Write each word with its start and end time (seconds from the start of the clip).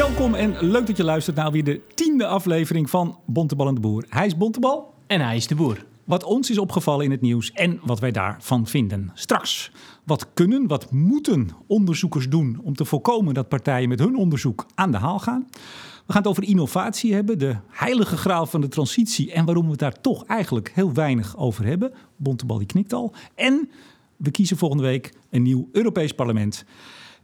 Welkom 0.00 0.34
en 0.34 0.56
leuk 0.60 0.86
dat 0.86 0.96
je 0.96 1.04
luistert 1.04 1.36
naar 1.36 1.50
weer 1.50 1.64
de 1.64 1.80
tiende 1.94 2.26
aflevering 2.26 2.90
van 2.90 3.18
Bontebal 3.26 3.68
en 3.68 3.74
de 3.74 3.80
Boer. 3.80 4.04
Hij 4.08 4.26
is 4.26 4.36
Bontebal. 4.36 4.94
En 5.06 5.20
hij 5.20 5.36
is 5.36 5.46
de 5.46 5.54
boer. 5.54 5.84
Wat 6.04 6.24
ons 6.24 6.50
is 6.50 6.58
opgevallen 6.58 7.04
in 7.04 7.10
het 7.10 7.20
nieuws 7.20 7.52
en 7.52 7.80
wat 7.82 8.00
wij 8.00 8.10
daarvan 8.10 8.66
vinden. 8.66 9.10
Straks, 9.14 9.72
wat 10.04 10.26
kunnen, 10.34 10.66
wat 10.66 10.90
moeten 10.90 11.48
onderzoekers 11.66 12.28
doen 12.28 12.60
om 12.62 12.74
te 12.74 12.84
voorkomen 12.84 13.34
dat 13.34 13.48
partijen 13.48 13.88
met 13.88 13.98
hun 13.98 14.16
onderzoek 14.16 14.66
aan 14.74 14.90
de 14.90 14.98
haal 14.98 15.18
gaan? 15.18 15.46
We 16.06 16.12
gaan 16.12 16.22
het 16.22 16.30
over 16.30 16.42
innovatie 16.42 17.14
hebben, 17.14 17.38
de 17.38 17.56
heilige 17.68 18.16
graal 18.16 18.46
van 18.46 18.60
de 18.60 18.68
transitie 18.68 19.32
en 19.32 19.44
waarom 19.44 19.64
we 19.64 19.70
het 19.70 19.80
daar 19.80 20.00
toch 20.00 20.24
eigenlijk 20.24 20.72
heel 20.74 20.92
weinig 20.92 21.36
over 21.36 21.64
hebben. 21.64 21.92
Bontebal 22.16 22.58
die 22.58 22.66
knikt 22.66 22.92
al. 22.92 23.14
En 23.34 23.70
we 24.16 24.30
kiezen 24.30 24.56
volgende 24.56 24.84
week 24.84 25.12
een 25.30 25.42
nieuw 25.42 25.68
Europees 25.72 26.12
parlement. 26.12 26.64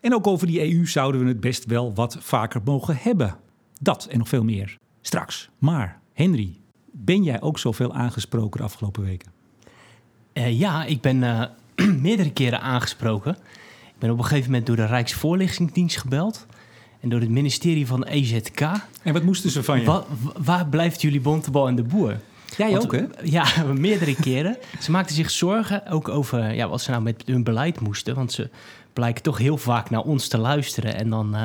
En 0.06 0.14
ook 0.14 0.26
over 0.26 0.46
die 0.46 0.74
EU 0.74 0.86
zouden 0.86 1.20
we 1.20 1.28
het 1.28 1.40
best 1.40 1.64
wel 1.64 1.94
wat 1.94 2.16
vaker 2.20 2.60
mogen 2.64 2.96
hebben. 3.00 3.36
Dat 3.80 4.06
en 4.10 4.18
nog 4.18 4.28
veel 4.28 4.44
meer. 4.44 4.78
Straks. 5.00 5.48
Maar, 5.58 6.00
Henry, 6.12 6.56
ben 6.92 7.22
jij 7.22 7.40
ook 7.40 7.58
zoveel 7.58 7.94
aangesproken 7.94 8.60
de 8.60 8.66
afgelopen 8.66 9.02
weken? 9.04 9.30
Eh, 10.32 10.58
ja, 10.58 10.84
ik 10.84 11.00
ben 11.00 11.22
eh, 11.22 11.42
meerdere 12.08 12.30
keren 12.32 12.60
aangesproken. 12.60 13.32
Ik 13.86 13.98
ben 13.98 14.10
op 14.10 14.18
een 14.18 14.24
gegeven 14.24 14.50
moment 14.50 14.66
door 14.66 14.76
de 14.76 14.86
Rijksvoorlichtingsdienst 14.86 15.96
gebeld. 15.96 16.46
En 17.00 17.08
door 17.08 17.20
het 17.20 17.30
ministerie 17.30 17.86
van 17.86 18.04
EZK. 18.04 18.60
En 19.02 19.12
wat 19.12 19.22
moesten 19.22 19.50
ze 19.50 19.62
van 19.62 19.80
je? 19.80 19.86
Wa- 19.86 20.04
wa- 20.22 20.32
waar 20.44 20.66
blijft 20.66 21.00
jullie 21.00 21.20
bontebal 21.20 21.68
en 21.68 21.74
de 21.76 21.82
boer? 21.82 22.20
Jij 22.56 22.70
Want, 22.70 22.84
ook, 22.84 22.92
hè? 22.92 23.04
Ja, 23.22 23.46
meerdere 23.72 24.14
keren. 24.14 24.56
Ze 24.80 24.90
maakten 24.90 25.14
zich 25.14 25.30
zorgen 25.30 25.86
ook 25.86 26.08
over 26.08 26.54
ja, 26.54 26.68
wat 26.68 26.80
ze 26.80 26.90
nou 26.90 27.02
met 27.02 27.22
hun 27.26 27.44
beleid 27.44 27.80
moesten. 27.80 28.14
Want 28.14 28.32
ze 28.32 28.50
blijken 28.96 29.22
toch 29.22 29.38
heel 29.38 29.56
vaak 29.56 29.90
naar 29.90 30.00
ons 30.02 30.28
te 30.28 30.38
luisteren 30.38 30.94
en 30.94 31.10
dan 31.10 31.34
eh, 31.36 31.42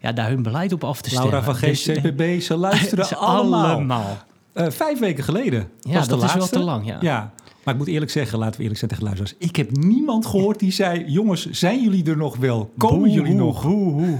ja, 0.00 0.12
daar 0.12 0.28
hun 0.28 0.42
beleid 0.42 0.72
op 0.72 0.84
af 0.84 1.00
te 1.00 1.08
stellen. 1.10 1.28
Laura 1.30 1.44
van 1.46 1.54
Geest, 1.54 1.84
Dus, 1.86 1.96
eh, 1.96 2.02
CPB, 2.02 2.40
ze 2.40 2.56
luisteren 2.66 3.04
ze 3.04 3.16
allemaal. 3.16 3.64
allemaal. 3.74 4.16
Eh, 4.52 4.70
vijf 4.70 4.98
weken 4.98 5.24
geleden 5.24 5.68
Ja, 5.80 5.92
was 5.94 6.08
de 6.08 6.14
dat 6.14 6.22
is 6.22 6.28
wel 6.32 6.36
laatste. 6.38 6.58
te 6.58 6.64
lang, 6.64 6.86
ja. 6.86 6.96
ja. 7.00 7.32
Maar 7.68 7.76
ik 7.76 7.82
moet 7.84 7.92
eerlijk 7.92 8.12
zeggen, 8.12 8.38
laten 8.38 8.54
we 8.56 8.60
eerlijk 8.60 8.78
zijn 8.78 8.90
tegen 8.90 9.06
de 9.06 9.10
luisteraars. 9.14 9.48
Ik 9.50 9.56
heb 9.56 9.76
niemand 9.76 10.26
gehoord 10.26 10.58
die 10.58 10.72
zei, 10.72 11.04
jongens, 11.06 11.50
zijn 11.50 11.82
jullie 11.82 12.04
er 12.04 12.16
nog 12.16 12.36
wel? 12.36 12.72
Komen 12.78 12.98
Boe, 12.98 13.10
jullie 13.10 13.30
hoe, 13.32 13.40
nog? 13.40 13.62
hoe, 13.62 13.92
hoe. 13.92 14.18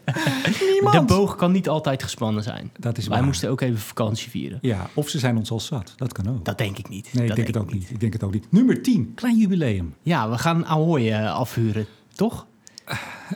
Niemand. 0.72 1.08
De 1.08 1.14
boog 1.14 1.36
kan 1.36 1.52
niet 1.52 1.68
altijd 1.68 2.02
gespannen 2.02 2.42
zijn. 2.42 2.70
Dat 2.78 2.98
is 2.98 3.06
Wij 3.06 3.16
waar. 3.16 3.26
moesten 3.26 3.50
ook 3.50 3.60
even 3.60 3.78
vakantie 3.78 4.30
vieren. 4.30 4.58
Ja, 4.62 4.90
of 4.94 5.08
ze 5.08 5.18
zijn 5.18 5.36
ons 5.36 5.50
al 5.50 5.60
zat. 5.60 5.92
Dat 5.96 6.12
kan 6.12 6.28
ook. 6.28 6.44
Dat 6.44 6.58
denk 6.58 6.78
ik 6.78 6.88
niet. 6.88 7.10
nee, 7.12 7.26
ik 7.28 7.34
denk 7.34 7.46
het 7.46 7.56
ook 7.56 7.72
niet. 7.72 7.90
Ik 7.90 8.00
denk 8.00 8.12
het 8.12 8.22
ook 8.22 8.32
niet. 8.32 8.52
Nummer 8.52 8.82
10, 8.82 9.12
klein 9.14 9.36
jubileum. 9.38 9.94
Ja, 10.02 10.30
we 10.30 10.38
gaan 10.38 10.66
Ahoy 10.66 11.10
eh, 11.10 11.34
afhuren, 11.34 11.86
toch? 12.14 12.46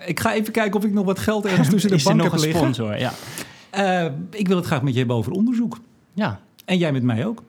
Ik 0.06 0.20
ga 0.20 0.34
even 0.34 0.52
kijken 0.52 0.78
of 0.78 0.84
ik 0.84 0.92
nog 0.92 1.04
wat 1.04 1.18
geld 1.18 1.44
ergens 1.46 1.68
tussen 1.70 1.90
de 1.90 1.96
Is 1.96 2.06
er 2.06 2.16
nog 2.16 2.24
heb 2.24 2.32
een 2.34 2.40
liggen. 2.40 2.58
sponsor? 2.60 2.98
Ja. 2.98 3.12
Eh, 3.70 4.12
ik 4.30 4.48
wil 4.48 4.56
het 4.56 4.66
graag 4.66 4.82
met 4.82 4.92
je 4.92 4.98
hebben 4.98 5.16
over 5.16 5.32
onderzoek. 5.32 5.78
Ja. 6.14 6.40
En 6.64 6.78
jij 6.78 6.92
met 6.92 7.02
mij 7.02 7.26
ook. 7.26 7.36
Want 7.36 7.44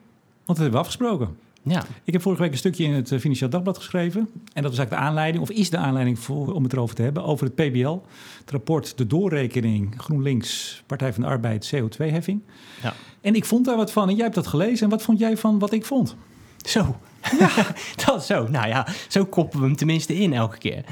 dat 0.46 0.56
hebben 0.56 0.72
we 0.74 0.78
afgesproken. 0.78 1.36
Ja. 1.62 1.84
Ik 2.04 2.12
heb 2.12 2.22
vorige 2.22 2.42
week 2.42 2.50
een 2.50 2.58
stukje 2.58 2.84
in 2.84 2.92
het 2.92 3.12
eh, 3.12 3.18
Financieel 3.18 3.50
Dagblad 3.50 3.76
geschreven. 3.76 4.20
En 4.52 4.62
dat 4.62 4.70
was 4.70 4.78
eigenlijk 4.78 4.90
de 4.90 5.08
aanleiding, 5.08 5.42
of 5.42 5.50
is 5.50 5.70
de 5.70 5.76
aanleiding 5.76 6.18
voor, 6.18 6.52
om 6.52 6.62
het 6.62 6.72
erover 6.72 6.94
te 6.94 7.02
hebben, 7.02 7.24
over 7.24 7.46
het 7.46 7.54
PBL. 7.54 7.98
Het 8.40 8.50
rapport 8.50 8.98
De 8.98 9.06
Doorrekening 9.06 9.94
GroenLinks, 9.96 10.82
Partij 10.86 11.12
van 11.12 11.22
de 11.22 11.28
Arbeid, 11.28 11.72
CO2-heffing. 11.74 12.40
ja. 12.82 12.94
En 13.20 13.34
ik 13.34 13.44
vond 13.44 13.64
daar 13.64 13.76
wat 13.76 13.92
van 13.92 14.08
en 14.08 14.14
jij 14.14 14.24
hebt 14.24 14.34
dat 14.34 14.46
gelezen. 14.46 14.84
En 14.84 14.90
wat 14.90 15.02
vond 15.02 15.18
jij 15.18 15.36
van 15.36 15.58
wat 15.58 15.72
ik 15.72 15.84
vond? 15.84 16.16
Zo. 16.56 16.96
dat 18.06 18.24
zo. 18.24 18.48
Nou 18.48 18.68
ja, 18.68 18.86
zo 19.08 19.24
koppen 19.24 19.60
we 19.60 19.66
hem 19.66 19.76
tenminste 19.76 20.14
in 20.14 20.32
elke 20.32 20.58
keer. 20.58 20.84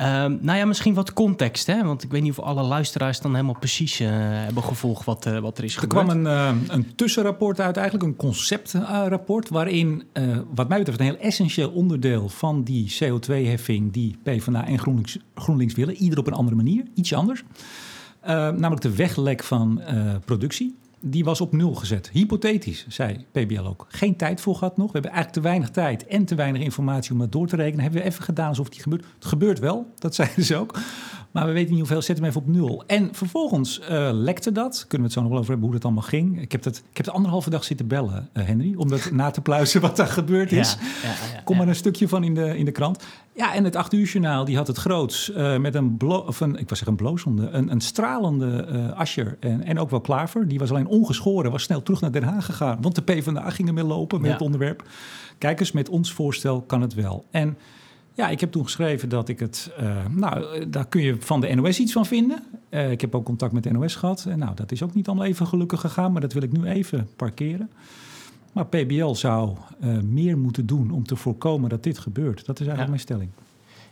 Ehm, 0.00 0.36
nou 0.40 0.58
ja, 0.58 0.64
misschien 0.64 0.94
wat 0.94 1.12
context, 1.12 1.66
hè? 1.66 1.84
Want 1.84 2.02
ik 2.02 2.10
weet 2.10 2.22
niet 2.22 2.30
of 2.38 2.44
alle 2.44 2.62
luisteraars 2.62 3.20
dan 3.20 3.34
helemaal 3.34 3.58
precies 3.58 4.00
eh, 4.00 4.08
hebben 4.10 4.62
gevolgd 4.62 5.04
wat, 5.04 5.26
eh, 5.26 5.38
wat 5.38 5.58
er 5.58 5.64
is 5.64 5.74
Er 5.74 5.80
gebeurd. 5.80 6.04
kwam 6.04 6.16
een, 6.16 6.26
eh, 6.26 6.74
een 6.74 6.94
tussenrapport 6.94 7.60
uit, 7.60 7.76
eigenlijk 7.76 8.06
een 8.06 8.16
conceptrapport, 8.16 9.48
waarin, 9.48 10.02
wat 10.54 10.68
mij 10.68 10.78
betreft, 10.78 11.00
een 11.00 11.06
heel 11.06 11.18
essentieel 11.18 11.70
onderdeel 11.70 12.28
van 12.28 12.62
die 12.62 12.96
CO2-heffing 12.98 13.92
die 13.92 14.16
PvdA 14.22 14.66
en 14.66 14.78
GroenLinks, 14.78 15.18
GroenLinks 15.34 15.74
willen, 15.74 15.94
ieder 15.94 16.18
op 16.18 16.26
een 16.26 16.32
andere 16.32 16.56
manier, 16.56 16.84
ietsje 16.94 17.16
anders. 17.16 17.42
Eh, 18.20 18.34
namelijk 18.34 18.80
de 18.80 18.94
weglek 18.94 19.42
van 19.42 19.80
productie. 20.24 20.76
Die 21.02 21.24
was 21.24 21.40
op 21.40 21.52
nul 21.52 21.74
gezet. 21.74 22.10
Hypothetisch, 22.12 22.86
zei 22.88 23.26
PBL 23.32 23.62
ook. 23.62 23.86
Geen 23.88 24.16
tijd 24.16 24.40
voor 24.40 24.54
gehad 24.54 24.76
nog. 24.76 24.86
We 24.86 24.92
hebben 24.92 25.10
eigenlijk 25.10 25.42
te 25.42 25.48
weinig 25.48 25.70
tijd 25.70 26.06
en 26.06 26.24
te 26.24 26.34
weinig 26.34 26.62
informatie 26.62 27.12
om 27.12 27.18
dat 27.18 27.32
door 27.32 27.46
te 27.46 27.56
rekenen. 27.56 27.82
Hebben 27.82 28.00
we 28.00 28.06
even 28.06 28.24
gedaan 28.24 28.48
alsof 28.48 28.66
het 28.68 28.82
gebeurt. 28.82 29.04
Het 29.14 29.24
gebeurt 29.24 29.58
wel, 29.58 29.92
dat 29.98 30.14
zeiden 30.20 30.44
ze 30.44 30.56
ook. 30.56 30.78
Maar 31.30 31.46
we 31.46 31.52
weten 31.52 31.70
niet 31.70 31.78
hoeveel. 31.78 32.02
Zet 32.02 32.16
hem 32.16 32.26
even 32.26 32.40
op 32.40 32.46
nul. 32.46 32.84
En 32.86 33.14
vervolgens 33.14 33.80
eh, 33.80 34.10
lekte 34.12 34.52
dat. 34.52 34.84
Kunnen 34.88 34.98
we 34.98 35.02
het 35.02 35.12
zo 35.12 35.20
nog 35.20 35.30
wel 35.30 35.38
over 35.38 35.50
hebben 35.50 35.68
hoe 35.68 35.76
dat 35.76 35.84
allemaal 35.84 36.08
ging. 36.08 36.40
Ik 36.40 36.52
heb, 36.52 36.62
dat, 36.62 36.76
ik 36.90 36.96
heb 36.96 37.06
de 37.06 37.12
anderhalve 37.12 37.50
dag 37.50 37.64
zitten 37.64 37.86
bellen, 37.86 38.28
eh, 38.32 38.44
Henry. 38.44 38.74
Om 38.76 38.88
dat 38.88 39.10
na 39.10 39.30
te 39.30 39.40
pluizen 39.40 39.80
wat 39.80 39.96
daar 39.96 40.06
gebeurd 40.06 40.52
is. 40.52 40.76
Ja, 40.80 41.08
ja, 41.08 41.34
ja, 41.34 41.40
Kom 41.44 41.56
maar 41.56 41.68
een 41.68 41.74
stukje 41.74 42.08
van 42.08 42.24
in 42.24 42.34
de, 42.34 42.58
in 42.58 42.64
de 42.64 42.72
krant. 42.72 43.04
Ja, 43.40 43.54
en 43.54 43.64
het 43.64 43.76
8 43.76 43.92
uur 43.92 44.06
journaal, 44.06 44.44
die 44.44 44.56
had 44.56 44.66
het 44.66 44.76
groots 44.76 45.32
eh, 45.32 45.56
met 45.58 45.74
een, 45.74 45.96
of 46.00 46.40
een, 46.40 46.56
ik 46.56 46.68
was 46.68 46.78
zeggen 46.78 46.88
een 46.98 47.04
blozende, 47.04 47.48
een, 47.50 47.70
een 47.70 47.80
stralende 47.80 48.64
eh 48.64 48.98
Ascher 48.98 49.36
en, 49.40 49.62
en 49.62 49.78
ook 49.78 49.90
wel 49.90 50.00
Klaver. 50.00 50.48
Die 50.48 50.58
was 50.58 50.70
alleen 50.70 50.86
ongeschoren, 50.86 51.50
was 51.50 51.62
snel 51.62 51.82
terug 51.82 52.00
naar 52.00 52.12
Den 52.12 52.22
Haag 52.22 52.44
gegaan. 52.44 52.78
Want 52.80 52.94
de 52.94 53.02
PvdA 53.02 53.50
ging 53.50 53.68
ermee 53.68 53.84
lopen 53.84 54.18
met 54.20 54.26
Ja. 54.26 54.32
het 54.32 54.42
onderwerp. 54.42 54.82
Kijk 55.38 55.60
eens, 55.60 55.72
met 55.72 55.88
ons 55.88 56.12
voorstel 56.12 56.60
kan 56.60 56.80
het 56.80 56.94
wel. 56.94 57.24
En 57.30 57.56
ja, 58.14 58.28
ik 58.28 58.40
heb 58.40 58.52
toen 58.52 58.64
geschreven 58.64 59.08
dat 59.08 59.28
ik 59.28 59.40
het, 59.40 59.70
eh, 59.78 60.06
nou, 60.10 60.68
daar 60.68 60.86
kun 60.86 61.02
je 61.02 61.16
van 61.18 61.40
de 61.40 61.54
NOS 61.54 61.80
iets 61.80 61.92
van 61.92 62.06
vinden. 62.06 62.42
Ik 62.90 63.00
heb 63.00 63.14
ook 63.14 63.24
contact 63.24 63.52
met 63.52 63.62
de 63.62 63.70
NOS 63.72 63.94
gehad. 63.94 64.26
En 64.28 64.38
nou, 64.38 64.54
dat 64.54 64.72
is 64.72 64.82
ook 64.82 64.94
niet 64.94 65.06
allemaal 65.08 65.26
even 65.26 65.46
gelukkig 65.46 65.80
gegaan, 65.80 66.12
maar 66.12 66.20
dat 66.20 66.32
wil 66.32 66.42
ik 66.42 66.52
nu 66.52 66.64
even 66.64 67.08
parkeren. 67.16 67.70
Maar 68.52 68.66
PBL 68.66 69.12
zou 69.14 69.56
eh, 69.80 69.98
meer 69.98 70.38
moeten 70.38 70.66
doen 70.66 70.90
om 70.90 71.04
te 71.06 71.16
voorkomen 71.16 71.70
dat 71.70 71.82
dit 71.82 71.98
gebeurt. 71.98 72.46
Dat 72.46 72.60
is 72.60 72.66
eigenlijk 72.66 72.80
Ja. 72.80 72.86
mijn 72.88 73.00
stelling. 73.00 73.30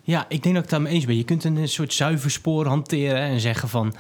Ja, 0.03 0.25
ik 0.29 0.43
denk 0.43 0.55
dat 0.55 0.55
ik 0.55 0.61
het 0.61 0.71
daarmee 0.71 0.93
eens 0.93 1.05
ben. 1.05 1.17
Je 1.17 1.25
kunt 1.25 1.45
een 1.45 1.69
soort 1.69 1.93
zuiver 1.93 2.31
spoor 2.31 2.67
hanteren 2.67 3.17
en 3.21 3.41
zeggen 3.41 3.69
van... 3.69 3.95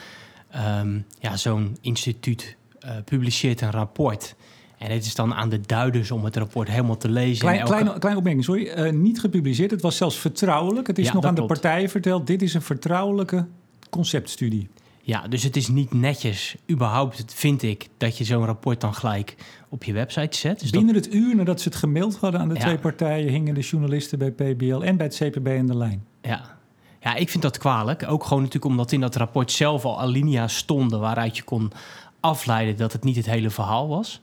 ehm, 0.50 0.98
ja, 1.18 1.36
zo'n 1.36 1.76
instituut 1.80 2.56
eh, 2.80 2.90
publiceert 3.04 3.60
een 3.60 3.70
rapport... 3.70 4.34
En 4.78 4.90
het 4.90 5.04
is 5.06 5.14
dan 5.14 5.34
aan 5.34 5.48
de 5.48 5.60
duiders 5.60 6.10
om 6.10 6.24
het 6.24 6.36
rapport 6.36 6.68
helemaal 6.68 6.96
te 6.96 7.08
lezen. 7.08 7.38
Klein, 7.38 7.58
elke- 7.58 7.70
kleine, 7.72 7.90
kleine 7.98 8.18
opmerking, 8.18 8.44
sorry. 8.44 8.66
Eh, 8.68 8.92
niet 8.92 9.20
gepubliceerd. 9.20 9.70
Het 9.70 9.80
was 9.82 9.96
zelfs 9.96 10.16
vertrouwelijk. 10.18 10.86
Het 10.86 10.98
is 10.98 11.06
Ja, 11.06 11.12
nog 11.12 11.24
aan 11.24 11.34
de 11.34 11.44
partijen 11.46 11.88
verteld. 11.90 12.26
Dit 12.26 12.42
is 12.42 12.54
een 12.54 12.62
vertrouwelijke 12.62 13.46
conceptstudie. 13.90 14.68
Ja, 15.08 15.28
dus 15.28 15.42
het 15.42 15.56
is 15.56 15.68
niet 15.68 15.92
netjes, 15.94 16.56
überhaupt 16.70 17.24
vind 17.34 17.62
ik, 17.62 17.88
dat 17.96 18.18
je 18.18 18.24
zo'n 18.24 18.44
rapport 18.44 18.80
dan 18.80 18.94
gelijk 18.94 19.34
op 19.68 19.84
je 19.84 19.92
website 19.92 20.36
zet. 20.36 20.60
Dus 20.60 20.70
dat- 20.70 20.84
Binnen 20.84 21.02
het 21.02 21.14
uur 21.14 21.36
nadat 21.36 21.60
ze 21.60 21.68
het 21.68 21.76
gemaild 21.78 22.16
hadden 22.16 22.40
aan 22.40 22.48
de 22.48 22.54
Ja. 22.54 22.60
twee 22.60 22.78
partijen... 22.78 23.28
hingen 23.32 23.54
de 23.54 23.60
journalisten 23.60 24.18
bij 24.18 24.30
PBL 24.30 24.80
en 24.80 24.96
bij 24.96 25.06
het 25.06 25.16
CPB 25.16 25.46
in 25.46 25.66
de 25.66 25.76
lijn. 25.76 26.04
ja. 26.22 26.56
ja, 27.00 27.14
ik 27.14 27.28
vind 27.28 27.42
dat 27.42 27.58
kwalijk. 27.58 28.08
Ook 28.08 28.22
gewoon 28.24 28.38
natuurlijk 28.42 28.70
omdat 28.70 28.92
in 28.92 29.00
dat 29.00 29.16
rapport 29.16 29.52
zelf 29.52 29.84
al 29.84 30.00
alinea's 30.00 30.56
stonden... 30.56 31.00
waaruit 31.00 31.36
je 31.36 31.42
kon 31.42 31.72
afleiden 32.20 32.76
dat 32.76 32.92
het 32.92 33.04
niet 33.04 33.16
het 33.16 33.26
hele 33.26 33.50
verhaal 33.50 33.88
was. 33.88 34.20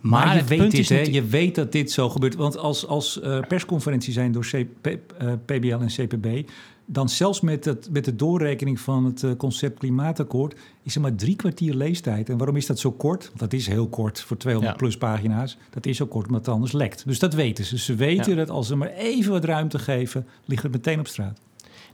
Maar, 0.00 0.36
je 0.36 0.44
weet 0.44 0.70
dit, 0.70 0.88
hè? 0.88 1.00
Je 1.00 1.24
weet 1.24 1.54
dat 1.54 1.72
dit 1.72 1.92
zo 1.92 2.08
gebeurt. 2.08 2.34
Want 2.34 2.58
als, 2.58 2.86
als 2.86 3.20
eh, 3.20 3.40
persconferenties 3.48 4.14
zijn 4.14 4.32
door 4.32 4.44
CP, 4.46 4.86
eh, 4.86 5.32
PBL 5.44 5.76
en 5.80 5.86
CPB... 5.86 6.48
dan 6.86 7.08
zelfs 7.08 7.40
met, 7.40 7.64
het, 7.64 7.88
met 7.90 8.04
de 8.04 8.16
doorrekening 8.16 8.80
van 8.80 9.04
het 9.04 9.22
eh, 9.22 9.30
concept 9.36 9.78
klimaatakkoord... 9.78 10.54
is 10.82 10.94
er 10.94 11.00
maar 11.00 11.14
drie 11.14 11.36
kwartier 11.36 11.74
leestijd. 11.74 12.28
En 12.28 12.36
waarom 12.36 12.56
is 12.56 12.66
dat 12.66 12.78
zo 12.78 12.92
kort? 12.92 13.26
Want 13.26 13.38
dat 13.38 13.52
is 13.52 13.66
heel 13.66 13.88
kort 13.88 14.20
voor 14.20 14.36
200 14.36 14.72
Ja. 14.74 14.78
plus 14.78 14.96
pagina's. 14.98 15.58
Dat 15.70 15.86
is 15.86 15.96
zo 15.96 16.06
kort 16.06 16.26
omdat 16.26 16.46
het 16.46 16.54
anders 16.54 16.72
lekt. 16.72 17.02
Dus 17.06 17.18
dat 17.18 17.34
weten 17.34 17.64
ze. 17.64 17.78
Ze 17.78 17.94
weten 17.94 18.30
Ja. 18.32 18.36
dat 18.36 18.50
als 18.50 18.66
ze 18.66 18.76
maar 18.76 18.88
even 18.92 19.32
wat 19.32 19.44
ruimte 19.44 19.78
geven... 19.78 20.26
ligt 20.44 20.62
het 20.62 20.72
meteen 20.72 20.98
op 20.98 21.06
straat. 21.06 21.40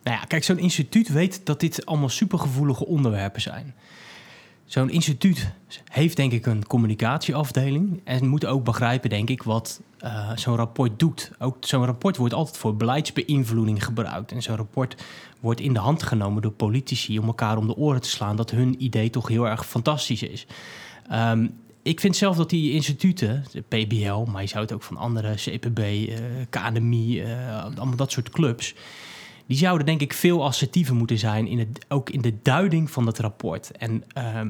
Nou 0.02 0.16
ja, 0.16 0.24
kijk, 0.24 0.44
zo'n 0.44 0.58
instituut 0.58 1.08
weet 1.08 1.40
dat 1.46 1.60
dit 1.60 1.86
allemaal 1.86 2.08
supergevoelige 2.08 2.86
onderwerpen 2.86 3.40
zijn. 3.40 3.74
Zo'n 4.72 4.90
instituut 4.90 5.50
heeft 5.88 6.16
denk 6.16 6.32
ik 6.32 6.46
een 6.46 6.66
communicatieafdeling 6.66 8.00
en 8.04 8.28
moet 8.28 8.46
ook 8.46 8.64
begrijpen, 8.64 9.10
denk 9.10 9.28
ik, 9.28 9.42
wat 9.42 9.80
eh, 9.98 10.30
zo'n 10.36 10.56
rapport 10.56 10.98
doet. 10.98 11.30
Ook 11.38 11.56
zo'n 11.60 11.84
rapport 11.84 12.16
wordt 12.16 12.34
altijd 12.34 12.56
voor 12.56 12.76
beleidsbeïnvloeding 12.76 13.84
gebruikt. 13.84 14.32
En 14.32 14.42
zo'n 14.42 14.56
rapport 14.56 14.96
wordt 15.40 15.60
in 15.60 15.72
de 15.72 15.78
hand 15.78 16.02
genomen 16.02 16.42
door 16.42 16.52
politici 16.52 17.18
om 17.18 17.26
elkaar 17.26 17.56
om 17.56 17.66
de 17.66 17.76
oren 17.76 18.00
te 18.00 18.08
slaan 18.08 18.36
dat 18.36 18.50
hun 18.50 18.82
idee 18.82 19.10
toch 19.10 19.28
heel 19.28 19.48
erg 19.48 19.66
fantastisch 19.66 20.22
is. 20.22 20.46
Ehm, 21.08 21.46
ik 21.82 22.00
vind 22.00 22.16
zelf 22.16 22.36
dat 22.36 22.50
die 22.50 22.72
instituten, 22.72 23.44
PBL, 23.68 24.24
maar 24.30 24.42
je 24.42 24.48
zou 24.48 24.62
het 24.62 24.72
ook 24.72 24.82
van 24.82 24.96
andere 24.96 25.34
CPB, 25.34 25.78
eh 25.78 26.14
KNMI, 26.50 27.20
eh, 27.20 27.64
allemaal 27.64 27.96
dat 27.96 28.12
soort 28.12 28.30
clubs, 28.30 28.74
die 29.52 29.60
zouden 29.60 29.86
denk 29.86 30.00
ik 30.00 30.12
veel 30.12 30.44
assertiever 30.44 30.94
moeten 30.94 31.18
zijn, 31.18 31.46
in 31.46 31.58
het, 31.58 31.84
ook 31.88 32.10
in 32.10 32.20
de 32.20 32.34
duiding 32.42 32.90
van 32.90 33.06
het 33.06 33.18
rapport. 33.18 33.70
En 33.70 34.04
ehm, 34.12 34.48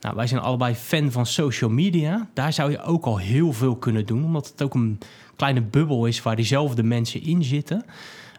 nou, 0.00 0.16
wij 0.16 0.26
zijn 0.26 0.40
allebei 0.40 0.74
fan 0.74 1.12
van 1.12 1.26
social 1.26 1.70
media. 1.70 2.28
Daar 2.34 2.52
zou 2.52 2.70
je 2.70 2.82
ook 2.82 3.04
al 3.04 3.18
heel 3.18 3.52
veel 3.52 3.76
kunnen 3.76 4.06
doen, 4.06 4.24
omdat 4.24 4.48
het 4.48 4.62
ook 4.62 4.74
een 4.74 4.98
kleine 5.36 5.62
bubbel 5.62 6.06
is 6.06 6.22
waar 6.22 6.36
diezelfde 6.36 6.82
mensen 6.82 7.22
in 7.22 7.44
zitten. 7.44 7.84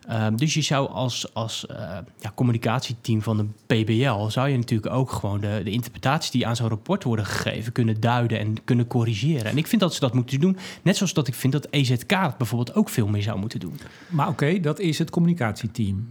Ehm, 0.08 0.36
dus 0.36 0.54
je 0.54 0.62
zou 0.62 0.90
als, 0.90 1.34
als 1.34 1.66
eh, 1.66 1.98
ja, 2.20 2.32
communicatieteam 2.36 3.22
van 3.22 3.38
de 3.38 3.46
PBL... 3.66 4.28
zou 4.28 4.50
je 4.50 4.58
natuurlijk 4.58 4.94
ook 4.94 5.12
gewoon 5.12 5.42
de, 5.42 5.62
de 5.64 5.72
interpretaties 5.72 6.32
die 6.32 6.48
aan 6.48 6.56
zo'n 6.56 6.70
rapport 6.70 7.04
worden 7.04 7.26
gegeven... 7.26 7.72
kunnen 7.72 8.00
duiden 8.00 8.40
en 8.40 8.64
kunnen 8.64 8.88
corrigeren. 8.88 9.46
En 9.46 9.58
ik 9.58 9.68
vind 9.68 9.82
dat 9.82 9.94
ze 9.94 10.00
dat 10.00 10.14
moeten 10.14 10.40
doen. 10.40 10.58
Net 10.82 10.98
zoals 10.98 11.14
dat 11.14 11.28
ik 11.28 11.34
vind 11.34 11.54
dat 11.54 11.68
EZK 11.70 12.12
het 12.12 12.38
bijvoorbeeld 12.38 12.76
ook 12.76 12.90
veel 12.90 13.08
meer 13.08 13.22
zou 13.22 13.40
moeten 13.40 13.60
doen. 13.60 13.80
Maar 14.10 14.28
oké, 14.28 14.60
dat 14.60 14.80
is 14.80 14.98
het 14.98 15.10
communicatieteam. 15.10 16.08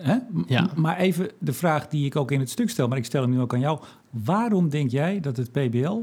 Hè? 0.00 0.16
Ja. 0.46 0.70
Maar 0.74 0.96
even 0.96 1.30
de 1.38 1.52
vraag 1.52 1.88
die 1.88 2.06
ik 2.06 2.16
ook 2.16 2.30
in 2.30 2.40
het 2.40 2.50
stuk 2.50 2.70
stel, 2.70 2.88
maar 2.88 2.98
ik 2.98 3.04
stel 3.04 3.22
hem 3.22 3.30
nu 3.30 3.40
ook 3.40 3.54
aan 3.54 3.60
jou. 3.60 3.80
Waarom 4.10 4.68
denk 4.68 4.90
jij 4.90 5.20
dat 5.20 5.36
het 5.36 5.52
PBL 5.52 5.96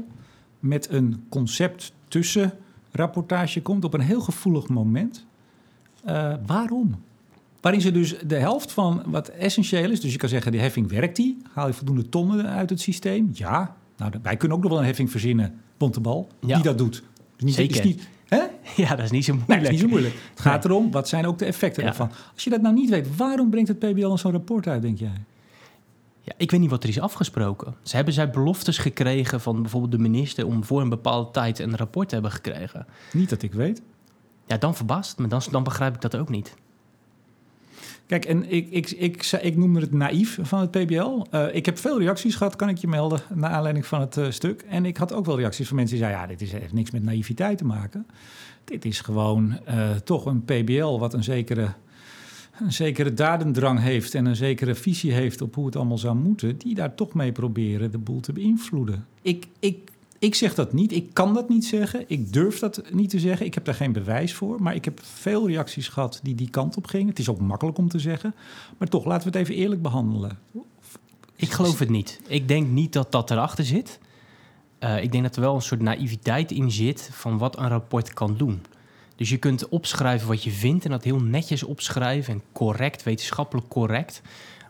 met 0.60 0.90
een 0.90 1.24
concept 1.28 1.92
tussen 2.08 2.52
rapportage 2.90 3.62
komt 3.62 3.84
op 3.84 3.94
een 3.94 4.00
heel 4.00 4.20
gevoelig 4.20 4.68
moment? 4.68 5.26
Eh, 6.04 6.34
waarom? 6.46 7.04
Waarin 7.60 7.80
ze 7.80 7.90
dus 7.92 8.14
de 8.26 8.36
helft 8.36 8.72
van 8.72 9.02
wat 9.06 9.28
essentieel 9.28 9.90
is, 9.90 10.00
dus 10.00 10.12
je 10.12 10.18
kan 10.18 10.28
zeggen, 10.28 10.52
die 10.52 10.60
heffing 10.60 10.88
werkt 10.90 11.16
die? 11.16 11.36
Haal 11.52 11.66
je 11.66 11.72
voldoende 11.72 12.08
tonnen 12.08 12.46
uit 12.46 12.70
het 12.70 12.80
systeem? 12.80 13.30
Ja. 13.32 13.76
Nou, 13.96 14.12
wij 14.22 14.36
kunnen 14.36 14.56
ook 14.56 14.62
nog 14.62 14.72
wel 14.72 14.80
een 14.80 14.86
heffing 14.86 15.10
verzinnen, 15.10 15.60
Bontebal, 15.76 16.28
Ja. 16.40 16.54
die 16.54 16.64
dat 16.64 16.78
doet. 16.78 17.02
Niet, 17.38 17.54
Zeker. 17.54 17.76
Is 17.76 17.82
niet, 17.84 18.08
hè? 18.28 18.38
Ja, 18.82 18.88
dat 18.88 19.04
is 19.04 19.10
niet 19.10 19.24
zo 19.24 19.32
Nee, 19.32 19.40
moeilijk. 19.46 19.64
dat 19.64 19.72
is 19.74 19.80
niet 19.80 19.80
zo 19.80 19.88
moeilijk. 19.88 20.14
Het 20.30 20.40
gaat 20.40 20.64
erom, 20.64 20.90
wat 20.90 21.08
zijn 21.08 21.26
ook 21.26 21.38
de 21.38 21.44
effecten 21.44 21.82
Ja. 21.82 21.88
daarvan? 21.88 22.10
Als 22.34 22.44
je 22.44 22.50
dat 22.50 22.60
nou 22.62 22.74
niet 22.74 22.90
weet, 22.90 23.16
waarom 23.16 23.50
brengt 23.50 23.68
het 23.68 23.78
PBL 23.78 24.00
dan 24.08 24.18
zo'n 24.18 24.32
rapport 24.32 24.66
uit, 24.66 24.82
denk 24.82 24.98
jij? 24.98 25.22
Ja, 26.20 26.32
ik 26.36 26.50
weet 26.50 26.60
niet 26.60 26.70
wat 26.70 26.82
er 26.82 26.88
is 26.88 27.00
afgesproken. 27.00 27.74
Ze 27.82 27.96
hebben 27.96 28.14
zij 28.14 28.30
beloftes 28.30 28.78
gekregen 28.78 29.40
van 29.40 29.60
bijvoorbeeld 29.62 29.92
de 29.92 29.98
minister... 29.98 30.46
om 30.46 30.64
voor 30.64 30.80
een 30.80 30.88
bepaalde 30.88 31.30
tijd 31.30 31.58
een 31.58 31.76
rapport 31.76 32.08
te 32.08 32.14
hebben 32.14 32.32
gekregen. 32.32 32.86
Niet 33.12 33.28
dat 33.28 33.42
ik 33.42 33.52
weet. 33.52 33.82
Ja, 34.46 34.56
dan 34.56 34.74
verbaast 34.76 35.18
me. 35.18 35.26
Dan, 35.26 35.42
dan 35.50 35.62
begrijp 35.62 35.94
ik 35.94 36.00
dat 36.00 36.16
ook 36.16 36.28
niet. 36.28 36.54
Kijk, 38.06 38.24
en 38.24 38.50
ik, 38.52 38.70
ik, 38.70 38.90
ik, 38.90 39.22
ik 39.42 39.56
noemde 39.56 39.80
het 39.80 39.92
naïef 39.92 40.38
van 40.42 40.60
het 40.60 40.70
PBL. 40.70 41.24
Eh, 41.30 41.54
ik 41.54 41.66
heb 41.66 41.78
veel 41.78 41.98
reacties 41.98 42.34
gehad, 42.34 42.56
kan 42.56 42.68
ik 42.68 42.78
je 42.78 42.88
melden, 42.88 43.20
naar 43.34 43.50
aanleiding 43.50 43.86
van 43.86 44.00
het 44.00 44.16
eh, 44.16 44.30
stuk. 44.30 44.62
En 44.68 44.84
ik 44.84 44.96
had 44.96 45.12
ook 45.12 45.26
wel 45.26 45.38
reacties 45.38 45.66
van 45.66 45.76
mensen 45.76 45.96
die 45.96 46.04
zeiden... 46.04 46.28
ja, 46.28 46.36
dit 46.36 46.46
is, 46.46 46.52
heeft 46.52 46.72
niks 46.72 46.90
met 46.90 47.02
naïviteit 47.02 47.58
te 47.58 47.64
maken. 47.64 48.06
Dit 48.64 48.84
is 48.84 49.00
gewoon 49.00 49.58
eh, 49.64 49.90
toch 49.90 50.26
een 50.26 50.44
PBL 50.44 50.98
wat 50.98 51.14
een 51.14 51.24
zekere, 51.24 51.68
een 52.60 52.72
zekere 52.72 53.14
dadendrang 53.14 53.80
heeft... 53.80 54.14
en 54.14 54.26
een 54.26 54.36
zekere 54.36 54.74
visie 54.74 55.12
heeft 55.12 55.42
op 55.42 55.54
hoe 55.54 55.66
het 55.66 55.76
allemaal 55.76 55.98
zou 55.98 56.16
moeten... 56.16 56.58
die 56.58 56.74
daar 56.74 56.94
toch 56.94 57.14
mee 57.14 57.32
proberen 57.32 57.90
de 57.90 57.98
boel 57.98 58.20
te 58.20 58.32
beïnvloeden. 58.32 59.06
Ik, 59.22 59.46
ik, 59.58 59.90
ik 60.18 60.34
zeg 60.34 60.54
dat 60.54 60.72
niet, 60.72 60.92
ik 60.92 61.10
kan 61.12 61.34
dat 61.34 61.48
niet 61.48 61.64
zeggen, 61.64 62.04
ik 62.06 62.32
durf 62.32 62.58
dat 62.58 62.82
niet 62.92 63.10
te 63.10 63.18
zeggen. 63.18 63.46
Ik 63.46 63.54
heb 63.54 63.64
daar 63.64 63.74
geen 63.74 63.92
bewijs 63.92 64.34
voor, 64.34 64.62
maar 64.62 64.74
ik 64.74 64.84
heb 64.84 65.00
veel 65.02 65.48
reacties 65.48 65.88
gehad 65.88 66.20
die 66.22 66.34
die 66.34 66.50
kant 66.50 66.76
op 66.76 66.86
gingen. 66.86 67.08
Het 67.08 67.18
is 67.18 67.28
ook 67.28 67.40
makkelijk 67.40 67.78
om 67.78 67.88
te 67.88 67.98
zeggen, 67.98 68.34
maar 68.78 68.88
toch, 68.88 69.04
laten 69.04 69.32
we 69.32 69.38
het 69.38 69.48
even 69.48 69.62
eerlijk 69.62 69.82
behandelen. 69.82 70.38
Ik 71.36 71.50
geloof 71.50 71.78
het 71.78 71.88
niet. 71.88 72.20
Ik 72.26 72.48
denk 72.48 72.68
niet 72.68 72.92
dat 72.92 73.12
dat 73.12 73.30
erachter 73.30 73.64
zit. 73.64 73.98
Eh, 74.78 75.02
ik 75.02 75.12
denk 75.12 75.24
dat 75.24 75.36
er 75.36 75.42
wel 75.42 75.54
een 75.54 75.62
soort 75.62 75.80
naïviteit 75.80 76.50
in 76.50 76.70
zit 76.70 77.10
van 77.12 77.38
wat 77.38 77.58
een 77.58 77.68
rapport 77.68 78.14
kan 78.14 78.36
doen. 78.36 78.62
Dus 79.16 79.28
je 79.28 79.36
kunt 79.36 79.68
opschrijven 79.68 80.28
wat 80.28 80.42
je 80.42 80.50
vindt 80.50 80.84
en 80.84 80.90
dat 80.90 81.04
heel 81.04 81.20
netjes 81.20 81.62
opschrijven 81.62 82.32
en 82.32 82.42
correct, 82.52 83.02
wetenschappelijk 83.02 83.68
correct. 83.68 84.22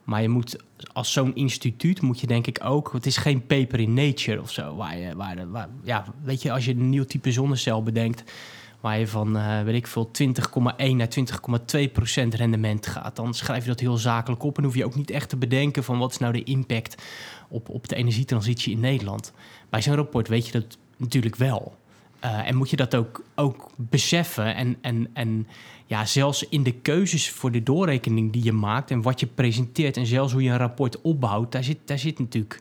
Maar 0.07 0.23
je 0.23 0.29
moet 0.29 0.57
als 0.93 1.13
zo'n 1.13 1.35
instituut 1.35 2.01
moet 2.01 2.21
je 2.21 2.27
denk 2.27 2.47
ik 2.47 2.61
ook. 2.65 2.93
Het 2.93 3.07
is 3.07 3.17
geen 3.17 3.47
paper 3.47 3.81
in 3.81 3.95
nature 3.95 4.41
of 4.41 4.51
zo. 4.51 4.77
Waar 4.77 4.99
je, 4.99 5.17
waar, 5.17 5.51
waar, 5.51 5.69
ja, 5.83 6.05
weet 6.23 6.43
je, 6.43 6.53
als 6.53 6.65
je 6.65 6.71
een 6.71 6.91
nieuw 6.91 7.05
type 7.05 7.33
zonnecel 7.33 7.83
bedenkt. 7.83 8.33
Waar 8.81 8.99
je 8.99 9.07
van, 9.07 9.37
eh, 9.37 9.63
weet 9.63 9.75
ik 9.75 9.87
veel, 9.87 10.11
20,1 10.11 10.97
naar 10.97 11.09
20,2 11.09 11.89
procent 11.89 12.35
rendement 12.35 12.87
gaat. 12.87 13.17
Dan 13.17 13.35
schrijf 13.35 13.63
je 13.63 13.69
dat 13.69 13.81
heel 13.81 13.97
zakelijk 13.97 14.43
op. 14.43 14.59
En 14.59 14.65
hoef 14.65 14.75
je 14.75 14.85
ook 14.85 14.95
niet 14.95 15.11
echt 15.11 15.29
te 15.29 15.37
bedenken 15.37 15.85
van 15.85 15.99
wat 15.99 16.11
is 16.11 16.19
nou 16.19 16.33
de 16.33 16.45
impact 16.45 17.03
op, 17.49 17.69
op 17.69 17.89
de 17.89 17.97
energietransitie 17.97 18.73
in 18.73 18.81
Nederland. 18.81 19.33
Bij 19.71 19.83
zo'n 19.83 19.95
rapport 19.95 20.29
weet 20.29 20.47
je 20.47 20.53
dat 20.53 20.79
natuurlijk 20.97 21.37
wel. 21.37 21.77
Eh, 22.21 22.49
en 22.49 22.57
moet 22.57 22.71
je 22.71 22.77
dat 22.77 22.95
ook, 22.95 23.25
ook 23.35 23.71
beseffen. 23.77 24.55
En, 24.55 24.77
en, 24.81 25.09
en 25.13 25.47
ja, 25.87 26.05
zelfs 26.05 26.49
in 26.49 26.63
de 26.63 26.73
keuzes 26.73 27.31
voor 27.31 27.53
de 27.53 27.63
doorrekening 27.63 28.33
die 28.33 28.45
je 28.45 28.53
maakt 28.53 28.91
en 28.91 29.03
wat 29.03 29.21
je 29.21 29.27
presenteert 29.27 29.97
en 29.97 30.07
zelfs 30.07 30.33
hoe 30.33 30.43
je 30.43 30.51
een 30.51 30.57
rapport 30.57 31.01
opbouwt, 31.01 31.53
daar 31.53 31.65
zit, 31.65 31.79
daar 31.85 31.99
zit 31.99 32.19
natuurlijk 32.19 32.61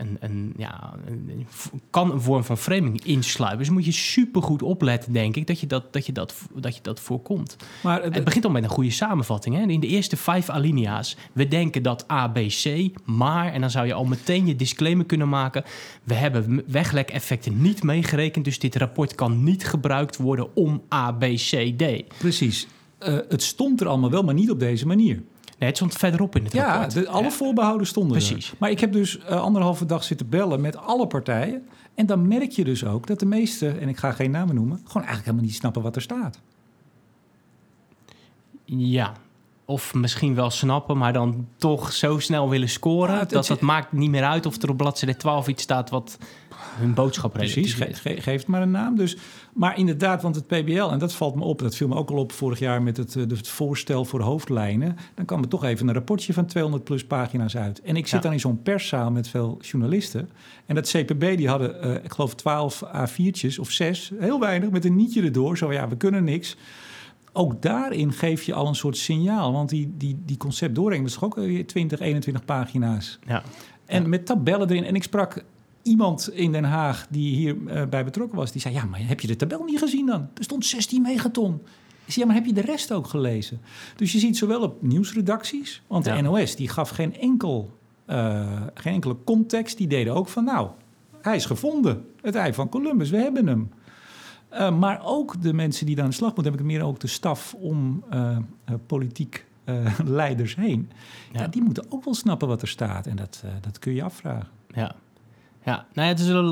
een, 0.00 0.16
een, 0.20 0.52
ja, 0.56 0.94
een- 1.06 1.46
kan 1.90 2.10
een 2.12 2.20
vorm 2.20 2.44
van 2.44 2.58
framing 2.58 3.04
insluipen. 3.04 3.58
Dus 3.58 3.70
moet 3.70 3.84
je 3.84 3.92
supergoed 3.92 4.62
opletten, 4.62 5.12
denk 5.12 5.36
ik, 5.36 5.46
dat 5.46 5.60
je 5.60 5.66
dat, 5.66 5.92
dat, 5.92 6.06
je 6.06 6.12
dat, 6.12 6.34
dat, 6.54 6.74
je 6.76 6.82
dat 6.82 7.00
voorkomt. 7.00 7.56
Maar 7.82 8.02
het, 8.02 8.14
Het 8.14 8.24
begint 8.24 8.44
al 8.44 8.50
met 8.50 8.62
een 8.62 8.68
goede 8.68 8.90
samenvatting. 8.90 9.56
Hè? 9.56 9.62
In 9.62 9.80
de 9.80 9.86
eerste 9.86 10.16
vijf 10.16 10.48
alinea's. 10.48 11.16
We 11.32 11.48
denken 11.48 11.82
dat 11.82 12.10
A, 12.10 12.28
B, 12.28 12.38
C, 12.48 12.88
maar... 13.04 13.52
en 13.52 13.60
dan 13.60 13.70
zou 13.70 13.86
je 13.86 13.92
al 13.92 14.04
meteen 14.04 14.46
je 14.46 14.56
disclaimer 14.56 15.06
kunnen 15.06 15.28
maken... 15.28 15.64
we 16.04 16.14
hebben 16.14 16.62
weglekeffecten 16.66 17.62
niet 17.62 17.82
meegerekend... 17.82 18.44
dus 18.44 18.58
dit 18.58 18.76
rapport 18.76 19.14
kan 19.14 19.44
niet 19.44 19.66
gebruikt 19.66 20.16
worden 20.16 20.56
om 20.56 20.82
A, 20.94 21.12
B, 21.12 21.24
C, 21.34 21.72
D. 21.76 21.84
precies, 22.18 22.66
Eh, 22.98 23.16
het 23.28 23.42
stond 23.42 23.80
er 23.80 23.86
allemaal 23.86 24.10
wel, 24.10 24.22
maar 24.22 24.34
niet 24.34 24.50
op 24.50 24.58
deze 24.58 24.86
manier. 24.86 25.22
Nee, 25.60 25.68
het 25.68 25.76
stond 25.78 25.94
verderop 25.94 26.36
in 26.36 26.44
het 26.44 26.52
Ja, 26.52 26.66
rapport. 26.72 26.92
de, 26.92 27.08
alle 27.08 27.22
Ja. 27.22 27.30
voorbehouden 27.30 27.86
stonden 27.86 28.12
Precies. 28.16 28.50
er. 28.50 28.56
Maar 28.58 28.70
ik 28.70 28.80
heb 28.80 28.92
dus 28.92 29.18
eh, 29.18 29.40
anderhalve 29.40 29.86
dag 29.86 30.04
zitten 30.04 30.28
bellen 30.28 30.60
met 30.60 30.76
alle 30.76 31.06
partijen. 31.06 31.68
En 31.94 32.06
dan 32.06 32.28
merk 32.28 32.50
je 32.50 32.64
dus 32.64 32.84
ook 32.84 33.06
dat 33.06 33.18
de 33.18 33.26
meesten, 33.26 33.80
en 33.80 33.88
ik 33.88 33.96
ga 33.96 34.12
geen 34.12 34.30
namen 34.30 34.54
noemen... 34.54 34.76
gewoon 34.76 34.92
eigenlijk 34.94 35.24
helemaal 35.24 35.44
niet 35.46 35.54
snappen 35.54 35.82
wat 35.82 35.96
er 35.96 36.02
staat. 36.02 36.40
Ja. 38.64 39.12
Of 39.70 39.94
misschien 39.94 40.34
wel 40.34 40.50
snappen, 40.50 40.98
maar 40.98 41.12
dan 41.12 41.46
toch 41.56 41.92
zo 41.92 42.18
snel 42.18 42.48
willen 42.48 42.68
scoren... 42.68 43.14
Ja, 43.14 43.20
het- 43.20 43.30
dat 43.30 43.48
het 43.48 43.60
maakt 43.60 43.92
niet 43.92 44.10
meer 44.10 44.24
uit 44.24 44.46
of 44.46 44.62
er 44.62 44.70
op 44.70 44.76
bladzijde 44.76 45.16
12 45.16 45.48
iets 45.48 45.62
staat... 45.62 45.90
wat 45.90 46.18
hun 46.78 46.94
boodschap 46.94 47.32
Precies, 47.32 47.76
relativeert. 47.76 47.98
ge, 48.00 48.08
ge- 48.14 48.20
geef 48.30 48.38
het 48.40 48.46
maar 48.46 48.62
een 48.62 48.70
naam. 48.70 48.96
Dus, 48.96 49.16
maar 49.52 49.78
inderdaad, 49.78 50.22
want 50.22 50.34
het 50.34 50.46
PBL, 50.46 50.82
en 50.90 50.98
dat 50.98 51.14
valt 51.14 51.34
me 51.34 51.44
op... 51.44 51.58
dat 51.58 51.74
viel 51.76 51.88
me 51.88 51.94
ook 51.94 52.10
al 52.10 52.16
op 52.16 52.32
vorig 52.32 52.58
jaar 52.58 52.82
met 52.82 52.96
het, 52.96 53.16
eh, 53.16 53.22
het 53.28 53.48
voorstel 53.48 54.04
voor 54.04 54.20
hoofdlijnen... 54.20 54.96
dan 55.14 55.24
kwam 55.24 55.42
er 55.42 55.48
toch 55.48 55.64
even 55.64 55.88
een 55.88 55.94
rapportje 55.94 56.32
van 56.32 56.46
200 56.46 56.84
plus 56.84 57.04
pagina's 57.04 57.56
uit. 57.56 57.80
En 57.80 57.96
ik 57.96 58.06
zit 58.06 58.16
Ja. 58.16 58.20
dan 58.20 58.32
in 58.32 58.40
zo'n 58.40 58.62
perszaal 58.62 59.10
met 59.10 59.28
veel 59.28 59.58
journalisten... 59.60 60.30
en 60.66 60.74
dat 60.74 60.88
CPB, 60.90 61.36
die 61.36 61.48
hadden, 61.48 61.82
eh, 61.82 61.94
ik 62.04 62.12
geloof, 62.12 62.34
12 62.34 62.82
A4'tjes 62.84 63.58
of 63.60 63.70
6, 63.70 64.12
heel 64.18 64.40
weinig... 64.40 64.70
met 64.70 64.84
een 64.84 64.96
nietje 64.96 65.22
erdoor, 65.22 65.56
zo 65.58 65.72
ja, 65.72 65.88
we 65.88 65.96
kunnen 65.96 66.24
niks... 66.24 66.56
Ook 67.32 67.62
daarin 67.62 68.12
geef 68.12 68.42
je 68.42 68.54
al 68.54 68.66
een 68.66 68.74
soort 68.74 68.96
signaal. 68.96 69.52
Want 69.52 69.68
die, 69.68 69.94
die, 69.96 70.16
die 70.24 70.36
concept 70.36 70.74
dat 70.74 70.92
is 70.92 71.12
toch 71.12 71.24
ook 71.24 71.34
weer 71.34 71.66
20, 71.66 72.00
21 72.00 72.44
pagina's. 72.44 73.18
Ja. 73.26 73.42
En 73.86 74.02
Ja. 74.02 74.08
met 74.08 74.26
tabellen 74.26 74.70
erin. 74.70 74.84
En 74.84 74.94
ik 74.94 75.02
sprak 75.02 75.44
iemand 75.82 76.30
in 76.32 76.52
Den 76.52 76.64
Haag 76.64 77.06
die 77.10 77.34
hierbij 77.34 77.88
bij 77.88 78.04
betrokken 78.04 78.38
was. 78.38 78.52
Die 78.52 78.60
zei, 78.60 78.74
ja, 78.74 78.84
maar 78.84 79.00
heb 79.06 79.20
je 79.20 79.26
de 79.26 79.36
tabel 79.36 79.64
niet 79.64 79.78
gezien 79.78 80.06
dan? 80.06 80.28
Er 80.34 80.44
stond 80.44 80.66
16 80.66 81.02
megaton. 81.02 81.54
Ik 82.04 82.12
zei, 82.12 82.20
ja, 82.20 82.26
maar 82.26 82.34
heb 82.34 82.46
je 82.46 82.62
de 82.62 82.70
rest 82.72 82.92
ook 82.92 83.06
gelezen? 83.06 83.60
Dus 83.96 84.12
je 84.12 84.18
ziet 84.18 84.36
zowel 84.36 84.62
op 84.62 84.82
nieuwsredacties... 84.82 85.82
want 85.86 86.04
de. 86.04 86.20
NOS 86.20 86.56
die 86.56 86.68
gaf 86.68 86.88
geen, 86.88 87.16
enkel, 87.16 87.70
eh, 88.04 88.62
geen 88.74 88.92
enkele 88.92 89.16
context. 89.24 89.76
Die 89.76 89.86
deden 89.86 90.14
ook 90.14 90.28
van, 90.28 90.44
nou, 90.44 90.68
hij 91.22 91.36
is 91.36 91.44
gevonden. 91.46 92.04
Het 92.20 92.34
ei 92.34 92.54
van 92.54 92.68
Columbus, 92.68 93.10
we 93.10 93.16
hebben 93.16 93.46
hem. 93.46 93.70
Eh, 94.50 94.78
maar 94.78 95.00
ook 95.04 95.42
de 95.42 95.52
mensen 95.52 95.86
die 95.86 95.94
daar 95.94 96.04
aan 96.04 96.10
de 96.10 96.16
slag 96.16 96.34
moeten... 96.34 96.52
heb 96.52 96.60
ik 96.60 96.66
meer 96.66 96.82
ook 96.82 97.00
de 97.00 97.06
staf 97.06 97.54
om 97.54 98.04
eh, 98.10 98.36
politiek 98.86 99.44
leiders 100.04 100.56
heen... 100.56 100.90
Ja. 101.32 101.40
Ja. 101.40 101.46
die 101.46 101.62
moeten 101.62 101.84
ook 101.88 102.04
wel 102.04 102.14
snappen 102.14 102.48
wat 102.48 102.62
er 102.62 102.68
staat. 102.68 103.06
En 103.06 103.16
dat, 103.16 103.44
dat 103.60 103.78
kun 103.78 103.94
je 103.94 104.02
afvragen. 104.02 104.48
Ja. 104.74 104.94
Ja, 105.64 105.86
nou 105.92 106.06
ja, 106.06 106.12
het 106.14 106.18
is 106.18 106.26
wel 106.26 106.42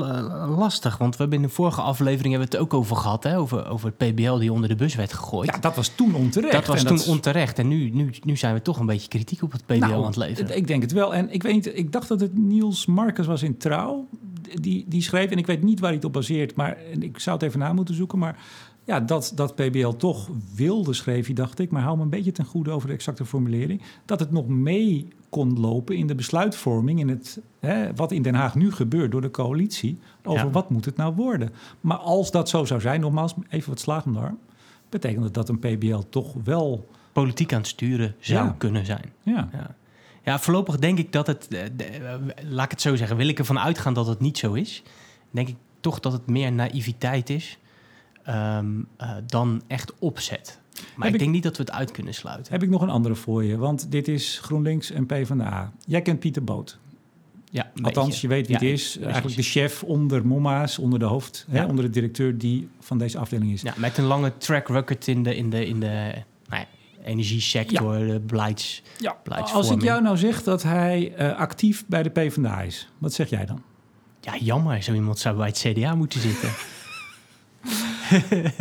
lastig, 0.47 0.97
want 0.97 1.15
we 1.15 1.21
hebben 1.21 1.39
in 1.41 1.47
de 1.47 1.53
vorige 1.53 1.81
aflevering 1.81 2.33
hebben 2.33 2.49
we 2.49 2.57
het 2.57 2.65
ook 2.65 2.73
over 2.73 2.95
gehad, 2.95 3.23
hè, 3.23 3.37
over, 3.37 3.67
over 3.67 3.93
het 3.97 4.13
PBL 4.13 4.37
die 4.37 4.53
onder 4.53 4.69
de 4.69 4.75
bus 4.75 4.95
werd 4.95 5.13
gegooid. 5.13 5.49
Ja, 5.49 5.57
dat 5.57 5.75
was 5.75 5.87
toen 5.87 6.15
onterecht. 6.15 6.53
dat 6.53 6.65
was 6.65 6.83
En 6.83 6.95
toen 6.95 7.13
onterecht 7.13 7.59
en 7.59 7.67
nu, 7.67 7.89
nu, 7.89 8.13
nu 8.23 8.37
zijn 8.37 8.53
we 8.53 8.61
toch 8.61 8.79
een 8.79 8.85
beetje 8.85 9.07
kritiek 9.07 9.43
op 9.43 9.51
het 9.51 9.65
PBL 9.65 9.77
Nou, 9.77 9.93
aan 9.93 10.03
het 10.03 10.15
leveren. 10.15 10.57
Ik 10.57 10.67
denk 10.67 10.81
het 10.81 10.91
wel. 10.91 11.13
En 11.13 11.33
ik 11.33 11.43
weet 11.43 11.53
niet, 11.53 11.77
ik 11.77 11.91
dacht 11.91 12.07
dat 12.07 12.19
het 12.19 12.37
Niels 12.37 12.85
Marcus 12.85 13.25
was 13.25 13.43
in 13.43 13.57
Trouw. 13.57 14.07
Die, 14.53 14.85
die 14.87 15.01
schreef, 15.01 15.31
en 15.31 15.37
ik 15.37 15.45
weet 15.47 15.63
niet 15.63 15.79
waar 15.79 15.87
hij 15.89 15.97
het 15.97 16.05
op 16.07 16.13
baseert, 16.13 16.55
maar 16.55 16.77
en 16.77 17.03
ik 17.03 17.19
zou 17.19 17.37
het 17.37 17.45
even 17.45 17.59
na 17.59 17.73
moeten 17.73 17.95
zoeken. 17.95 18.19
Maar 18.19 18.37
ja, 18.83 18.99
dat, 18.99 19.31
dat 19.35 19.55
PBL 19.55 19.89
toch 19.89 20.29
wilde, 20.55 20.93
schreef 20.93 21.25
hij, 21.25 21.35
dacht 21.35 21.59
ik. 21.59 21.71
Maar 21.71 21.81
hou 21.81 21.97
me 21.97 22.03
een 22.03 22.09
beetje 22.09 22.31
ten 22.31 22.45
goede 22.45 22.71
over 22.71 22.87
de 22.87 22.93
exacte 22.93 23.25
formulering. 23.25 23.81
Dat 24.05 24.19
het 24.19 24.31
nog 24.31 24.47
mee 24.47 25.07
kon 25.29 25.59
lopen 25.59 25.95
in 25.95 26.07
de 26.07 26.15
besluitvorming. 26.15 26.99
In 26.99 27.09
het, 27.09 27.39
hè, 27.59 27.93
wat 27.95 28.11
in 28.11 28.21
Den 28.21 28.35
Haag 28.35 28.55
nu 28.55 28.71
gebeurt 28.71 29.11
door 29.11 29.21
de 29.21 29.31
coalitie. 29.31 29.97
Over 30.23 30.45
Ja. 30.45 30.51
wat 30.51 30.69
moet 30.69 30.85
het 30.85 30.95
nou 30.95 31.15
worden. 31.15 31.49
Maar 31.81 31.97
als 31.97 32.31
dat 32.31 32.49
zo 32.49 32.65
zou 32.65 32.81
zijn, 32.81 33.01
nogmaals, 33.01 33.33
even 33.49 33.69
wat 33.69 33.79
slag 33.79 34.05
om 34.05 34.13
de 34.13 34.19
arm. 34.19 34.37
Betekent 34.89 35.23
dat 35.23 35.33
dat 35.33 35.49
een 35.49 35.59
PBL 35.59 35.99
toch 36.09 36.33
wel. 36.43 36.89
Politiek 37.11 37.53
aan 37.53 37.59
het 37.59 37.67
sturen 37.67 38.15
zou 38.19 38.45
Ja. 38.45 38.55
kunnen 38.57 38.85
zijn. 38.85 39.05
Ja, 39.23 39.49
Ja. 39.51 39.75
Ja, 40.23 40.39
voorlopig 40.39 40.77
denk 40.77 40.97
ik 40.97 41.11
dat 41.11 41.27
het, 41.27 41.47
eh, 41.47 41.61
de- 41.75 41.83
eh, 41.83 42.13
laat 42.49 42.65
ik 42.65 42.71
het 42.71 42.81
zo 42.81 42.95
zeggen, 42.95 43.17
wil 43.17 43.27
ik 43.27 43.39
ervan 43.39 43.59
uitgaan 43.59 43.93
dat 43.93 44.07
het 44.07 44.19
niet 44.19 44.37
zo 44.37 44.53
is. 44.53 44.83
Denk 45.31 45.47
ik 45.47 45.55
toch 45.79 45.99
dat 45.99 46.11
het 46.11 46.27
meer 46.27 46.51
naïviteit 46.51 47.29
is 47.29 47.57
ehm, 48.23 48.65
eh, 48.97 49.11
dan 49.25 49.61
echt 49.67 49.93
opzet. 49.99 50.59
Maar 50.95 51.07
ik 51.07 51.13
ik- 51.13 51.19
denk 51.19 51.31
niet 51.31 51.43
dat 51.43 51.57
we 51.57 51.63
het 51.63 51.71
uit 51.71 51.91
kunnen 51.91 52.13
sluiten. 52.13 52.53
Heb 52.53 52.63
ik 52.63 52.69
nog 52.69 52.81
een 52.81 52.89
andere 52.89 53.15
voor 53.15 53.43
je, 53.43 53.57
want 53.57 53.91
dit 53.91 54.07
is 54.07 54.39
GroenLinks 54.41 54.91
en 54.91 55.05
PvdA. 55.05 55.71
Jij 55.85 56.01
kent 56.01 56.19
Pieter 56.19 56.43
Boot. 56.43 56.77
Ja, 57.51 57.71
Althans, 57.81 58.21
je 58.21 58.27
weet 58.27 58.47
wie 58.47 58.59
Ja, 58.59 58.65
het 58.65 58.73
is. 58.79 58.97
Eigenlijk 58.99 59.35
de 59.35 59.41
chef 59.41 59.83
onder 59.83 60.25
Momma's, 60.27 60.77
onder 60.77 60.99
de 60.99 61.05
hoofd, 61.05 61.45
hè, 61.49 61.65
onder 61.65 61.83
de 61.85 61.89
directeur 61.91 62.37
die 62.37 62.69
van 62.79 62.97
deze 62.97 63.17
afdeling 63.17 63.51
is. 63.51 63.61
Ja, 63.61 63.73
met 63.77 63.97
een 63.97 64.03
lange 64.05 64.37
track 64.37 64.67
record 64.67 65.07
in 65.07 65.23
de, 65.23 65.35
in 65.35 65.49
de, 65.49 65.65
in 65.67 65.79
de 65.79 65.87
nou 66.47 66.61
ja, 66.61 66.65
energiesector, 67.09 67.97
de 67.97 68.19
beleids... 68.19 68.83
Ja, 68.97 69.17
als 69.53 69.69
ik 69.69 69.81
jou 69.81 70.01
nou 70.01 70.17
zeg 70.17 70.43
dat 70.43 70.63
hij 70.63 71.13
eh, 71.15 71.37
actief 71.37 71.85
bij 71.87 72.03
de 72.03 72.09
PvdA 72.09 72.61
is, 72.61 72.89
wat 72.97 73.13
zeg 73.13 73.29
jij 73.29 73.45
dan? 73.45 73.61
Ja, 74.19 74.37
jammer. 74.37 74.83
Zo 74.83 74.93
iemand 74.93 75.19
zou 75.19 75.37
bij 75.37 75.47
het 75.47 75.57
CDA 75.57 75.95
moeten 75.95 76.19
zitten. 76.19 76.49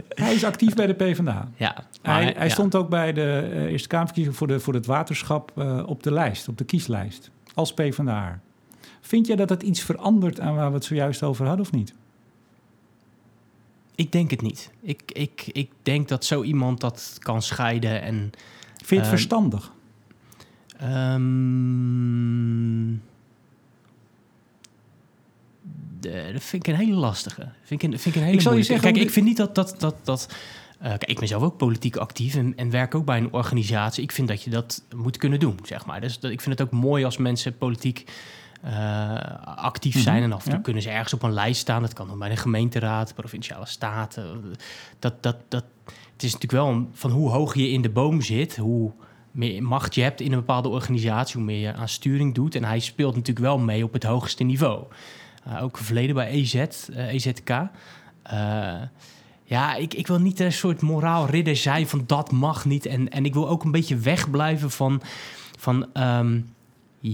Hij 0.08 0.34
is 0.34 0.44
actief 0.44 0.74
bij 0.74 0.86
de 0.86 0.94
PvdA. 0.94 1.48
Ja, 1.56 1.84
maar, 2.02 2.14
Hij, 2.14 2.32
hij 2.36 2.46
ja. 2.46 2.52
stond 2.52 2.74
ook 2.74 2.88
bij 2.88 3.12
de 3.12 3.48
eh, 3.52 3.62
Eerste 3.62 3.88
Kamerverkiezing 3.88 4.36
voor, 4.36 4.46
de, 4.46 4.60
voor 4.60 4.74
het 4.74 4.86
waterschap 4.86 5.52
eh, 5.56 5.82
op 5.86 6.02
de 6.02 6.12
lijst, 6.12 6.48
op 6.48 6.58
de 6.58 6.64
kieslijst, 6.64 7.30
als 7.54 7.74
PvdA. 7.74 8.40
Vind 9.00 9.26
jij 9.26 9.36
dat 9.36 9.48
het 9.48 9.62
iets 9.62 9.82
verandert 9.82 10.40
aan 10.40 10.54
waar 10.54 10.68
we 10.68 10.74
het 10.74 10.84
zojuist 10.84 11.22
over 11.22 11.46
hadden 11.46 11.66
of 11.66 11.72
niet? 11.72 11.94
Ik 13.98 14.12
denk 14.12 14.30
het 14.30 14.42
niet. 14.42 14.70
Ik, 14.80 15.02
ik, 15.12 15.48
ik 15.52 15.70
denk 15.82 16.08
dat 16.08 16.24
zo 16.24 16.42
iemand 16.42 16.80
dat 16.80 17.16
kan 17.18 17.42
scheiden 17.42 18.02
en... 18.02 18.30
Vind 18.76 18.88
je 18.88 18.94
het 18.94 19.04
Ehm, 19.04 19.08
verstandig? 19.08 19.72
ehm, 20.76 22.92
de- 26.00 26.30
dat 26.32 26.42
vind 26.42 26.66
ik 26.66 26.72
een 26.74 26.80
hele 26.80 26.94
lastige. 26.96 27.48
Vind 27.62 27.82
ik 27.82 27.92
een, 27.92 27.98
vind 27.98 28.14
ik 28.14 28.20
een 28.20 28.26
hele 28.26 28.36
Ik 28.36 28.42
zal 28.42 28.54
je 28.56 28.62
zeggen 28.62 28.92
Kijk, 28.92 29.04
ik 29.04 29.10
vind 29.10 29.26
niet 29.26 29.36
dat... 29.36 29.54
dat, 29.54 29.74
dat, 29.78 29.94
dat 30.04 30.34
eh, 30.78 30.88
kijk, 30.88 31.04
ik 31.04 31.18
ben 31.18 31.28
zelf 31.28 31.42
ook 31.42 31.56
politiek 31.56 31.96
actief 31.96 32.34
en, 32.34 32.52
en 32.56 32.70
werk 32.70 32.94
ook 32.94 33.04
bij 33.04 33.18
een 33.18 33.32
organisatie. 33.32 34.02
Ik 34.02 34.12
vind 34.12 34.28
dat 34.28 34.42
je 34.42 34.50
dat 34.50 34.82
moet 34.96 35.16
kunnen 35.16 35.40
doen, 35.40 35.58
zeg 35.62 35.86
maar. 35.86 36.00
Dus 36.00 36.18
dat, 36.20 36.30
ik 36.30 36.40
vind 36.40 36.58
het 36.58 36.68
ook 36.68 36.80
mooi 36.80 37.04
als 37.04 37.16
mensen 37.16 37.58
politiek 37.58 38.04
eh, 38.62 39.14
actief 39.56 39.94
Mhm, 39.94 40.02
zijn. 40.02 40.22
En 40.22 40.32
af 40.32 40.38
en 40.38 40.44
toe 40.44 40.54
ja. 40.58 40.62
kunnen 40.64 40.82
ze 40.82 40.90
ergens 40.90 41.12
op 41.14 41.22
een 41.22 41.32
lijst 41.32 41.60
staan. 41.60 41.82
Dat 41.82 41.92
kan 41.92 42.06
dan 42.08 42.18
bij 42.18 42.28
de 42.28 42.36
gemeenteraad, 42.36 43.14
provinciale 43.14 43.66
staten. 43.66 44.42
Dat, 44.98 45.22
dat, 45.22 45.36
dat, 45.48 45.64
het 46.12 46.22
is 46.22 46.32
natuurlijk 46.32 46.62
wel 46.62 46.68
een- 46.72 46.88
van 46.92 47.10
hoe 47.10 47.30
hoog 47.30 47.54
je 47.54 47.70
in 47.70 47.82
de 47.82 47.90
boom 47.90 48.20
zit, 48.20 48.56
hoe 48.56 48.92
meer 49.30 49.62
macht 49.62 49.94
je 49.94 50.02
hebt 50.02 50.20
in 50.20 50.32
een 50.32 50.38
bepaalde 50.38 50.68
organisatie, 50.68 51.36
hoe 51.36 51.44
meer 51.44 51.60
je 51.60 51.74
aan 51.74 51.88
sturing 51.88 52.34
doet. 52.34 52.54
En 52.54 52.64
hij 52.64 52.78
speelt 52.78 53.14
natuurlijk 53.14 53.46
wel 53.46 53.58
mee 53.58 53.84
op 53.84 53.92
het 53.92 54.04
hoogste 54.04 54.44
niveau. 54.44 54.84
Uh, 55.48 55.62
ook 55.62 55.78
verleden 55.78 56.14
bij 56.14 56.28
EZ, 56.30 56.54
uh, 56.54 57.12
EZK. 57.12 57.50
Uh, 57.50 58.74
ja, 59.44 59.74
ik, 59.74 59.94
ik 59.94 60.06
wil 60.06 60.18
niet 60.20 60.40
een 60.40 60.52
soort 60.52 60.80
moraalridder 60.80 61.56
zijn 61.56 61.86
van 61.88 62.02
dat 62.06 62.30
mag 62.32 62.64
niet. 62.64 62.86
En, 62.86 63.08
en 63.08 63.24
ik 63.24 63.34
wil 63.34 63.48
ook 63.48 63.64
een 63.64 63.70
beetje 63.70 63.96
wegblijven 63.96 64.70
van... 64.70 65.02
van 65.58 65.86
um, 65.94 66.56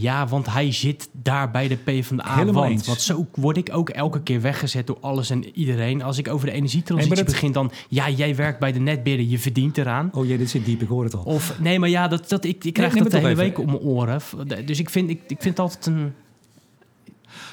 ja, 0.01 0.27
want 0.27 0.47
hij 0.47 0.73
zit 0.73 1.09
daar 1.13 1.51
bij 1.51 1.69
de 1.69 1.77
PvdA. 1.77 2.35
Helemaal 2.35 2.63
want, 2.63 2.71
eens. 2.75 2.87
want 2.87 3.01
zo 3.01 3.27
word 3.35 3.57
ik 3.57 3.69
ook 3.73 3.89
elke 3.89 4.23
keer 4.23 4.41
weggezet 4.41 4.87
door 4.87 4.99
alles 5.01 5.31
en 5.31 5.59
iedereen. 5.59 6.03
Als 6.03 6.19
ik 6.19 6.29
over 6.29 6.47
de 6.47 6.53
energietransitie 6.53 7.15
Nee, 7.15 7.25
dat- 7.25 7.33
begin, 7.35 7.53
dan... 7.53 7.71
Ja, 7.89 8.11
jij 8.11 8.37
werkt 8.37 8.59
bij 8.59 8.73
de 8.73 8.81
netbeheerder, 8.81 9.27
je 9.27 9.39
verdient 9.39 9.79
eraan. 9.79 10.11
Oh 10.13 10.27
jee, 10.27 10.39
dit 10.39 10.51
zit 10.51 10.65
diep, 10.65 10.83
ik 10.83 10.89
hoor 10.89 11.05
het 11.05 11.15
al. 11.15 11.23
Of 11.23 11.59
nee, 11.59 11.79
maar 11.79 11.89
ja, 11.89 12.09
dat, 12.09 12.29
dat, 12.29 12.45
ik, 12.45 12.65
ik 12.65 12.73
krijg 12.73 12.95
neem 12.95 13.03
dat 13.03 13.13
de 13.13 13.19
hele 13.19 13.35
week 13.35 13.59
om 13.59 13.67
mijn 13.67 13.79
oren. 13.79 14.21
Dus 14.65 14.79
ik 14.79 14.91
vind, 14.91 15.11
ik, 15.11 15.21
ik 15.21 15.43
vind 15.43 15.45
het 15.45 15.59
altijd 15.59 15.87
een... 15.87 16.13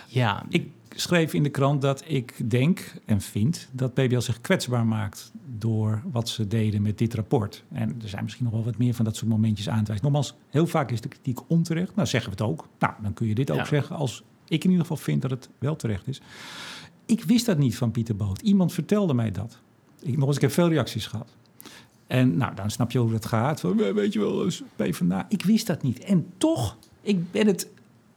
Ja, 0.07 0.43
Ik 0.49 0.67
schreef 0.95 1.33
in 1.33 1.43
de 1.43 1.49
krant 1.49 1.81
dat 1.81 2.03
ik 2.07 2.49
denk 2.49 2.93
en 3.05 3.21
vind 3.21 3.69
dat 3.71 3.93
PBL 3.93 4.19
zich 4.19 4.41
kwetsbaar 4.41 4.85
maakt 4.85 5.31
door 5.57 6.01
wat 6.11 6.29
ze 6.29 6.47
deden 6.47 6.81
met 6.81 6.97
dit 6.97 7.13
rapport. 7.13 7.63
En 7.71 7.95
er 8.01 8.09
zijn 8.09 8.23
misschien 8.23 8.45
nog 8.45 8.53
wel 8.53 8.63
wat 8.63 8.77
meer 8.77 8.93
van 8.93 9.05
dat 9.05 9.15
soort 9.15 9.29
momentjes 9.29 9.69
aan 9.69 9.79
te 9.79 9.85
wijzen. 9.85 10.05
Nogmaals, 10.05 10.33
heel 10.49 10.67
vaak 10.67 10.91
is 10.91 11.01
de 11.01 11.07
kritiek 11.07 11.39
onterecht. 11.49 11.95
Nou, 11.95 12.07
zeggen 12.07 12.31
we 12.31 12.43
het 12.43 12.51
ook. 12.51 12.67
Nou, 12.79 12.93
dan 13.01 13.13
kun 13.13 13.27
je 13.27 13.35
dit 13.35 13.51
ook 13.51 13.57
Ja. 13.57 13.65
zeggen 13.65 13.95
als 13.95 14.23
ik 14.47 14.63
in 14.63 14.69
ieder 14.69 14.85
geval 14.85 15.03
vind 15.03 15.21
dat 15.21 15.31
het 15.31 15.49
wel 15.59 15.75
terecht 15.75 16.07
is. 16.07 16.21
Ik 17.05 17.23
wist 17.23 17.45
dat 17.45 17.57
niet 17.57 17.75
van 17.77 17.91
Pieter 17.91 18.15
Boot. 18.15 18.41
Iemand 18.41 18.73
vertelde 18.73 19.13
mij 19.13 19.31
dat. 19.31 19.59
Ik, 20.01 20.17
nog 20.17 20.27
eens, 20.27 20.35
ik 20.35 20.41
heb 20.41 20.51
veel 20.51 20.69
reacties 20.69 21.07
gehad. 21.07 21.35
En 22.07 22.37
nou, 22.37 22.55
dan 22.55 22.69
snap 22.71 22.91
je 22.91 22.99
hoe 22.99 23.13
het 23.13 23.25
gaat. 23.25 23.59
Van, 23.59 23.81
"Eh, 23.83 23.93
weet 23.93 24.13
je 24.13 24.19
wel, 24.19 24.43
eens 24.43 24.63
PvdA. 24.75 25.25
Ik 25.29 25.43
wist 25.43 25.67
dat 25.67 25.81
niet. 25.83 25.99
En 25.99 26.25
toch, 26.37 26.77
ik 27.01 27.31
ben 27.31 27.47
het 27.47 27.67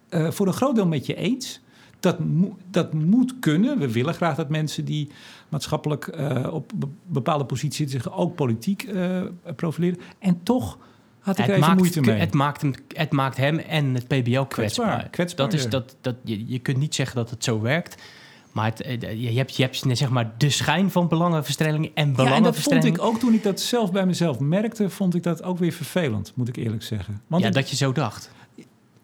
eh, 0.09 0.31
voor 0.31 0.47
een 0.47 0.53
groot 0.53 0.75
deel 0.75 0.87
met 0.87 1.07
je 1.07 1.15
eens. 1.15 1.61
Dat, 2.05 2.19
mo- 2.19 2.57
dat 2.71 2.93
moet 2.93 3.35
kunnen. 3.41 3.79
We 3.79 3.93
willen 3.93 4.15
graag 4.15 4.37
dat 4.37 4.49
mensen 4.49 4.85
die 4.85 5.11
maatschappelijk 5.49 6.07
eh, 6.07 6.49
op 6.53 6.73
be- 6.75 6.87
bepaalde 7.07 7.45
posities 7.45 7.77
zitten... 7.77 8.01
zich 8.03 8.13
ook 8.17 8.35
politiek 8.35 8.83
eh, 8.83 9.23
profileren. 9.57 10.01
En 10.19 10.41
toch 10.43 10.79
had 11.21 11.39
ik 11.39 11.45
er 11.45 11.51
het 11.51 11.57
even 11.57 11.69
maakt, 11.69 11.81
moeite 11.81 12.01
mee. 12.01 12.19
Het 12.19 12.35
maakt, 12.35 12.61
hem, 12.63 12.73
het 12.89 13.13
maakt 13.13 13.37
hem 13.37 13.59
en 13.59 13.95
het 13.95 14.07
PBL 14.07 14.41
kwetsbaar. 14.43 15.09
Kwetsbaar, 15.11 15.47
Dat 15.47 15.55
is 15.55 15.63
ja. 15.63 15.69
dat, 15.69 15.97
dat, 16.01 16.15
je, 16.25 16.47
je 16.47 16.59
kunt 16.59 16.77
niet 16.79 16.95
zeggen 16.95 17.17
dat 17.17 17.31
het 17.31 17.45
zo 17.45 17.61
werkt. 17.61 18.03
Maar 18.53 18.65
het, 18.65 18.81
eh, 18.81 19.23
je, 19.23 19.39
hebt, 19.39 19.57
je 19.57 19.63
hebt 19.63 19.85
zeg 19.93 20.11
maar 20.11 20.33
de 20.39 20.51
schijn 20.51 20.91
van 20.91 21.09
belangenverstrengeling 21.09 21.85
en 21.85 21.93
ja, 21.95 22.03
en 22.03 22.07
dat 22.07 22.17
vond 22.17 22.29
belangenverstrengeling. 22.29 22.97
ik 22.97 23.03
ook 23.03 23.19
toen 23.19 23.35
ik 23.35 23.43
dat 23.43 23.61
zelf 23.61 23.93
bij 23.93 24.07
mezelf 24.07 24.39
merkte... 24.41 24.91
vond 24.91 25.15
ik 25.15 25.23
dat 25.23 25.43
ook 25.43 25.59
weer 25.59 25.73
vervelend, 25.73 26.33
moet 26.35 26.49
ik 26.49 26.57
eerlijk 26.57 26.83
zeggen. 26.83 27.23
Want 27.27 27.43
ja, 27.43 27.49
ik- 27.49 27.55
dat 27.55 27.71
je 27.71 27.77
zo 27.77 27.93
dacht. 27.93 28.31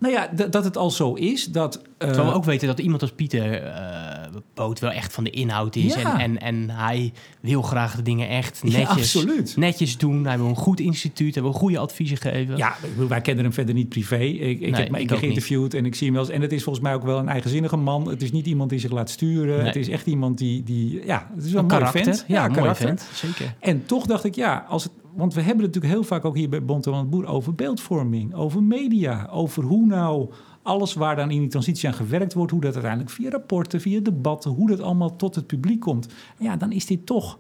Nou 0.00 0.12
ja, 0.14 0.30
dat 0.50 0.64
het 0.64 0.76
al 0.76 0.90
zo 0.90 1.14
is 1.14 1.45
dat... 1.45 1.76
eh, 1.76 2.07
Terwijl 2.09 2.28
we 2.28 2.35
ook 2.35 2.45
weten 2.45 2.66
dat 2.69 2.78
iemand 2.78 3.02
als 3.02 3.12
Pieter 3.12 3.62
eh 3.62 4.09
Boot 4.54 4.78
wel 4.78 4.90
echt 4.90 5.12
van 5.12 5.25
de 5.25 5.30
inhoud 5.30 5.76
is. 5.76 5.95
Ja. 5.95 6.19
En, 6.21 6.21
en, 6.21 6.40
en 6.40 6.71
hij 6.76 7.12
wil 7.40 7.62
graag 7.62 7.97
de 7.97 8.02
dingen 8.02 8.28
echt 8.28 8.61
Ja, 8.62 8.78
netjes, 8.78 9.16
absoluut. 9.16 9.57
netjes 9.57 9.99
doen. 9.99 10.26
Hij 10.26 10.37
wil 10.37 10.47
een 10.47 10.57
goed 10.57 10.80
instituut, 10.80 11.35
hij 11.35 11.42
wil 11.42 11.52
goede 11.52 11.78
adviezen 11.78 12.16
geven. 12.16 12.57
Ja, 12.57 12.75
wij 13.09 13.21
kennen 13.21 13.45
hem 13.45 13.52
verder 13.52 13.75
niet 13.75 13.88
privé. 13.88 14.16
Ik, 14.19 14.40
ik 14.40 14.61
Nee, 14.61 14.73
heb 14.83 14.95
hem 14.95 15.07
keer 15.07 15.16
geïnterviewd 15.19 15.75
en 15.75 15.87
ik 15.87 15.95
zie 15.95 16.07
hem 16.07 16.14
wel 16.16 16.25
eens. 16.25 16.33
En 16.35 16.40
het 16.40 16.52
is 16.52 16.62
volgens 16.62 16.85
mij 16.85 16.95
ook 16.95 17.02
wel 17.02 17.19
een 17.19 17.28
eigenzinnige 17.28 17.76
man. 17.76 18.09
Het 18.09 18.23
is 18.23 18.33
niet 18.33 18.47
iemand 18.47 18.71
die 18.71 18.78
zich 18.78 18.90
laat 18.90 19.11
sturen. 19.11 19.57
Nee. 19.57 19.66
Het 19.66 19.76
is 19.76 19.88
echt 19.88 20.07
iemand 20.07 20.38
die, 20.38 20.62
die 20.62 21.02
ja, 21.04 21.30
het 21.35 21.45
is 21.45 21.52
wel 21.52 21.62
een 21.62 21.71
een 21.71 21.78
mooi 21.78 21.90
karakter. 21.92 22.14
vent. 22.14 22.25
Ja, 22.28 22.45
een 22.45 22.50
mooi 22.50 22.61
karakter. 22.62 22.87
vent. 22.87 23.04
Zeker. 23.14 23.54
En 23.61 23.87
toch 23.87 24.07
dacht 24.07 24.25
ik, 24.25 24.35
ja, 24.35 24.66
als 24.69 24.83
het, 24.85 24.92
want 25.20 25.34
we 25.34 25.40
hebben 25.40 25.64
het 25.64 25.74
natuurlijk 25.74 26.00
heel 26.00 26.08
vaak 26.08 26.24
ook 26.24 26.36
hier 26.36 26.48
bij 26.48 26.64
Bond 26.64 26.86
en 26.86 27.08
Boer 27.08 27.26
over 27.26 27.54
beeldvorming, 27.54 28.34
over 28.34 28.62
media, 28.62 29.28
over 29.30 29.62
hoe 29.62 29.86
nou 29.86 30.30
alles 30.62 30.94
waar 30.94 31.16
dan 31.16 31.30
in 31.30 31.40
die 31.40 31.48
transitie 31.48 31.88
aan 31.88 31.94
gewerkt 31.94 32.32
wordt, 32.32 32.52
hoe 32.52 32.60
dat 32.60 32.72
uiteindelijk 32.72 33.12
via 33.12 33.30
rapporten, 33.30 33.80
via 33.80 34.00
debatten, 34.00 34.50
hoe 34.50 34.68
dat 34.68 34.80
allemaal 34.80 35.16
tot 35.16 35.34
het 35.34 35.46
publiek 35.46 35.80
komt. 35.80 36.08
Ja, 36.38 36.56
dan 36.56 36.72
is 36.72 36.86
dit 36.86 37.06
toch, 37.06 37.38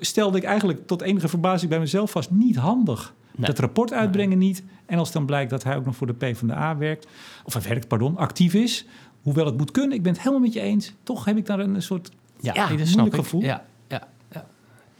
stelde 0.00 0.38
ik 0.38 0.44
eigenlijk 0.44 0.86
tot 0.86 1.02
enige 1.02 1.28
verbazing 1.28 1.70
bij 1.70 1.78
mezelf 1.78 2.10
vast, 2.10 2.30
niet 2.30 2.56
handig. 2.56 3.14
Nee. 3.36 3.46
Dat 3.46 3.58
rapport 3.58 3.92
uitbrengen 3.92 4.38
niet. 4.38 4.64
En 4.86 4.98
als 4.98 5.12
dan 5.12 5.26
blijkt 5.26 5.50
dat 5.50 5.64
hij 5.64 5.76
ook 5.76 5.84
nog 5.84 5.96
voor 5.96 6.06
de 6.06 6.14
PvdA 6.14 6.76
werkt, 6.76 7.06
of 7.44 7.52
hij 7.52 7.62
werkt, 7.62 7.88
pardon, 7.88 8.16
actief 8.16 8.54
is, 8.54 8.86
hoewel 9.22 9.46
het 9.46 9.56
moet 9.56 9.70
kunnen, 9.70 9.96
ik 9.96 10.02
ben 10.02 10.12
het 10.12 10.20
helemaal 10.20 10.44
met 10.44 10.52
je 10.52 10.60
eens, 10.60 10.92
toch 11.02 11.24
heb 11.24 11.36
ik 11.36 11.46
daar 11.46 11.58
een 11.58 11.82
soort, 11.82 12.10
Ja, 12.40 12.68
moeilijk 12.68 13.14
gevoel. 13.14 13.42
Ja, 13.42 13.64
ja, 13.88 14.08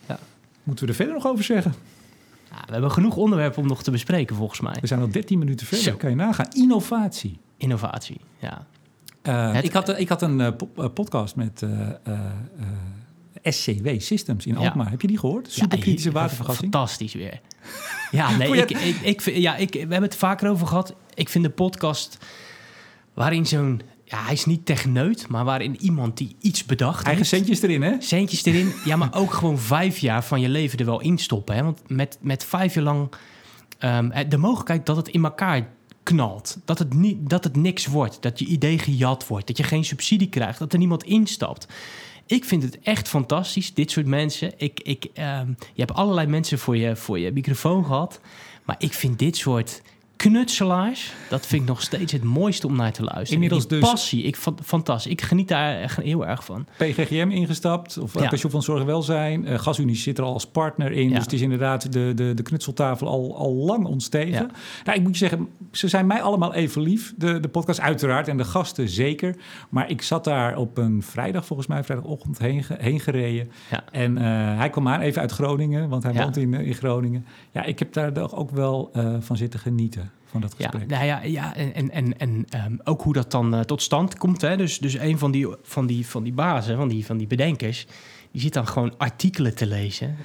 ja. 0.06 0.18
moeten 0.62 0.84
we 0.84 0.90
er 0.90 0.96
verder 0.96 1.14
nog 1.14 1.26
over 1.26 1.44
zeggen? 1.44 1.74
Ja, 2.56 2.62
we 2.66 2.72
hebben 2.72 2.90
genoeg 2.90 3.16
onderwerpen 3.16 3.62
om 3.62 3.68
nog 3.68 3.82
te 3.82 3.90
bespreken, 3.90 4.36
volgens 4.36 4.60
mij. 4.60 4.76
We 4.80 4.86
zijn 4.86 5.00
al 5.00 5.08
13 5.10 5.38
minuten 5.38 5.66
verder, 5.66 5.84
Zo. 5.92 5.96
kan 5.96 6.10
je 6.10 6.16
nagaan. 6.16 6.46
Innovatie. 6.52 7.38
Innovatie, 7.56 8.20
ja. 8.38 8.66
Eh, 9.22 9.52
Het- 9.52 9.64
ik, 9.64 9.72
had, 9.72 9.98
ik 9.98 10.08
had 10.08 10.22
een 10.22 10.40
eh, 10.40 10.46
eh, 10.46 10.84
podcast 10.94 11.36
met 11.36 11.62
SCW 13.42 13.88
Systems 14.00 14.46
in 14.46 14.54
Ja. 14.54 14.60
Alkmaar. 14.60 14.90
Heb 14.90 15.00
je 15.00 15.06
die 15.06 15.18
gehoord? 15.18 15.52
Superkritische 15.52 16.08
Ja, 16.08 16.14
watervergassing. 16.14 16.72
Fantastisch 16.72 17.14
weer. 17.14 17.40
Ja, 18.10 18.36
nee, 18.36 18.56
ik, 18.56 18.70
ik, 18.70 18.96
ik, 19.02 19.20
ja 19.36 19.56
ik, 19.56 19.72
we 19.72 19.78
hebben 19.78 20.02
het 20.02 20.16
vaker 20.16 20.50
over 20.50 20.66
gehad. 20.66 20.94
Ik 21.14 21.28
vind 21.28 21.44
de 21.44 21.50
podcast 21.50 22.18
waarin 23.14 23.46
zo'n... 23.46 23.80
Ja, 24.08 24.22
hij 24.24 24.32
is 24.32 24.44
niet 24.44 24.66
techneut, 24.66 25.28
maar 25.28 25.44
waarin 25.44 25.80
iemand 25.80 26.16
die 26.16 26.36
iets 26.40 26.64
bedacht 26.64 27.04
Eigen 27.04 27.16
heeft... 27.16 27.28
centjes 27.28 27.62
erin, 27.62 27.82
hè? 27.82 27.94
Centjes 27.98 28.44
erin, 28.44 28.72
ja, 28.84 28.96
maar 28.96 29.14
ook 29.14 29.32
gewoon 29.32 29.58
vijf 29.58 29.98
jaar 29.98 30.24
van 30.24 30.40
je 30.40 30.48
leven 30.48 30.78
er 30.78 30.84
wel 30.84 31.00
in 31.00 31.18
stoppen. 31.18 31.54
Hè? 31.54 31.62
Want 31.62 31.80
met, 31.86 32.18
met 32.20 32.44
vijf 32.44 32.74
jaar 32.74 32.84
lang 32.84 33.12
ehm, 33.78 34.10
eh, 34.10 34.28
de 34.28 34.36
mogelijkheid 34.36 34.86
dat 34.86 34.96
het 34.96 35.08
in 35.08 35.24
elkaar 35.24 35.68
knalt. 36.02 36.58
Dat 36.64 36.78
het, 36.78 36.94
niet, 36.94 37.30
dat 37.30 37.44
het 37.44 37.56
niks 37.56 37.86
wordt. 37.86 38.22
Dat 38.22 38.38
je 38.38 38.44
idee 38.44 38.78
gejat 38.78 39.26
wordt. 39.26 39.46
Dat 39.46 39.56
je 39.56 39.62
geen 39.62 39.84
subsidie 39.84 40.28
krijgt. 40.28 40.58
Dat 40.58 40.72
er 40.72 40.78
niemand 40.78 41.04
instapt. 41.04 41.66
Ik 42.26 42.44
vind 42.44 42.62
het 42.62 42.78
echt 42.80 43.08
fantastisch, 43.08 43.74
dit 43.74 43.90
soort 43.90 44.06
mensen. 44.06 44.52
Ik, 44.56 44.80
ik, 44.80 45.04
ehm, 45.14 45.48
je 45.48 45.80
hebt 45.80 45.94
allerlei 45.94 46.26
mensen 46.26 46.58
voor 46.58 46.76
je, 46.76 46.96
voor 46.96 47.18
je 47.18 47.32
microfoon 47.32 47.84
gehad. 47.84 48.20
Maar 48.64 48.76
ik 48.78 48.92
vind 48.92 49.18
dit 49.18 49.36
soort 49.36 49.82
knutselaars, 50.16 51.12
dat 51.28 51.46
vind 51.46 51.62
ik 51.62 51.68
nog 51.68 51.82
steeds 51.82 52.12
het 52.12 52.22
mooiste 52.22 52.66
om 52.66 52.76
naar 52.76 52.92
te 52.92 53.02
luisteren. 53.02 53.32
Inmiddels 53.32 53.68
Die 53.68 53.78
dus- 53.80 53.88
passie, 53.90 54.22
ik, 54.22 54.36
fan- 54.36 54.58
fantastisch. 54.64 55.12
Ik 55.12 55.20
geniet 55.22 55.48
daar 55.48 55.80
echt 55.80 55.96
heel 55.96 56.26
erg 56.26 56.44
van. 56.44 56.66
PGGM 56.76 57.28
ingestapt, 57.30 57.98
of 57.98 58.14
eh, 58.16 58.22
Ja. 58.22 58.28
Pensioen 58.28 58.50
van 58.50 58.62
Zorg 58.62 58.80
en 58.80 58.86
Welzijn. 58.86 59.46
Eh, 59.46 59.58
GasUnie 59.58 59.96
zit 59.96 60.18
er 60.18 60.24
al 60.24 60.32
als 60.32 60.46
partner 60.46 60.92
in. 60.92 61.08
Ja. 61.08 61.14
Dus 61.14 61.24
het 61.24 61.32
is 61.32 61.40
inderdaad 61.40 61.92
de, 61.92 62.12
de, 62.14 62.34
de 62.34 62.42
knutseltafel 62.42 63.06
al, 63.08 63.36
al 63.36 63.52
lang 63.54 63.84
ontstegen. 63.86 64.32
Ja. 64.32 64.50
Nou, 64.84 64.98
ik 64.98 65.02
moet 65.04 65.18
je 65.18 65.28
zeggen, 65.28 65.48
ze 65.72 65.88
zijn 65.88 66.06
mij 66.06 66.22
allemaal 66.22 66.54
even 66.54 66.82
lief. 66.82 67.14
De, 67.16 67.40
de 67.40 67.48
podcast 67.48 67.80
uiteraard 67.80 68.28
en 68.28 68.36
de 68.36 68.44
gasten 68.44 68.88
zeker. 68.88 69.36
Maar 69.68 69.90
ik 69.90 70.02
zat 70.02 70.24
daar 70.24 70.56
op 70.56 70.78
een 70.78 71.02
vrijdag, 71.02 71.46
volgens 71.46 71.68
mij, 71.68 71.84
vrijdagochtend 71.84 72.38
heen, 72.38 72.64
heen 72.78 73.00
gereden. 73.00 73.50
Ja. 73.70 73.84
En 73.92 74.18
eh, 74.18 74.24
hij 74.58 74.70
kwam 74.70 74.88
aan 74.88 75.00
even 75.00 75.20
uit 75.20 75.32
Groningen, 75.32 75.88
want 75.88 76.02
hij 76.02 76.12
woont 76.14 76.36
in, 76.36 76.54
eh, 76.54 76.66
in 76.66 76.74
Groningen. 76.74 77.26
Ja, 77.52 77.64
ik 77.64 77.78
heb 77.78 77.92
daar 77.92 78.32
ook 78.32 78.50
wel 78.50 78.90
eh, 78.92 79.14
van 79.20 79.36
zitten 79.36 79.60
genieten, 79.60 80.05
van 80.24 80.40
dat 80.40 80.54
Ja, 80.58 80.68
gesprek. 80.68 80.88
nou 80.90 81.04
ja, 81.04 81.22
ja 81.22 81.54
en, 81.54 81.74
en, 81.74 81.90
en, 81.90 82.18
en 82.18 82.44
ehm, 82.48 82.76
ook 82.84 83.02
hoe 83.02 83.12
dat 83.12 83.30
dan 83.30 83.54
eh, 83.54 83.60
tot 83.60 83.82
stand 83.82 84.18
komt. 84.18 84.40
Hè? 84.40 84.56
Dus, 84.56 84.78
dus 84.78 84.94
een 84.94 85.18
van 85.18 85.30
die, 85.30 85.46
van 85.62 85.86
die, 85.86 86.06
van 86.06 86.22
die 86.22 86.32
bazen, 86.32 86.76
van 86.76 86.88
die, 86.88 87.06
van 87.06 87.16
die 87.16 87.26
bedenkers, 87.26 87.86
die 88.32 88.40
zit 88.40 88.52
dan 88.52 88.66
gewoon 88.66 88.94
artikelen 88.98 89.54
te 89.54 89.66
lezen. 89.66 90.16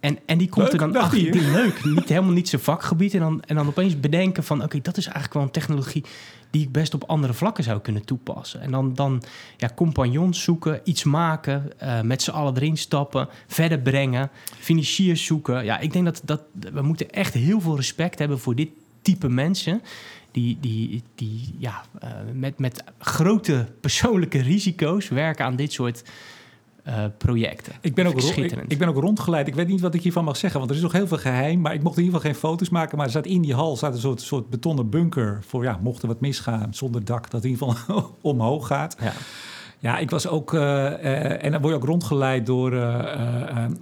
En, 0.00 0.18
en 0.26 0.38
die 0.38 0.48
komt 0.48 0.72
Leuk, 0.72 0.80
er 0.80 0.92
dan 0.92 1.02
achter, 1.02 1.32
die 1.32 1.50
leuk, 1.50 1.84
niet, 1.84 2.08
helemaal 2.08 2.32
niet 2.32 2.48
zijn 2.48 2.62
vakgebied. 2.62 3.14
En 3.14 3.20
dan, 3.20 3.42
en 3.42 3.56
dan 3.56 3.66
opeens 3.66 4.00
bedenken 4.00 4.44
van, 4.44 4.62
oké, 4.62 4.80
dat 4.80 4.96
is 4.96 5.04
eigenlijk 5.04 5.34
wel 5.34 5.42
een 5.42 5.50
technologie 5.50 6.04
die 6.50 6.62
ik 6.62 6.72
best 6.72 6.94
op 6.94 7.04
andere 7.04 7.32
vlakken 7.32 7.64
zou 7.64 7.80
kunnen 7.80 8.04
toepassen. 8.04 8.60
En 8.60 8.70
dan, 8.70 8.94
dan 8.94 9.22
ja, 9.56 9.70
compagnons 9.74 10.42
zoeken, 10.42 10.80
iets 10.84 11.04
maken, 11.04 11.78
eh, 11.78 12.00
met 12.00 12.22
z'n 12.22 12.30
allen 12.30 12.56
erin 12.56 12.76
stappen, 12.76 13.28
verder 13.46 13.78
brengen, 13.78 14.30
financiers 14.58 15.24
zoeken. 15.24 15.64
Ja, 15.64 15.78
ik 15.78 15.92
denk 15.92 16.04
dat, 16.04 16.22
dat 16.24 16.42
we 16.72 16.82
moeten 16.82 17.10
echt 17.10 17.34
heel 17.34 17.60
veel 17.60 17.76
respect 17.76 18.18
hebben 18.18 18.38
voor 18.38 18.54
dit 18.54 18.68
type 19.02 19.28
mensen. 19.28 19.82
Die, 20.30 20.58
die, 20.60 21.02
die 21.14 21.54
ja, 21.58 21.82
eh, 22.00 22.10
met, 22.34 22.58
met 22.58 22.84
grote 22.98 23.66
persoonlijke 23.80 24.40
risico's 24.42 25.08
werken 25.08 25.44
aan 25.44 25.56
dit 25.56 25.72
soort 25.72 26.02
eh, 26.82 27.04
projecten. 27.18 27.72
Ik 27.80 27.94
ben, 27.94 28.06
ook 28.06 28.20
ik 28.22 28.52
ik, 28.68 28.78
ben 28.78 28.88
ook 28.88 28.96
rondgeleid. 28.96 29.46
Ik 29.46 29.54
weet 29.54 29.68
niet 29.68 29.80
wat 29.80 29.94
ik 29.94 30.02
hiervan 30.02 30.24
mag 30.24 30.36
zeggen, 30.36 30.58
want 30.58 30.70
er 30.70 30.76
is 30.76 30.82
nog 30.82 30.92
heel 30.92 31.06
veel 31.06 31.18
geheim. 31.18 31.60
Maar 31.60 31.74
ik 31.74 31.82
mocht 31.82 31.96
in 31.96 32.02
ieder 32.02 32.18
geval 32.18 32.32
geen 32.32 32.40
foto's 32.40 32.68
maken. 32.68 32.96
Maar 32.96 33.04
er 33.04 33.12
staat 33.12 33.26
in 33.26 33.42
die 33.42 33.54
hal 33.54 33.76
staat 33.76 33.94
een 33.94 34.00
soort, 34.00 34.20
soort 34.20 34.50
betonnen 34.50 34.90
bunker. 34.90 35.38
Voor 35.46 35.62
ja, 35.62 35.78
mocht 35.82 36.02
er 36.02 36.08
wat 36.08 36.20
misgaan 36.20 36.74
zonder 36.74 37.04
dak, 37.04 37.30
dat 37.30 37.44
in 37.44 37.50
ieder 37.50 37.68
geval 37.68 38.16
omhoog 38.32 38.66
gaat. 38.66 38.96
Ja. 39.00 39.12
Ja, 39.82 39.98
ik 39.98 40.10
was 40.10 40.26
ook. 40.28 40.54
eh, 40.54 40.86
eh, 40.86 41.44
en 41.44 41.50
dan 41.52 41.60
word 41.60 41.72
je 41.74 41.80
ook 41.80 41.86
rondgeleid 41.86 42.46
door. 42.46 42.72
eh, 42.72 42.78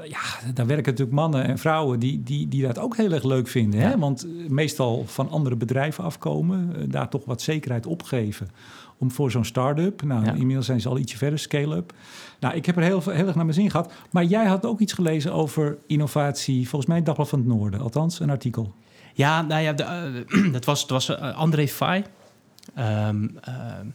ja, 0.04 0.20
daar 0.54 0.66
werken 0.66 0.90
natuurlijk 0.92 1.12
mannen 1.12 1.44
en 1.44 1.58
vrouwen 1.58 1.98
die, 1.98 2.22
die, 2.22 2.48
die 2.48 2.62
dat 2.66 2.78
ook 2.78 2.96
heel 2.96 3.12
erg 3.12 3.22
leuk 3.24 3.48
vinden. 3.48 3.80
Hè? 3.80 3.98
Want 3.98 4.26
meestal 4.48 5.04
van 5.06 5.30
andere 5.30 5.56
bedrijven 5.56 6.04
afkomen, 6.04 6.90
daar 6.90 7.08
toch 7.08 7.24
wat 7.24 7.42
zekerheid 7.42 7.86
opgeven. 7.86 8.48
Om 8.98 9.10
voor 9.10 9.30
zo'n 9.30 9.44
start-up. 9.44 10.02
Nou, 10.02 10.24
Ja. 10.24 10.32
inmiddels 10.32 10.66
zijn 10.66 10.80
ze 10.80 10.88
al 10.88 10.98
ietsje 10.98 11.16
verder, 11.16 11.38
scale-up. 11.38 11.92
Nou, 12.40 12.54
ik 12.54 12.66
heb 12.66 12.76
er 12.76 12.82
heel, 12.82 13.00
veel- 13.00 13.12
heel 13.12 13.26
erg 13.26 13.34
naar 13.34 13.44
mijn 13.44 13.56
zin 13.56 13.70
gehad. 13.70 13.92
Maar 14.10 14.24
jij 14.24 14.46
had 14.46 14.66
ook 14.66 14.80
iets 14.80 14.92
gelezen 14.92 15.32
over 15.32 15.78
innovatie. 15.86 16.68
Volgens 16.68 16.90
mij 16.90 17.02
Dagblad 17.02 17.28
van 17.28 17.38
het 17.38 17.48
Noorden. 17.48 17.80
Althans, 17.80 18.20
een 18.20 18.30
artikel. 18.30 18.74
Ja, 19.14 19.42
nou 19.42 19.62
ja, 19.62 19.72
de, 19.72 20.24
dat 20.52 20.64
was, 20.64 20.86
dat 20.86 21.06
was 21.06 21.18
André 21.20 21.68
Fay. 21.68 22.04
Ehm, 22.74 23.28
ehm, 23.40 23.86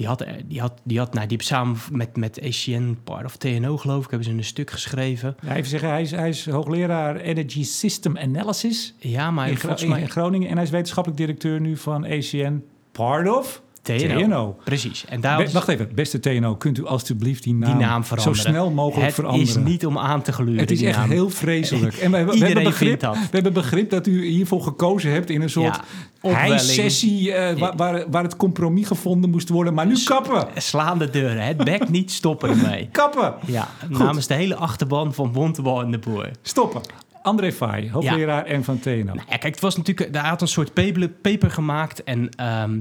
die 0.00 0.08
had, 0.08 0.20
er- 0.20 0.40
die 0.46 0.60
had, 0.60 0.80
die 0.84 0.98
had, 0.98 1.14
nou, 1.14 1.26
die 1.26 1.42
samen 1.42 1.76
met, 1.92 2.16
met 2.16 2.40
ACN, 2.42 2.98
part 3.04 3.24
of 3.24 3.36
TNO 3.36 3.76
geloof 3.76 4.04
ik, 4.04 4.10
hebben 4.10 4.28
ze 4.28 4.34
een 4.34 4.44
stuk 4.44 4.70
geschreven. 4.70 5.36
Ja, 5.42 5.54
even 5.56 5.68
zeggen, 5.70 5.88
hij 5.88 6.02
is, 6.02 6.10
hij 6.10 6.28
is 6.28 6.46
hoogleraar 6.48 7.16
Energy 7.16 7.64
System 7.64 8.18
Analysis 8.18 8.94
Ja, 8.98 9.30
maar 9.30 9.48
in, 9.48 9.56
Gro- 9.56 9.68
volgens 9.68 9.88
mij 9.88 10.00
in 10.00 10.10
Groningen. 10.10 10.48
En 10.48 10.54
hij 10.54 10.64
is 10.64 10.70
wetenschappelijk 10.70 11.20
directeur 11.20 11.60
nu 11.60 11.76
van 11.76 12.04
ACN. 12.04 12.62
Part 12.92 13.28
of 13.28 13.62
TNO. 13.82 14.22
TNO. 14.26 14.56
Precies. 14.64 15.04
En 15.08 15.20
daar 15.20 15.44
Be- 15.44 15.50
wacht 15.52 15.68
even, 15.68 15.88
beste 15.94 16.20
TNO, 16.20 16.56
kunt 16.56 16.78
u 16.78 16.86
alstublieft 16.86 17.42
die 17.42 17.54
naam, 17.54 17.70
die 17.78 17.86
naam 17.86 18.04
veranderen. 18.04 18.42
zo 18.42 18.48
snel 18.48 18.70
mogelijk 18.70 19.06
het 19.06 19.14
veranderen? 19.14 19.48
is 19.48 19.56
niet 19.56 19.86
om 19.86 19.98
aan 19.98 20.22
te 20.22 20.32
gluren. 20.32 20.60
het 20.60 20.70
is 20.70 20.82
echt 20.82 20.96
naam. 20.98 21.10
heel 21.10 21.30
vreselijk. 21.30 21.94
En 22.02 22.10
we, 22.10 22.16
hebben- 22.16 22.38
we, 22.38 22.44
hebben 22.44 22.64
begrip, 22.64 23.00
dat. 23.00 23.14
we 23.16 23.28
hebben 23.30 23.52
begrip 23.52 23.90
dat 23.90 24.06
u 24.06 24.26
hiervoor 24.26 24.62
gekozen 24.62 25.12
hebt 25.12 25.30
in 25.30 25.42
een 25.42 25.50
soort 25.50 25.80
Ja, 26.22 26.58
sessie 26.58 27.32
waar, 27.58 27.76
waar, 27.76 28.04
waar 28.10 28.22
het 28.22 28.36
compromis 28.36 28.86
gevonden 28.86 29.30
moest 29.30 29.48
worden. 29.48 29.74
Maar 29.74 29.86
nu 29.86 29.96
kappen! 30.04 30.46
Slaan 30.54 30.98
de 30.98 31.10
deuren, 31.10 31.42
het 31.46 31.56
bek 31.56 31.88
niet 31.88 32.10
stoppen 32.10 32.48
ermee. 32.50 32.88
Kappen! 32.92 33.34
Ja, 33.46 33.68
namens 33.88 34.26
de 34.26 34.34
hele 34.34 34.54
achterban 34.54 35.14
van 35.14 35.32
Bontebal 35.32 35.82
en 35.82 35.90
de 35.90 35.98
Boer. 35.98 36.30
Stoppen. 36.42 36.80
André 37.22 37.52
Faye, 37.52 37.90
hoogleraar 37.90 38.44
en 38.44 38.64
van 38.64 38.78
TNO. 38.78 38.92
Nou 39.04 39.18
ja, 39.28 39.36
kijk, 39.36 39.42
het 39.42 39.60
was 39.60 39.76
natuurlijk, 39.76 40.14
hij 40.16 40.28
had 40.28 40.40
een 40.42 40.48
soort 40.48 40.72
paper, 40.74 41.08
paper 41.08 41.50
gemaakt. 41.50 42.04
En 42.04 42.28
ehm, 42.36 42.78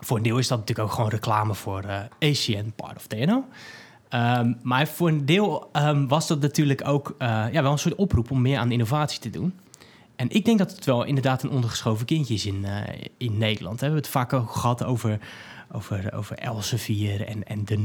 voor 0.00 0.16
een 0.16 0.22
deel 0.22 0.38
is 0.38 0.48
dat 0.48 0.58
natuurlijk 0.58 0.88
ook 0.88 0.94
gewoon 0.94 1.10
reclame 1.10 1.54
voor 1.54 1.82
eh, 1.82 2.30
ACN, 2.30 2.72
part 2.76 2.96
of 2.96 3.06
TNO. 3.06 3.44
Ehm, 4.08 4.52
maar 4.62 4.86
voor 4.86 5.08
een 5.08 5.26
deel 5.26 5.68
ehm, 5.72 6.06
was 6.06 6.26
dat 6.26 6.40
natuurlijk 6.40 6.88
ook 6.88 7.14
eh, 7.18 7.28
ja, 7.52 7.62
wel 7.62 7.72
een 7.72 7.78
soort 7.78 7.94
oproep 7.94 8.30
om 8.30 8.42
meer 8.42 8.58
aan 8.58 8.72
innovatie 8.72 9.20
te 9.20 9.30
doen. 9.30 9.54
En 10.16 10.30
ik 10.30 10.44
denk 10.44 10.58
dat 10.58 10.70
het 10.70 10.84
wel 10.84 11.04
inderdaad 11.04 11.42
een 11.42 11.50
ondergeschoven 11.50 12.06
kindje 12.06 12.34
is 12.34 12.46
in, 12.46 12.64
eh, 12.64 13.04
in 13.16 13.38
Nederland. 13.38 13.78
We 13.78 13.84
hebben 13.84 14.02
het 14.02 14.10
vaak 14.10 14.32
ook 14.32 14.50
gehad 14.50 14.84
over, 14.84 15.18
over, 15.72 16.12
over 16.14 16.36
Elsevier 16.36 17.26
en, 17.26 17.44
en 17.44 17.64
de 17.64 17.76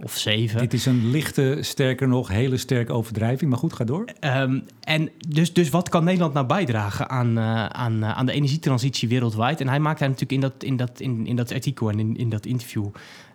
0,000000003 0.00 0.02
of 0.02 0.16
7. 0.16 0.58
Dit 0.58 0.72
is 0.72 0.86
een 0.86 1.10
lichte, 1.10 1.58
sterker 1.60 2.08
nog, 2.08 2.28
hele 2.28 2.56
sterke 2.56 2.92
overdrijving. 2.92 3.50
Maar 3.50 3.58
goed, 3.58 3.72
ga 3.72 3.84
door. 3.84 4.04
Ehm, 4.20 4.60
en 4.80 5.10
dus, 5.28 5.52
dus 5.52 5.70
wat 5.70 5.88
kan 5.88 6.04
Nederland 6.04 6.32
nou 6.34 6.46
bijdragen 6.46 7.08
aan, 7.08 7.38
eh, 7.38 7.66
aan, 7.66 8.02
eh, 8.02 8.16
aan 8.16 8.26
de 8.26 8.32
energietransitie 8.32 9.08
wereldwijd? 9.08 9.60
En 9.60 9.68
hij 9.68 9.80
maakt 9.80 9.98
daar 9.98 10.08
natuurlijk 10.08 10.42
in 10.42 10.50
dat, 10.50 10.62
in 10.62 10.76
dat, 10.76 11.00
in, 11.00 11.26
in 11.26 11.36
dat 11.36 11.52
artikel 11.52 11.90
en 11.90 11.98
in, 11.98 12.16
in 12.16 12.28
dat 12.28 12.46
interview, 12.46 12.86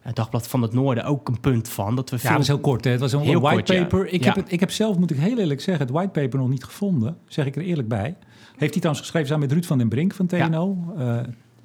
eh, 0.02 0.14
Dagblad 0.14 0.48
van 0.48 0.62
het 0.62 0.74
Noorden, 0.74 1.04
ook 1.04 1.28
een 1.28 1.40
punt 1.40 1.70
van. 1.70 1.96
Dat 1.96 2.10
we 2.10 2.16
Ja, 2.16 2.22
veel... 2.22 2.30
dat 2.30 2.38
was 2.40 2.48
heel 2.48 2.60
kort. 2.60 2.84
Hè? 2.84 2.92
Het 2.92 3.00
was 3.00 3.14
een 3.14 3.24
ja. 3.24 3.40
whitepaper. 3.40 4.08
Ik, 4.08 4.20
Ja. 4.20 4.26
heb 4.26 4.36
het, 4.36 4.52
ik 4.52 4.60
heb 4.60 4.72
zelf, 4.72 4.98
moet 4.98 5.12
ik 5.12 5.18
heel 5.18 5.38
eerlijk 5.38 5.62
zeggen, 5.62 5.86
het 5.86 5.94
whitepaper 5.94 6.40
nog 6.40 6.50
niet 6.50 6.64
gevonden. 6.64 7.18
Zeg 7.28 7.46
ik 7.46 7.56
er 7.56 7.62
eerlijk 7.62 7.88
bij. 7.88 8.16
Heeft 8.60 8.72
hij 8.74 8.82
trouwens 8.82 9.00
geschreven 9.00 9.28
samen 9.28 9.44
met 9.48 9.52
Ruud 9.52 9.66
van 9.66 9.78
den 9.78 9.88
Brink 9.90 10.14
van 10.14 10.26
TNO. 10.28 10.94
eh 10.98 11.18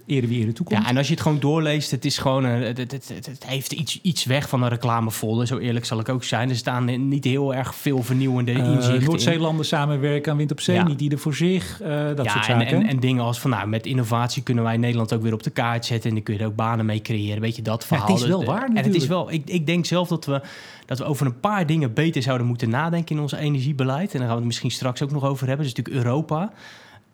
ere 0.07 0.27
wie 0.27 0.43
ere 0.43 0.53
toekomt. 0.53 0.83
Ja, 0.83 0.89
en 0.89 0.97
als 0.97 1.07
je 1.07 1.13
het 1.13 1.23
gewoon 1.23 1.41
doorleest, 1.41 1.91
het 1.91 2.05
is 2.05 2.19
gewoon 2.19 2.45
een, 2.45 2.63
het, 2.63 2.79
het, 2.79 2.93
het, 2.93 3.09
het- 3.15 3.27
het 3.27 3.47
heeft 3.47 3.73
iets, 3.73 3.99
iets 4.03 4.25
weg 4.25 4.49
van 4.49 4.63
een 4.63 4.69
reclamefolder. 4.69 5.47
Zo 5.47 5.59
eerlijk 5.59 5.85
zal 5.85 6.01
ik 6.01 6.09
ook 6.09 6.25
zijn. 6.25 6.49
Er 6.51 6.57
staan 6.57 7.09
niet 7.09 7.25
heel 7.25 7.55
erg 7.55 7.75
veel 7.75 8.03
vernieuwende 8.03 8.53
Eh, 8.53 8.59
inzichten 8.59 8.95
in. 8.95 9.05
Noord-Zeelanden 9.05 9.65
samenwerken 9.67 10.33
aan 10.33 10.39
wind 10.39 10.51
op 10.51 10.61
zee, 10.61 10.77
Ja. 10.77 10.87
niet 10.87 11.01
ieder 11.01 11.19
voor 11.19 11.35
zich. 11.35 11.81
eh, 11.81 11.89
dat 12.15 12.25
ja, 12.25 12.33
soort 12.33 12.47
en, 12.49 12.61
zaken. 12.61 12.67
en, 12.83 12.87
en 12.87 13.01
dingen 13.01 13.25
als 13.25 13.41
van, 13.41 13.51
nou, 13.51 13.69
met 13.69 13.87
innovatie 13.87 14.43
kunnen 14.43 14.65
wij 14.65 14.77
Nederland 14.77 15.13
ook 15.13 15.23
weer 15.23 15.33
op 15.33 15.43
de 15.43 15.51
kaart 15.51 15.85
zetten. 15.85 16.09
En 16.09 16.15
dan 16.15 16.25
kun 16.25 16.35
je 16.35 16.41
er 16.41 16.47
ook 16.47 16.57
banen 16.57 16.87
mee 16.87 17.03
creëren. 17.03 17.41
Weet 17.41 17.57
je, 17.57 17.63
dat 17.63 17.81
Ja, 17.81 17.87
verhaal. 17.87 18.07
het 18.07 18.17
is 18.23 18.27
wel 18.27 18.39
Dus, 18.39 18.49
waar 18.49 18.63
En 18.69 18.77
het 18.77 18.87
is 18.87 18.93
natuurlijk. 18.93 19.11
wel, 19.11 19.31
ik, 19.33 19.43
ik 19.51 19.67
denk 19.67 19.87
zelf 19.87 20.09
dat 20.09 20.25
we, 20.25 20.41
dat 20.87 20.99
we 20.99 21.05
over 21.05 21.27
een 21.27 21.41
paar 21.41 21.67
dingen 21.67 21.93
beter 21.95 22.23
zouden 22.23 22.47
moeten 22.47 22.69
nadenken 22.71 23.17
in 23.17 23.23
ons 23.23 23.33
energiebeleid. 23.33 24.13
En 24.13 24.19
daar 24.19 24.21
gaan 24.21 24.29
we 24.29 24.35
het 24.37 24.45
misschien 24.45 24.71
straks 24.71 25.03
ook 25.03 25.11
nog 25.11 25.25
over 25.25 25.47
hebben. 25.47 25.67
Dat 25.67 25.75
is 25.77 25.81
natuurlijk 25.83 26.05
Europa. 26.07 26.53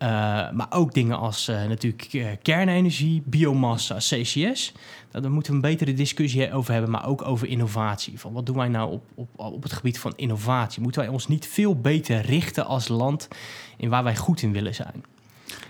Eh, 0.01 0.07
maar 0.51 0.67
ook 0.69 0.93
dingen 0.93 1.17
als 1.17 1.47
eh, 1.47 1.65
natuurlijk 1.67 2.13
eh, 2.13 2.25
kernenergie, 2.41 3.23
biomassa, 3.25 3.95
CCS. 3.95 4.73
Daar 5.11 5.31
moeten 5.31 5.51
we 5.51 5.57
een 5.57 5.71
betere 5.71 5.93
discussie 5.93 6.53
over 6.53 6.73
hebben, 6.73 6.91
maar 6.91 7.07
ook 7.07 7.21
over 7.25 7.47
innovatie. 7.47 8.19
Van 8.19 8.33
wat 8.33 8.45
doen 8.45 8.55
wij 8.55 8.67
nou 8.67 8.91
op, 8.91 9.03
op, 9.15 9.29
op 9.35 9.63
het 9.63 9.73
gebied 9.73 9.99
van 9.99 10.13
innovatie? 10.15 10.81
Moeten 10.81 11.01
wij 11.01 11.09
ons 11.09 11.27
niet 11.27 11.47
veel 11.47 11.75
beter 11.75 12.21
richten 12.21 12.65
als 12.65 12.87
land 12.87 13.27
in 13.77 13.89
waar 13.89 14.03
wij 14.03 14.15
goed 14.15 14.41
in 14.41 14.51
willen 14.51 14.75
zijn? 14.75 15.03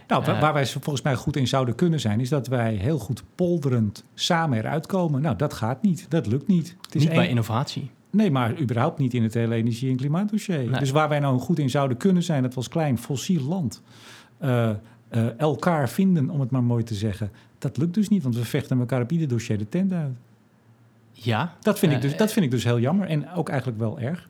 Nou, 0.08 0.26
waar, 0.26 0.39
waar 0.39 0.54
wij 0.54 0.67
volgens 0.67 1.02
mij 1.02 1.15
goed 1.15 1.36
in 1.36 1.48
zouden 1.48 1.76
kunnen 1.76 2.00
zijn, 2.00 2.20
is 2.20 2.30
dat 2.30 2.48
wij 2.48 2.74
heel 2.74 3.00
goed 3.00 3.24
polderend 3.36 4.04
samen 4.13 4.58
eruit 4.58 4.86
komen. 4.86 5.22
Nou, 5.22 5.36
dat 5.36 5.54
gaat 5.54 5.82
niet. 5.82 6.06
Dat 6.10 6.28
lukt 6.28 6.48
niet. 6.48 6.76
Het 6.82 6.96
is 6.96 7.04
niet 7.04 7.13
bij 7.13 7.28
innovatie. 7.28 7.89
Nee, 8.12 8.32
maar 8.32 8.60
überhaupt 8.60 8.98
niet 8.98 9.13
in 9.13 9.24
het 9.24 9.34
hele 9.34 9.56
energie- 9.56 9.89
en 9.89 9.96
klimaatdossier. 9.96 10.58
Nee. 10.58 10.80
Dus 10.80 10.91
waar 10.91 11.10
wij 11.10 11.20
nou 11.20 11.39
goed 11.39 11.60
in 11.60 11.70
zouden 11.70 11.98
kunnen 11.98 12.24
zijn, 12.24 12.41
dat 12.41 12.54
was 12.54 12.67
klein 12.67 12.98
fossiel 12.98 13.44
land. 13.44 13.82
Eh, 14.41 14.69
eh, 15.10 15.39
elkaar 15.39 15.89
vinden, 15.89 16.30
om 16.30 16.39
het 16.39 16.51
maar 16.51 16.63
mooi 16.63 16.84
te 16.84 16.93
zeggen. 16.95 17.32
Dat 17.58 17.77
lukt 17.77 17.93
dus 17.93 18.10
niet, 18.10 18.23
want 18.23 18.36
we 18.36 18.45
vechten 18.45 18.80
elkaar 18.80 19.01
op 19.01 19.12
ieder 19.12 19.27
dossier 19.27 19.58
de 19.58 19.69
tent 19.69 19.91
uit. 19.93 20.13
Ja, 21.12 21.56
Dat 21.62 21.80
vind, 21.80 21.91
ik, 21.91 21.97
Eh, 21.97 22.04
dus, 22.04 22.17
dat 22.17 22.32
vind 22.34 22.45
ik 22.45 22.51
dus 22.51 22.63
heel 22.63 22.80
jammer 22.80 23.08
en 23.08 23.32
ook 23.34 23.49
eigenlijk 23.49 23.80
wel 23.80 23.99
erg. 23.99 24.30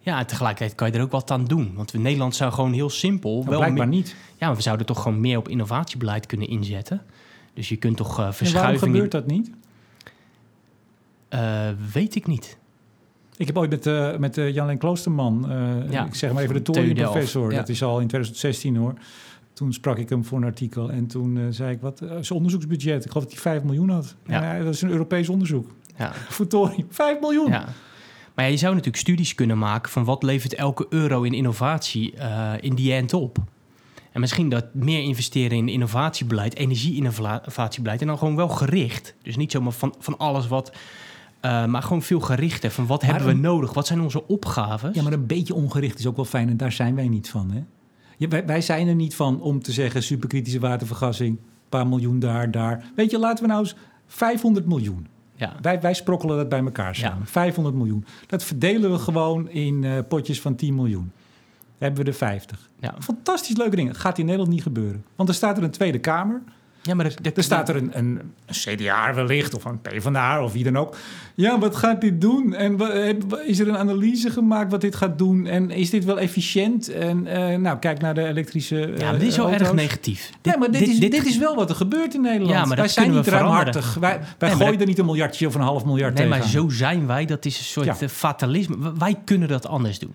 Ja, 0.00 0.18
en 0.18 0.26
tegelijkertijd 0.26 0.74
kan 0.74 0.90
je 0.90 0.96
er 0.98 1.02
ook 1.02 1.10
wat 1.10 1.30
aan 1.30 1.44
doen. 1.44 1.72
Want 1.74 1.90
we- 1.90 1.98
Nederland 1.98 2.34
zou 2.36 2.52
gewoon 2.52 2.72
heel 2.72 2.90
simpel... 2.90 3.40
Maar 3.40 3.50
wel 3.50 3.58
blijkbaar 3.58 3.88
meer- 3.88 3.96
niet. 3.96 4.16
Ja, 4.36 4.46
maar 4.46 4.56
we 4.56 4.62
zouden 4.62 4.86
toch 4.86 5.02
gewoon 5.02 5.20
meer 5.20 5.38
op 5.38 5.48
innovatiebeleid 5.48 6.26
kunnen 6.26 6.48
inzetten. 6.48 7.02
Dus 7.54 7.68
je 7.68 7.76
kunt 7.76 7.96
toch 7.96 8.06
eh 8.08 8.12
En 8.12 8.16
waarom 8.16 8.34
verschuivingen... 8.36 8.92
gebeurt 8.94 9.10
dat 9.10 9.26
niet? 9.26 9.50
Eh, 11.28 11.68
weet 11.92 12.14
ik 12.14 12.26
niet. 12.26 12.58
Ik 13.36 13.46
heb 13.46 13.58
ooit 13.58 13.70
met, 13.70 13.86
eh 13.86 14.16
met 14.16 14.38
eh, 14.38 14.54
Jan-Leen 14.54 14.78
Kloosterman, 14.78 15.50
eh, 15.50 15.90
Ja, 15.90 16.04
ik 16.06 16.14
zeg 16.14 16.32
maar 16.32 16.42
even 16.42 16.54
de 16.54 16.60
van 16.64 16.74
TU 16.74 16.80
Delft, 16.80 16.94
thoriumprofessor, 16.96 17.50
ja. 17.50 17.56
dat 17.58 17.68
is 17.68 17.82
al 17.82 18.00
in 18.00 18.06
2016 18.06 18.76
hoor. 18.76 18.94
Toen 19.54 19.72
sprak 19.72 19.98
ik 19.98 20.08
hem 20.08 20.24
voor 20.24 20.38
een 20.38 20.44
artikel 20.44 20.90
en 20.90 21.06
toen 21.06 21.36
eh, 21.38 21.42
zei 21.50 21.72
ik, 21.74 21.80
wat 21.80 21.98
zijn 21.98 22.30
onderzoeksbudget? 22.30 23.04
Ik 23.04 23.10
geloof 23.10 23.24
dat 23.24 23.32
hij 23.32 23.42
5 23.42 23.62
miljoen 23.62 23.88
had. 23.88 24.14
Ja. 24.26 24.58
Dat 24.62 24.74
is 24.74 24.82
een 24.82 24.90
Europees 24.90 25.28
onderzoek 25.28 25.70
Ja, 25.98 26.12
voor 26.14 26.46
thorium. 26.46 26.86
5 26.90 27.20
miljoen! 27.20 27.50
ja. 27.50 27.64
Maar 28.34 28.44
ja, 28.44 28.50
je 28.50 28.56
zou 28.56 28.70
natuurlijk 28.74 29.02
studies 29.02 29.34
kunnen 29.34 29.58
maken 29.58 29.90
van 29.92 30.04
wat 30.04 30.22
levert 30.22 30.54
elke 30.54 30.86
euro 30.88 31.22
in 31.22 31.32
innovatie 31.32 32.16
eh, 32.16 32.52
in 32.60 32.74
die 32.74 32.92
end 32.92 33.12
op. 33.12 33.38
En 34.12 34.20
misschien 34.20 34.48
dat 34.48 34.74
meer 34.74 35.02
investeren 35.02 35.56
in 35.58 35.68
innovatiebeleid, 35.68 36.56
energie-innovatiebeleid. 36.56 38.00
En 38.00 38.06
dan 38.06 38.18
gewoon 38.18 38.36
wel 38.36 38.48
gericht. 38.48 39.14
Dus 39.22 39.36
niet 39.36 39.52
zomaar 39.52 39.72
van, 39.72 39.94
van 39.98 40.18
alles 40.18 40.48
wat. 40.48 40.72
maar 41.42 41.82
gewoon 41.82 42.02
veel 42.02 42.20
gerichter. 42.20 42.70
Van 42.70 42.86
wat 42.86 43.00
Maar 43.02 43.10
hebben 43.10 43.28
we 43.28 43.34
een- 43.34 43.40
nodig? 43.40 43.72
Wat 43.74 43.86
zijn 43.86 44.00
onze 44.00 44.26
opgaves? 44.26 44.94
Ja, 44.94 45.02
maar 45.02 45.12
een 45.12 45.26
beetje 45.26 45.54
ongericht 45.54 45.98
is 45.98 46.06
ook 46.06 46.16
wel 46.16 46.24
fijn 46.24 46.48
en 46.48 46.56
daar 46.56 46.72
zijn 46.72 46.94
wij 46.94 47.08
niet 47.08 47.30
van. 47.30 47.50
Hè? 47.50 47.62
Ja, 48.16 48.28
wij, 48.28 48.46
wij 48.46 48.60
zijn 48.60 48.88
er 48.88 48.94
niet 48.94 49.14
van 49.14 49.40
om 49.40 49.62
te 49.62 49.72
zeggen 49.72 50.02
superkritische 50.02 50.60
watervergassing, 50.60 51.30
een 51.30 51.68
paar 51.68 51.86
miljoen 51.86 52.18
daar, 52.18 52.50
daar. 52.50 52.84
Weet 52.94 53.10
je, 53.10 53.18
laten 53.18 53.44
we 53.44 53.50
nou 53.50 53.62
eens 53.62 53.76
500 54.06 54.66
miljoen. 54.66 55.06
Ja. 55.34 55.52
Wij, 55.60 55.80
wij 55.80 55.94
sprokkelen 55.94 56.36
dat 56.36 56.48
bij 56.48 56.60
elkaar 56.60 56.94
samen. 56.94 57.26
500 57.26 57.76
miljoen. 57.76 58.04
Dat 58.26 58.44
verdelen 58.44 58.90
we 58.90 58.98
gewoon 58.98 59.48
in 59.48 59.84
eh, 59.84 59.98
potjes 60.08 60.40
van 60.40 60.54
10 60.54 60.74
miljoen. 60.74 61.12
Dan 61.78 61.88
hebben 61.92 62.04
we 62.04 62.10
er 62.10 62.16
50. 62.16 62.70
Ja. 62.80 62.94
Fantastisch 62.98 63.56
leuke 63.56 63.76
dingen. 63.76 63.94
Gaat 63.94 64.18
in 64.18 64.24
Nederland 64.24 64.52
niet 64.52 64.62
gebeuren. 64.62 65.04
Want 65.16 65.28
er 65.28 65.34
staat 65.34 65.56
er 65.56 65.62
een 65.62 65.70
Tweede 65.70 65.98
Kamer. 65.98 66.42
Ja, 66.86 66.94
maar 66.94 67.06
er, 67.06 67.14
Er 67.34 67.42
staat 67.42 67.68
er 67.68 67.76
een, 67.76 67.90
een, 67.98 68.20
een 68.46 68.54
CDA 68.76 69.14
wellicht, 69.14 69.54
of 69.54 69.64
een 69.64 69.80
PvdA, 69.80 70.42
of 70.44 70.52
wie 70.52 70.64
dan 70.64 70.76
ook. 70.76 70.96
Ja, 71.34 71.58
wat 71.58 71.76
gaat 71.76 72.00
dit 72.00 72.20
doen? 72.20 72.54
En 72.54 72.78
is 73.46 73.58
er 73.58 73.68
een 73.68 73.76
analyse 73.76 74.30
gemaakt 74.30 74.70
wat 74.70 74.80
dit 74.80 74.96
gaat 74.96 75.18
doen? 75.18 75.46
En 75.46 75.70
is 75.70 75.90
dit 75.90 76.04
wel 76.04 76.18
efficiënt? 76.18 76.88
En 76.88 77.26
eh, 77.26 77.58
nou, 77.58 77.78
kijk 77.78 78.00
naar 78.00 78.14
de 78.14 78.26
elektrische 78.26 78.92
Ja, 78.96 79.10
maar 79.10 79.18
dit 79.18 79.28
is 79.28 79.36
wel 79.36 79.46
auto's. 79.46 79.66
erg 79.66 79.76
negatief. 79.76 80.30
Nee, 80.42 80.56
maar 80.58 80.70
dit, 80.70 80.80
is, 80.88 80.98
dit, 81.00 81.26
is 81.26 81.38
wel 81.38 81.54
wat 81.54 81.70
er 81.70 81.76
gebeurt 81.76 82.14
in 82.14 82.20
Nederland. 82.20 82.50
Ja, 82.50 82.64
maar 82.64 82.76
wij 82.76 82.88
zijn 82.88 83.10
niet 83.10 83.26
ruimhartig. 83.26 83.94
Wij, 84.00 84.20
wij 84.38 84.50
gooien 84.50 84.80
er 84.80 84.86
niet 84.86 84.98
een 84.98 85.04
miljardje 85.04 85.46
of 85.46 85.54
een 85.54 85.60
half 85.60 85.84
miljard 85.84 86.14
Nee, 86.14 86.28
maar 86.28 86.42
zo 86.42 86.68
zijn 86.68 87.06
wij. 87.06 87.24
Dat 87.24 87.44
is 87.44 87.58
een 87.58 87.64
soort 87.64 87.86
Ja. 87.86 87.96
eh, 88.00 88.08
fatalisme. 88.08 88.92
Wij 88.98 89.16
kunnen 89.24 89.48
dat 89.48 89.66
anders 89.66 89.98
doen. 89.98 90.12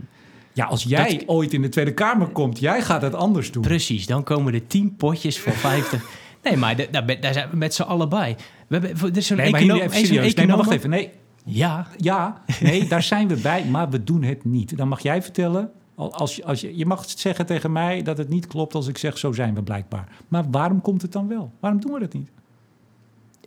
Ja, 0.54 0.66
als 0.66 0.84
jij 0.84 1.18
Dat- 1.18 1.28
ooit 1.28 1.54
in 1.54 1.62
de 1.62 1.70
Tweede 1.70 1.94
Kamer 1.94 2.28
komt, 2.28 2.60
jij 2.60 2.82
gaat 2.82 3.02
het 3.02 3.14
anders 3.14 3.52
doen. 3.52 3.62
Precies, 3.62 4.06
dan 4.06 4.24
komen 4.24 4.54
er 4.54 4.68
10 4.68 4.96
potjes 4.98 5.40
voor 5.40 5.54
50. 5.70 6.04
Nee, 6.44 6.58
maar 6.58 6.76
da- 6.76 6.86
daar, 6.92 7.06
ben- 7.06 7.22
daar 7.22 7.34
zijn 7.34 7.50
we 7.50 7.58
met 7.58 7.74
z'n 7.74 7.82
allen 7.82 8.10
bij. 8.10 8.36
We 8.68 8.78
hebben, 8.78 9.10
er 9.10 9.18
is 9.18 9.28
zo'n 9.28 9.38
Nee, 9.38 9.46
er 9.82 9.92
serieus. 9.94 10.34
Nee, 10.34 10.48
maar 10.48 10.58
wacht 10.58 10.72
even. 10.72 10.90
Nee, 10.90 11.12
Ja, 11.44 11.88
Ja, 11.98 12.42
nee, 12.60 12.88
daar 12.88 13.04
zijn 13.04 13.28
we 13.28 13.36
bij, 13.36 13.66
maar 13.66 13.90
we 13.90 14.04
doen 14.04 14.24
het 14.24 14.46
niet. 14.46 14.78
Dan 14.78 14.88
mag 14.88 15.00
jij 15.00 15.22
vertellen, 15.24 15.72
al- 15.96 16.14
als 16.14 16.36
je, 16.36 16.46
als 16.46 16.62
je, 16.62 16.78
je 16.78 16.86
mag 16.86 17.10
zeggen 17.10 17.46
tegen 17.46 17.72
mij 17.72 18.02
dat 18.02 18.18
het 18.18 18.30
niet 18.30 18.48
klopt 18.48 18.76
als 18.76 18.88
ik 18.88 18.98
zeg 18.98 19.18
zo 19.18 19.32
zijn 19.32 19.56
we 19.56 19.64
blijkbaar. 19.64 20.08
Maar 20.28 20.44
waarom 20.52 20.82
komt 20.82 21.02
het 21.02 21.12
dan 21.12 21.28
wel? 21.28 21.52
Waarom 21.60 21.80
doen 21.82 21.94
we 21.94 22.00
dat 22.00 22.14
niet? 22.14 22.30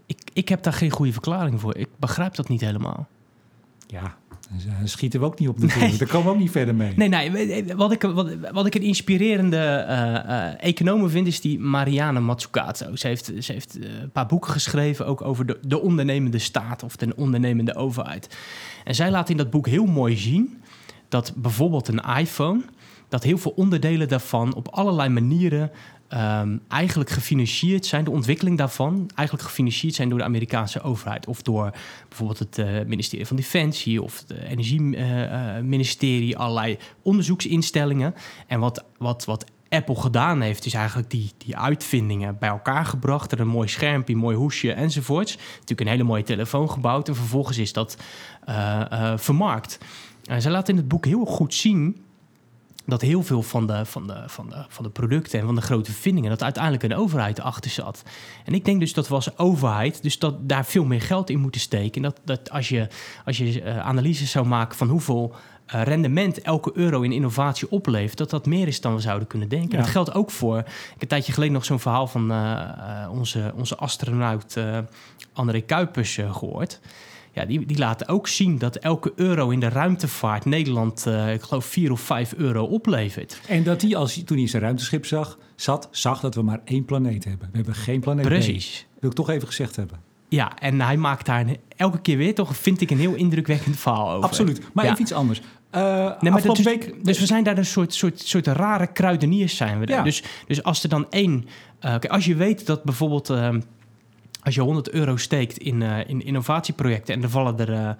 ik, 0.07 0.18
ik 0.33 0.48
heb 0.48 0.62
daar 0.62 0.72
geen 0.72 0.90
goede 0.90 1.12
verklaring 1.12 1.61
voor. 1.61 1.76
Ik 1.76 1.88
begrijp 1.98 2.35
dat 2.35 2.48
niet 2.48 2.61
helemaal. 2.61 3.07
Ja, 3.87 4.16
schieten 4.84 5.20
we 5.20 5.26
ook 5.26 5.38
niet 5.38 5.48
op 5.48 5.58
natuurlijk. 5.58 5.98
Daar 5.98 6.08
komen 6.08 6.26
we 6.26 6.32
ook 6.32 6.38
niet 6.38 6.50
verder 6.50 6.74
mee. 6.74 6.92
Nee, 6.96 7.08
nee, 7.08 7.64
wat 7.76 7.92
ik, 7.92 8.02
wat, 8.02 8.36
wat 8.52 8.66
ik 8.66 8.74
een 8.74 8.82
inspirerende 8.82 9.56
eh 9.56 10.64
econoom 10.64 11.08
vind, 11.08 11.26
is 11.26 11.40
die 11.40 11.58
Mariana 11.58 12.20
Mazzucato. 12.20 12.96
Ze 12.96 13.06
heeft, 13.06 13.32
ze 13.38 13.52
heeft 13.52 13.78
eh, 13.78 14.00
een 14.00 14.10
paar 14.10 14.26
boeken 14.26 14.50
geschreven, 14.50 15.06
ook 15.06 15.22
over 15.22 15.46
de, 15.46 15.58
de 15.62 15.80
ondernemende 15.80 16.38
staat 16.38 16.82
of 16.82 16.96
de 16.96 17.12
ondernemende 17.16 17.74
overheid. 17.74 18.36
En 18.84 18.94
zij 18.94 19.10
laat 19.10 19.28
in 19.28 19.36
dat 19.36 19.50
boek 19.50 19.66
heel 19.66 19.86
mooi 19.86 20.16
zien 20.16 20.62
dat 21.08 21.32
bijvoorbeeld 21.36 21.88
een 21.88 22.02
iPhone, 22.18 22.62
dat 23.08 23.22
heel 23.22 23.38
veel 23.38 23.52
onderdelen 23.56 24.08
daarvan 24.08 24.54
op 24.54 24.68
allerlei 24.68 25.08
manieren 25.08 25.70
ehm, 26.12 26.59
eigenlijk 26.68 27.11
gefinancierd 27.11 27.87
zijn, 27.87 28.05
de 28.05 28.11
ontwikkeling 28.11 28.59
daarvan 28.59 29.11
eigenlijk 29.14 29.48
gefinancierd 29.48 29.94
zijn 29.94 30.09
door 30.09 30.18
de 30.18 30.25
Amerikaanse 30.25 30.83
overheid. 30.83 31.27
Of 31.27 31.42
door 31.42 31.70
bijvoorbeeld 32.09 32.38
het 32.38 32.59
eh, 32.59 32.66
ministerie 32.87 33.27
van 33.27 33.37
Defensie 33.37 34.03
of 34.03 34.18
het 34.18 34.38
energieministerie, 34.38 36.37
allerlei 36.37 36.79
onderzoeksinstellingen. 37.03 38.14
En 38.46 38.61
wat, 38.61 38.85
wat, 38.98 39.25
wat 39.25 39.44
Apple 39.68 39.96
gedaan 39.96 40.40
heeft, 40.40 40.66
is 40.66 40.75
eigenlijk 40.75 41.11
die, 41.11 41.31
die 41.38 41.57
uitvindingen 41.57 42.38
bij 42.38 42.48
elkaar 42.48 42.85
gebracht. 42.85 43.33
Er 43.33 43.40
een 43.40 43.48
mooi 43.48 43.68
schermpje, 43.68 44.14
een 44.14 44.20
mooi 44.20 44.37
hoesje 44.37 44.72
enzovoorts. 44.72 45.37
Natuurlijk 45.37 45.81
een 45.81 45.87
hele 45.87 46.03
mooie 46.03 46.22
telefoon 46.22 46.70
gebouwd 46.70 47.09
en 47.09 47.14
vervolgens 47.14 47.59
is 47.59 47.72
dat 47.72 47.96
eh, 48.44 48.81
eh, 48.90 49.18
vermarkt. 49.18 49.79
En 50.25 50.42
zij 50.42 50.51
laat 50.51 50.68
in 50.68 50.77
het 50.77 50.88
boek 50.88 51.05
heel 51.05 51.25
goed 51.25 51.55
zien 51.55 52.05
dat 52.87 53.01
heel 53.01 53.23
veel 53.23 53.42
van 53.42 53.66
de, 53.66 53.85
van, 53.85 54.07
de, 54.07 54.23
van, 54.27 54.49
de, 54.49 54.64
van 54.68 54.85
de 54.85 54.90
producten 54.90 55.40
en 55.40 55.47
van 55.47 55.55
de 55.55 55.61
grote 55.61 55.92
vindingen... 55.92 56.31
dat 56.31 56.42
uiteindelijk 56.42 56.83
een 56.83 56.95
overheid 56.95 57.40
achter 57.40 57.71
zat. 57.71 58.03
En 58.45 58.55
ik 58.55 58.64
denk 58.64 58.81
dus 58.81 58.92
dat 58.92 59.09
we 59.09 59.14
als 59.14 59.38
overheid 59.38 60.03
dus 60.03 60.18
dat 60.18 60.49
daar 60.49 60.64
veel 60.64 60.85
meer 60.85 61.01
geld 61.01 61.31
in 61.31 61.40
moeten 61.40 61.61
steken. 61.61 62.03
En 62.03 62.03
dat, 62.03 62.21
dat 62.25 62.51
als 62.51 62.68
je, 62.68 62.88
als 63.25 63.37
je 63.37 63.62
eh, 63.62 63.79
analyses 63.79 64.31
zou 64.31 64.47
maken 64.47 64.77
van 64.77 64.88
hoeveel 64.88 65.35
eh, 65.66 65.83
rendement 65.83 66.42
elke 66.42 66.71
euro 66.75 67.01
in 67.01 67.12
innovatie 67.12 67.71
oplevert... 67.71 68.18
dat 68.18 68.31
dat 68.31 68.47
meer 68.47 68.66
is 68.66 68.81
dan 68.81 68.95
we 68.95 69.01
zouden 69.01 69.29
kunnen 69.29 69.49
denken. 69.49 69.71
Ja. 69.71 69.83
Dat 69.83 69.92
geldt 69.92 70.14
ook 70.14 70.31
voor... 70.31 70.59
Ik 70.59 70.64
heb 70.90 71.03
een 71.03 71.09
tijdje 71.09 71.33
geleden 71.33 71.55
nog 71.55 71.64
zo'n 71.64 71.81
verhaal 71.81 72.07
van 72.07 72.31
eh, 72.31 73.09
onze, 73.11 73.53
onze 73.57 73.77
astronaut 73.77 74.57
André 75.33 75.61
Kuipers 75.61 76.18
eh, 76.18 76.35
gehoord... 76.35 76.81
Ja, 77.35 77.45
die, 77.45 77.66
die 77.66 77.79
laten 77.79 78.09
ook 78.09 78.29
zien 78.29 78.59
dat 78.59 78.77
elke 78.77 79.12
euro 79.16 79.51
in 79.51 79.61
de 79.61 79.68
ruimtevaart 79.68 80.45
Nederland, 80.45 81.07
eh, 81.07 81.33
ik 81.33 81.42
geloof, 81.42 81.64
4 81.64 81.92
of 81.92 82.01
5 82.01 82.35
euro 82.37 82.64
oplevert. 82.64 83.40
En 83.49 83.62
dat 83.62 83.83
hij, 83.83 83.97
als 83.97 84.14
hij, 84.14 84.25
toen 84.25 84.37
hij 84.38 84.47
zijn 84.47 84.62
ruimteschip 84.62 85.07
zag, 85.07 85.38
zat, 85.57 85.88
zag 85.90 86.21
dat 86.21 86.35
we 86.35 86.42
maar 86.42 86.61
één 86.64 86.85
planeet 86.85 87.25
hebben. 87.25 87.49
We 87.51 87.57
hebben 87.57 87.75
geen 87.75 88.01
planeet 88.01 88.25
B. 88.25 88.29
Precies. 88.29 88.87
Wil 89.01 89.11
ik 89.11 89.16
toch 89.16 89.31
even 89.31 89.47
gezegd 89.49 89.77
hebben. 89.77 90.01
Ja, 90.29 90.59
en 90.59 90.81
hij 90.81 90.97
maakt 90.97 91.27
daar 91.27 91.40
een- 91.40 91.57
elke 91.77 92.01
keer 92.01 92.16
weer 92.16 92.35
toch, 92.35 92.57
vind 92.57 92.81
ik, 92.81 92.90
een 92.90 92.99
heel 92.99 93.14
indrukwekkend 93.14 93.77
verhaal 93.79 94.11
over. 94.11 94.29
Absoluut. 94.29 94.61
Maar 94.73 94.85
Ja. 94.85 94.90
even 94.90 95.03
iets 95.03 95.12
anders. 95.12 95.40
Nee, 96.21 96.31
maar 96.31 96.47
is, 96.47 96.61
week... 96.62 97.05
dus 97.05 97.18
we 97.18 97.27
zijn 97.27 97.45
daar 97.45 97.59
een 97.59 97.64
soort, 97.66 97.95
soort, 97.95 98.21
soort 98.21 98.47
rare 98.47 98.87
kruideniers 98.87 99.57
zijn 99.57 99.79
we. 99.81 99.87
daar. 99.87 99.97
Ja. 99.97 100.03
Dus, 100.03 100.23
dus 100.47 100.62
als 100.62 100.83
er 100.83 100.88
dan 100.88 101.07
één... 101.11 101.47
kijk, 101.81 102.07
als 102.07 102.25
je 102.25 102.35
weet 102.35 102.66
dat 102.66 102.83
bijvoorbeeld... 102.85 103.31
eh, 103.31 103.49
als 104.42 104.55
je 104.55 104.61
100 104.61 104.90
euro 104.90 105.16
steekt 105.16 105.59
in, 105.59 105.83
eh, 105.83 106.09
in 106.09 106.24
innovatieprojecten... 106.24 107.14
en 107.14 107.22
er 107.22 107.31
vallen 107.31 107.59
er 107.59 107.72
eh, 107.72 107.90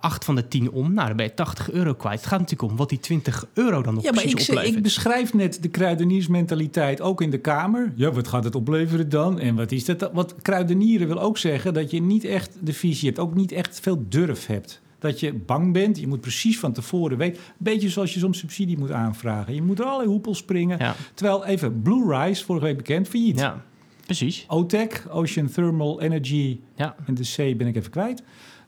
acht 0.00 0.24
van 0.24 0.34
de 0.34 0.48
10 0.48 0.70
om... 0.70 0.94
nou, 0.94 1.06
dan 1.06 1.16
ben 1.16 1.26
je 1.26 1.34
80 1.34 1.70
euro 1.70 1.94
kwijt. 1.94 2.18
Het 2.18 2.26
gaat 2.28 2.40
natuurlijk 2.40 2.70
om 2.70 2.76
wat 2.78 2.88
die 2.88 3.00
20 3.00 3.46
euro 3.54 3.82
dan 3.82 3.94
nog 3.94 4.02
Ja, 4.02 4.12
maar 4.12 4.24
ik, 4.24 4.30
precies 4.30 4.48
oplevert. 4.48 4.76
ik 4.76 4.82
beschrijf 4.82 5.34
net 5.34 5.62
de 5.62 5.68
kruideniersmentaliteit 5.68 7.00
ook 7.00 7.20
in 7.22 7.30
de 7.30 7.38
Kamer. 7.38 7.92
Ja, 7.96 8.12
wat 8.12 8.28
gaat 8.28 8.44
het 8.44 8.54
opleveren 8.54 9.08
dan? 9.08 9.38
En 9.40 9.54
wat 9.54 9.72
is 9.72 9.84
dat? 9.84 10.10
Wat 10.12 10.34
kruidenieren 10.42 11.06
wil 11.06 11.20
ook 11.20 11.38
zeggen 11.38 11.74
dat 11.74 11.90
je 11.90 12.02
niet 12.02 12.24
echt 12.24 12.56
de 12.60 12.72
visie 12.72 13.08
hebt. 13.08 13.20
Ook 13.20 13.34
niet 13.34 13.52
echt 13.52 13.80
veel 13.80 14.04
durf 14.08 14.46
hebt. 14.46 14.82
Dat 14.98 15.20
je 15.20 15.32
bang 15.34 15.72
bent. 15.72 16.00
Je 16.00 16.06
moet 16.06 16.20
precies 16.20 16.58
van 16.58 16.72
tevoren 16.72 17.18
weten. 17.18 17.36
Een 17.38 17.54
beetje 17.58 17.88
zoals 17.88 18.14
je 18.14 18.20
soms 18.20 18.38
subsidie 18.38 18.78
moet 18.78 18.90
aanvragen. 18.90 19.54
Je 19.54 19.62
moet 19.62 19.78
er 19.78 19.84
allerlei 19.84 20.08
hoepels 20.08 20.38
springen. 20.38 20.78
Ja, 20.78 20.94
Terwijl 21.14 21.44
even 21.44 21.82
Blue 21.82 22.16
Rise, 22.16 22.44
vorige 22.44 22.64
week 22.64 22.76
bekend, 22.76 23.08
failliet. 23.08 23.38
ja, 23.38 23.64
precies. 24.04 24.44
OTEC, 24.48 25.04
Ocean 25.10 25.46
Thermal 25.50 26.00
Energy 26.00 26.58
Ja. 26.76 26.94
en 27.06 27.14
de 27.14 27.22
C 27.22 27.58
ben 27.58 27.66
ik 27.66 27.76
even 27.76 27.90
kwijt. 27.90 28.22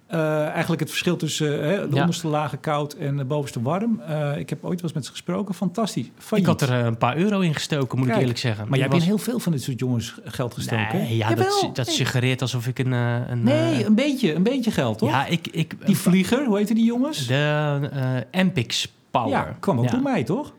Eh, 0.07 0.47
eigenlijk 0.49 0.81
het 0.81 0.89
verschil 0.89 1.17
tussen 1.17 1.63
eh, 1.63 1.81
de 1.91 1.95
Ja. 1.95 2.01
onderste 2.01 2.29
lage 2.29 2.57
koud 2.57 2.93
en 2.93 3.17
de 3.17 3.25
bovenste 3.25 3.63
warm. 3.63 4.01
Eh, 4.01 4.39
ik 4.39 4.51
heb 4.51 4.65
ooit 4.65 4.75
wel 4.75 4.83
eens 4.83 4.93
met 4.93 5.05
ze 5.05 5.11
gesproken. 5.11 5.55
Fantastisch. 5.55 6.07
Ik 6.31 6.47
had 6.47 6.61
er 6.63 6.71
een 6.71 6.99
paar 6.99 7.17
euro 7.17 7.41
in 7.41 7.55
gestoken, 7.55 7.99
moet 7.99 8.07
Kijk, 8.07 8.17
ik 8.17 8.23
eerlijk 8.23 8.39
zeggen. 8.41 8.69
Maar 8.69 8.79
jij 8.79 8.89
was- 8.89 9.05
heel 9.05 9.19
veel 9.19 9.39
van 9.39 9.53
dit 9.53 9.63
soort 9.63 9.79
jongens 9.79 10.15
geld 10.25 10.55
gestoken. 10.55 10.87
hè? 10.87 10.99
Nee, 10.99 11.17
ja, 11.17 11.29
dat, 11.29 11.39
Jawel. 11.39 11.73
dat 11.73 11.87
Nee. 11.87 11.95
suggereert 11.95 12.43
alsof 12.43 12.67
ik 12.67 12.79
een... 12.79 12.93
een 12.93 13.43
Nee, 13.43 13.85
een 13.87 13.95
beetje, 13.95 14.35
een 14.35 14.43
beetje 14.43 14.71
geld, 14.71 14.99
toch? 14.99 15.09
ja, 15.11 15.27
ik... 15.27 15.47
ik 15.47 15.75
Die 15.87 15.97
vlieger, 15.97 16.45
hoe 16.45 16.57
heette 16.57 16.75
die 16.75 16.85
jongens? 16.85 17.27
De 17.27 18.27
Ampix 18.33 18.93
Power. 19.11 19.29
ja, 19.31 19.57
kwam 19.61 19.79
ook 19.79 19.85
Ja, 19.85 19.91
door 19.91 20.03
mij, 20.03 20.25
toch? 20.25 20.55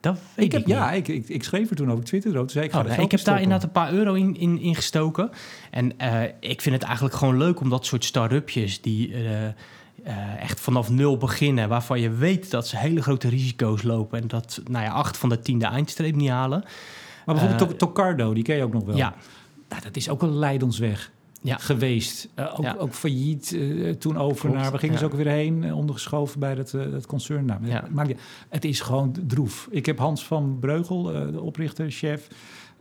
Dat 0.00 0.18
weet 0.34 0.44
Ik 0.46 0.52
heb, 0.52 0.66
ja, 0.66 0.92
ik, 0.92 1.08
ik, 1.08 1.28
ik 1.28 1.44
schreef 1.44 1.70
er 1.70 1.76
toen 1.76 1.92
over 1.92 2.04
Twitter. 2.04 2.32
Toen 2.32 2.48
zei 2.48 2.64
ik, 2.64 2.74
Oh, 2.74 2.98
ik 2.98 3.10
heb 3.10 3.24
daar 3.24 3.36
in 3.36 3.42
inderdaad 3.42 3.66
een 3.66 3.72
paar 3.72 3.92
euro 3.92 4.14
in, 4.14 4.36
in, 4.36 4.60
in 4.60 4.74
gestoken. 4.74 5.30
En 5.70 5.98
eh, 5.98 6.22
ik 6.40 6.60
vind 6.60 6.74
het 6.74 6.84
eigenlijk 6.84 7.14
gewoon 7.14 7.38
leuk 7.38 7.60
om 7.60 7.70
dat 7.70 7.86
soort 7.86 8.04
start-upjes... 8.04 8.80
die 8.80 9.14
eh, 9.14 9.46
eh, 9.46 9.52
echt 10.40 10.60
vanaf 10.60 10.90
nul 10.90 11.16
beginnen... 11.16 11.68
waarvan 11.68 12.00
je 12.00 12.10
weet 12.10 12.50
dat 12.50 12.68
ze 12.68 12.76
hele 12.76 13.02
grote 13.02 13.28
risico's 13.28 13.82
lopen... 13.82 14.20
en 14.20 14.28
dat 14.28 14.60
nou 14.70 14.84
ja, 14.84 14.90
acht 14.90 15.16
van 15.16 15.28
de 15.28 15.40
tien 15.40 15.58
de 15.58 15.66
eindstreep 15.66 16.14
niet 16.14 16.30
halen. 16.30 16.60
Maar 17.26 17.34
bijvoorbeeld 17.34 17.68
Toc- 17.68 17.78
Tocardo, 17.78 18.34
die 18.34 18.42
ken 18.42 18.56
je 18.56 18.62
ook 18.62 18.72
nog 18.72 18.84
wel. 18.84 18.96
Ja, 18.96 19.14
Nou, 19.68 19.82
dat 19.82 19.96
is 19.96 20.08
ook 20.08 20.22
een 20.22 20.36
leidensweg 20.38 21.10
Ja. 21.42 21.56
geweest. 21.56 22.28
Eh, 22.34 22.54
ook, 22.58 22.64
Ja. 22.64 22.74
ook 22.78 22.94
failliet 22.94 23.52
eh, 23.52 23.90
toen 23.90 24.18
over 24.18 24.40
Klopt, 24.40 24.56
naar... 24.62 24.72
We 24.72 24.78
gingen 24.78 24.94
ja. 24.94 25.00
ze 25.00 25.06
ook 25.06 25.14
weer 25.14 25.26
heen, 25.28 25.64
eh, 25.64 25.76
ondergeschoven 25.76 26.40
bij 26.40 26.54
dat, 26.54 26.70
dat 26.70 27.06
concern. 27.06 27.44
Nou, 27.44 27.60
niet- 28.06 28.20
het 28.48 28.64
is 28.64 28.80
gewoon 28.80 29.14
droef. 29.26 29.68
Ik 29.70 29.86
heb 29.86 29.98
Hans 29.98 30.26
van 30.26 30.56
Breugel, 30.60 31.02
de 31.02 31.40
oprichter, 31.40 31.90
chef... 31.90 32.26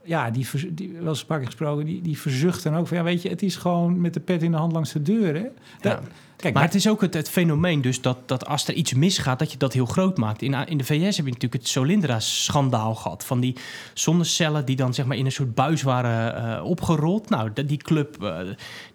ja, 0.04 0.32
die, 0.32 0.48
die 0.74 0.94
wel 0.94 1.08
eens 1.08 1.20
een 1.22 1.26
paar 1.26 1.38
keer 1.38 1.46
gesproken, 1.48 1.86
die, 1.86 2.02
die 2.02 2.18
verzucht 2.20 2.64
dan 2.64 2.76
ook 2.76 2.88
van, 2.88 2.98
ja, 2.98 3.04
weet 3.04 3.22
je, 3.22 3.30
het 3.30 3.42
is 3.42 3.56
gewoon 3.56 4.02
met 4.02 4.14
de 4.14 4.20
pet 4.20 4.44
in 4.44 4.52
de 4.52 4.58
hand 4.58 4.72
langs 4.72 4.92
de 4.94 5.02
deur, 5.02 5.36
hè? 5.36 5.44
Dat- 5.82 5.92
Ja. 5.92 6.02
Kijk, 6.40 6.54
Maar 6.54 6.64
het 6.64 6.76
is 6.76 6.88
ook 6.88 7.02
het, 7.02 7.14
het 7.14 7.30
fenomeen 7.30 7.82
dus 7.82 8.02
dat, 8.02 8.18
dat 8.26 8.46
als 8.46 8.68
er 8.68 8.74
iets 8.74 8.94
misgaat, 8.94 9.40
dat 9.40 9.52
je 9.52 9.58
dat 9.58 9.74
heel 9.74 9.86
groot 9.86 10.18
maakt. 10.18 10.42
In, 10.42 10.54
in 10.54 10.78
de 10.78 10.84
VS 10.84 11.16
heb 11.18 11.26
je 11.26 11.32
natuurlijk 11.32 11.54
het 11.54 11.68
Solyndra-schandaal 11.68 12.96
gehad. 12.96 13.26
Van 13.26 13.40
die 13.40 13.56
zonnecellen 13.94 14.66
die 14.66 14.76
dan 14.76 14.94
zeg 14.94 15.06
maar 15.06 15.18
in 15.18 15.26
een 15.26 15.32
soort 15.32 15.56
buis 15.56 15.82
waren 15.82 16.36
eh, 16.58 16.64
opgerold. 16.66 17.30
Nou, 17.30 17.50
dat- 17.54 17.68
die 17.68 17.78
club, 17.78 18.24
eh, 18.24 18.38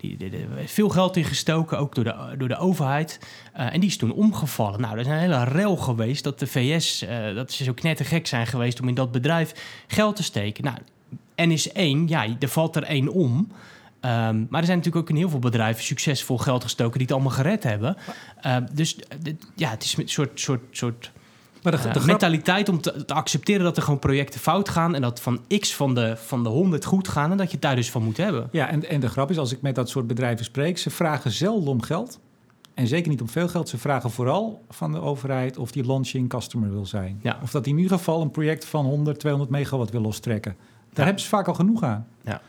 die, 0.01 0.17
die, 0.17 0.31
die- 0.31 0.47
veel 0.67 0.89
geld 0.89 1.17
in 1.17 1.25
gestoken, 1.25 1.79
ook 1.79 1.95
door 1.95 2.05
de, 2.05 2.15
door 2.39 2.49
de 2.49 2.57
overheid. 2.57 3.19
Eh, 3.53 3.73
en 3.75 3.81
die 3.81 3.89
is 3.89 3.97
toen 3.97 4.13
omgevallen. 4.13 4.81
Nou, 4.81 4.95
er 4.95 5.01
is 5.01 5.07
een 5.07 5.19
hele 5.19 5.45
rel 5.45 5.77
geweest 5.77 6.25
dat 6.25 6.39
de 6.39 6.47
VS, 6.47 7.05
dat 7.35 7.53
ze 7.53 7.65
zo 7.65 7.73
knettergek 7.73 8.27
zijn 8.27 8.47
geweest 8.47 8.81
om 8.81 8.89
in 8.89 8.95
dat 8.95 9.13
bedrijf 9.13 9.83
geld 9.87 10.17
te 10.17 10.23
steken. 10.23 10.65
Nou, 10.65 10.77
N 11.37 11.51
is 11.51 11.73
één, 11.73 12.09
ja, 12.09 12.27
er 12.39 12.49
valt 12.49 12.77
er 12.77 12.83
één 12.83 13.09
om. 13.09 13.49
Ehm, 14.05 14.39
maar 14.49 14.61
er 14.61 14.67
zijn 14.67 14.79
natuurlijk 14.79 14.97
ook 14.97 15.09
in 15.11 15.17
heel 15.17 15.29
veel 15.29 15.39
bedrijven 15.39 15.85
succesvol 15.85 16.39
geld 16.39 16.63
gestoken 16.63 16.93
die 16.99 17.03
het 17.07 17.13
allemaal 17.13 17.33
gered 17.33 17.63
hebben. 17.63 17.97
Ehm, 18.41 18.67
dus 18.73 18.97
eh, 18.99 19.35
ja, 19.55 19.71
het 19.71 19.85
is 19.85 19.97
een 19.97 20.09
soort, 20.09 20.41
soort, 20.41 20.61
soort 20.71 21.11
maar 21.63 21.73
de, 21.73 21.79
eh, 21.79 21.85
de 21.85 21.91
grap- 21.91 22.05
mentaliteit 22.07 22.69
om 22.69 22.81
te, 22.81 23.05
te 23.05 23.15
accepteren 23.15 23.63
dat 23.65 23.77
er 23.77 23.83
gewoon 23.83 23.99
projecten 23.99 24.41
fout 24.41 24.69
gaan. 24.69 24.95
En 24.95 25.03
dat 25.03 25.21
van 25.21 25.41
x 25.59 25.75
van 25.75 25.95
de, 25.95 26.17
van 26.17 26.43
de 26.43 26.49
100 26.49 26.85
goed 26.85 27.09
gaan. 27.09 27.31
En 27.31 27.37
dat 27.37 27.51
je 27.51 27.59
daar 27.59 27.77
dus 27.77 27.91
van 27.91 28.03
moet 28.05 28.17
hebben. 28.17 28.49
Ja, 28.53 28.69
en, 28.69 28.89
en 28.89 29.01
de 29.01 29.09
grap 29.09 29.31
is, 29.31 29.39
als 29.39 29.53
ik 29.53 29.63
met 29.63 29.75
dat 29.75 29.89
soort 29.89 30.07
bedrijven 30.07 30.45
spreek, 30.45 30.79
ze 30.79 30.91
vragen 30.91 31.31
zelden 31.31 31.69
om 31.71 31.83
geld. 31.83 32.19
En 32.75 32.87
zeker 32.87 33.09
niet 33.11 33.21
om 33.21 33.29
veel 33.29 33.49
geld. 33.49 33.69
Ze 33.69 33.79
vragen 33.79 34.11
vooral 34.11 34.65
van 34.71 34.93
de 34.93 35.01
overheid 35.01 35.57
of 35.59 35.73
die 35.73 35.87
launching 35.87 36.29
customer 36.29 36.71
wil 36.73 36.87
zijn. 36.87 37.19
Ja. 37.23 37.39
Of 37.43 37.51
dat 37.51 37.65
die 37.65 37.73
in 37.73 37.79
ieder 37.81 37.97
geval 37.99 38.23
een 38.23 38.31
project 38.31 38.65
van 38.65 38.85
100, 38.85 39.19
200 39.19 39.53
megawatt 39.53 39.91
wil 39.91 40.01
lostrekken. 40.01 40.53
Daar 40.59 40.91
Ja. 40.95 41.05
hebben 41.05 41.23
ze 41.23 41.29
vaak 41.29 41.49
al 41.49 41.55
genoeg 41.55 41.83
aan. 41.83 42.07
Ja. 42.25 42.41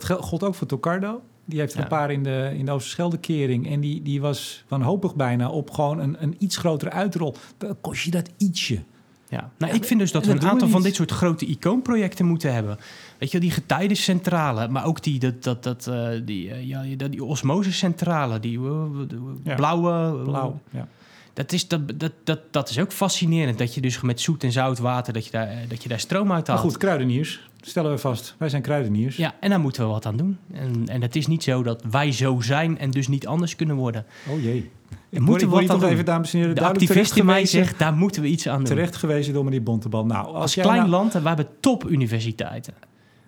Dat 0.00 0.10
gold 0.20 0.42
ook 0.42 0.54
voor 0.54 0.66
Tocardo. 0.66 1.22
Die 1.44 1.58
heeft 1.58 1.72
er 1.72 1.78
Ja. 1.78 1.84
een 1.84 1.90
paar 1.90 2.10
in 2.10 2.22
de, 2.22 2.52
in 2.56 2.64
de 2.64 2.70
Oosterschelde-kering. 2.72 3.70
En 3.70 3.80
die, 3.80 4.02
die 4.02 4.20
was 4.20 4.64
wanhopig 4.68 5.14
bijna 5.14 5.50
op 5.50 5.70
gewoon 5.70 5.98
een, 5.98 6.16
een 6.22 6.36
iets 6.38 6.56
grotere 6.56 6.90
uitrol. 6.90 7.34
Dan 7.58 7.76
kost 7.80 8.04
je 8.04 8.10
dat 8.10 8.30
ietsje. 8.36 8.82
Ja. 9.28 9.50
Nou, 9.58 9.74
ik 9.74 9.84
vind 9.84 10.00
dus 10.00 10.12
dat 10.12 10.22
we 10.22 10.32
dat 10.32 10.36
een 10.36 10.44
we 10.44 10.52
aantal 10.52 10.68
van 10.68 10.82
dit 10.82 10.94
soort 10.94 11.10
grote 11.10 11.46
icoonprojecten 11.46 12.26
moeten 12.26 12.52
hebben. 12.54 12.78
Weet 13.18 13.30
je, 13.30 13.40
die 13.40 13.50
getijdencentrale, 13.50 14.68
maar 14.68 14.84
ook 14.84 15.02
die, 15.02 15.18
dat, 15.18 15.42
dat, 15.42 15.62
dat, 15.62 15.86
eh, 15.86 16.08
die, 16.24 16.50
eh, 16.50 16.68
ja, 16.68 16.82
die, 16.82 17.08
die 17.08 17.24
osmosecentrale, 17.24 18.40
die 18.40 18.58
eh, 18.58 19.54
blauwe, 19.56 20.22
Blauw. 20.24 20.60
Ja. 20.70 20.88
Dat 21.34 21.52
is, 21.52 21.68
dat, 21.68 21.80
dat, 22.00 22.12
dat, 22.24 22.40
dat 22.50 22.70
is 22.70 22.78
ook 22.78 22.92
fascinerend. 22.92 23.58
Dat 23.58 23.74
je 23.74 23.80
dus 23.80 24.00
met 24.00 24.20
zoet 24.20 24.44
en 24.44 24.52
zout 24.52 24.78
water, 24.78 25.12
dat 25.12 25.24
je 25.24 25.30
daar, 25.30 25.48
eh, 25.48 25.56
dat 25.68 25.82
je 25.82 25.88
daar 25.88 26.00
stroom 26.00 26.32
uit 26.32 26.46
Maar 26.46 26.56
haalt. 26.56 26.68
goed, 26.68 26.78
kruideniers. 26.78 27.48
Stellen 27.60 27.90
we 27.90 27.98
vast. 27.98 28.34
Wij 28.38 28.48
zijn 28.48 28.62
kruideniers. 28.62 29.16
Ja, 29.16 29.34
en 29.40 29.50
daar 29.50 29.60
moeten 29.60 29.82
we 29.82 29.88
wat 29.88 30.06
aan 30.06 30.16
doen. 30.16 30.38
En, 30.52 30.88
en 30.88 31.02
het 31.02 31.16
is 31.16 31.26
niet 31.26 31.42
zo 31.42 31.62
dat 31.62 31.82
wij 31.90 32.12
zo 32.12 32.40
zijn 32.40 32.78
en 32.78 32.90
dus 32.90 33.08
niet 33.08 33.26
anders 33.26 33.56
kunnen 33.56 33.76
worden. 33.76 34.06
Oh 34.28 34.42
jee. 34.42 34.70
Ik 35.10 35.20
moeten 35.20 35.46
ik 35.48 35.54
wat 35.54 35.70
aan 35.70 35.80
doen. 35.80 35.88
even, 35.88 36.04
dames 36.04 36.32
en 36.32 36.38
heren, 36.38 36.54
De 36.54 36.64
activist 36.64 37.16
in 37.16 37.24
mij 37.24 37.46
zegt, 37.46 37.78
daar 37.78 37.94
moeten 37.94 38.22
we 38.22 38.28
iets 38.28 38.48
aan 38.48 38.56
doen. 38.56 38.64
Terecht 38.64 38.96
gewezen 38.96 39.32
door 39.32 39.44
meneer 39.44 39.62
Bontebal. 39.62 40.06
Nou, 40.06 40.34
als, 40.34 40.54
klein 40.54 40.76
nou- 40.76 40.88
land, 40.88 41.14
en 41.14 41.22
we 41.22 41.28
hebben 41.28 41.48
topuniversiteiten. 41.60 42.74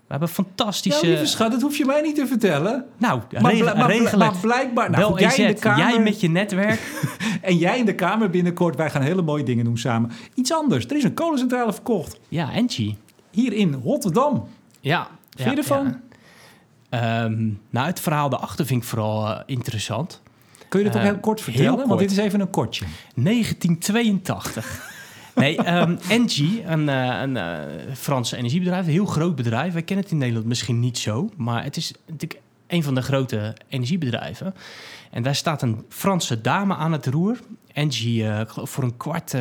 We 0.07 0.13
hebben 0.13 0.29
fantastische... 0.29 1.07
Nou, 1.07 1.27
schat, 1.27 1.51
dat 1.51 1.61
hoef 1.61 1.77
je 1.77 1.85
mij 1.85 2.01
niet 2.01 2.15
te 2.15 2.27
vertellen. 2.27 2.85
nou, 2.99 3.21
Maar, 3.41 3.55
regel, 3.87 4.19
maar, 4.19 4.37
blijkbaar... 4.41 4.91
Nou, 4.91 5.05
goed, 5.05 5.21
jij, 5.21 5.29
EZ, 5.29 5.39
in 5.39 5.47
de 5.47 5.55
kamer, 5.55 5.89
jij 5.89 6.01
met 6.01 6.21
je 6.21 6.29
netwerk. 6.29 6.81
en 7.43 7.57
jij 7.57 7.79
in 7.79 7.85
de 7.85 7.95
Kamer 7.95 8.31
binnenkort. 8.31 8.77
Wij 8.77 8.91
gaan 8.91 9.03
hele 9.03 9.23
mooie 9.23 9.43
dingen 9.43 9.65
doen 9.65 9.79
samen. 9.79 10.11
Iets 10.35 10.53
anders. 10.53 10.87
Er 10.87 10.97
is 10.97 11.05
een 11.05 11.15
kolencentrale 11.15 11.73
verkocht. 11.73 12.19
ja, 12.29 12.53
Engie. 12.53 12.97
Hier 13.31 13.53
in 13.53 13.75
Rotterdam. 13.75 14.49
Ja. 14.81 15.09
Vind 15.37 15.51
je 15.51 15.57
ervan? 15.57 15.85
ja. 15.87 17.25
Ehm, 17.25 17.49
nou, 17.71 17.87
het 17.87 18.01
verhaal 18.01 18.29
daarachter 18.29 18.67
vind 18.67 18.83
ik 18.83 18.89
vooral 18.89 19.29
eh, 19.29 19.41
interessant. 19.47 20.23
Kun 20.69 20.79
je 20.81 20.87
dat 20.87 20.95
ook 20.97 21.03
Eh, 21.03 21.09
heel 21.09 21.19
kort 21.21 21.45
heel 21.45 21.55
vertellen? 21.55 21.89
Want 21.89 22.01
dit 22.01 22.11
is 22.11 22.17
even 22.17 22.41
een 22.41 22.51
kortje. 22.51 22.85
1982. 23.15 24.95
Nee, 25.37 25.57
ehm 25.57 25.97
Engie, 26.09 26.65
een, 26.65 26.89
eh, 26.89 27.21
een 27.21 27.37
eh, 27.37 27.95
Frans 27.95 28.33
energiebedrijf, 28.33 28.87
een 28.87 28.93
heel 28.93 29.07
groot 29.07 29.37
bedrijf. 29.37 29.73
Wij 29.73 29.83
kennen 29.83 30.05
het 30.05 30.13
in 30.13 30.19
Nederland 30.19 30.47
misschien 30.47 30.81
niet 30.81 30.99
zo, 30.99 31.31
maar 31.37 31.65
het 31.65 31.77
is 31.77 31.93
natuurlijk 32.07 32.41
een 32.67 32.83
van 32.83 32.95
de 32.95 33.03
grote 33.03 33.55
energiebedrijven. 33.69 34.55
En 35.11 35.23
daar 35.23 35.35
staat 35.35 35.63
een 35.63 35.85
Franse 35.89 36.41
dame 36.41 36.75
aan 36.75 36.93
het 36.93 37.07
roer. 37.07 37.39
Engie 37.73 38.47
geloof 38.47 38.71
voor 38.71 38.85
een 38.85 38.97
kwart 38.97 39.35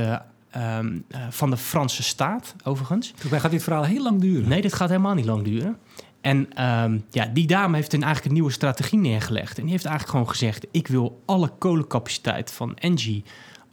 eh, 0.56 0.78
ehm, 0.78 1.00
eh, 1.08 1.22
van 1.30 1.50
de 1.50 1.58
Franse 1.58 2.04
staat, 2.04 2.56
overigens. 2.64 3.14
Mij 3.30 3.40
gaat 3.40 3.52
dit 3.52 3.64
verhaal 3.64 3.84
heel 3.84 4.04
lang 4.04 4.22
duren. 4.22 4.50
Nee, 4.50 4.62
dit 4.62 4.74
gaat 4.74 4.90
helemaal 4.90 5.14
niet 5.14 5.26
lang 5.26 5.44
duren. 5.44 5.78
En 6.22 6.54
ehm, 6.54 7.00
ja, 7.10 7.26
die 7.26 7.48
dame 7.48 7.76
heeft 7.76 7.94
een, 7.94 8.04
eigenlijk 8.04 8.26
een 8.26 8.34
nieuwe 8.34 8.52
strategie 8.52 9.00
neergelegd. 9.00 9.58
En 9.58 9.64
die 9.64 9.72
heeft 9.72 9.86
eigenlijk 9.86 10.18
gewoon 10.18 10.30
gezegd... 10.30 10.68
ik 10.72 10.88
wil 10.88 11.22
alle 11.26 11.52
kolencapaciteit 11.58 12.52
van 12.52 12.78
Engie 12.78 13.24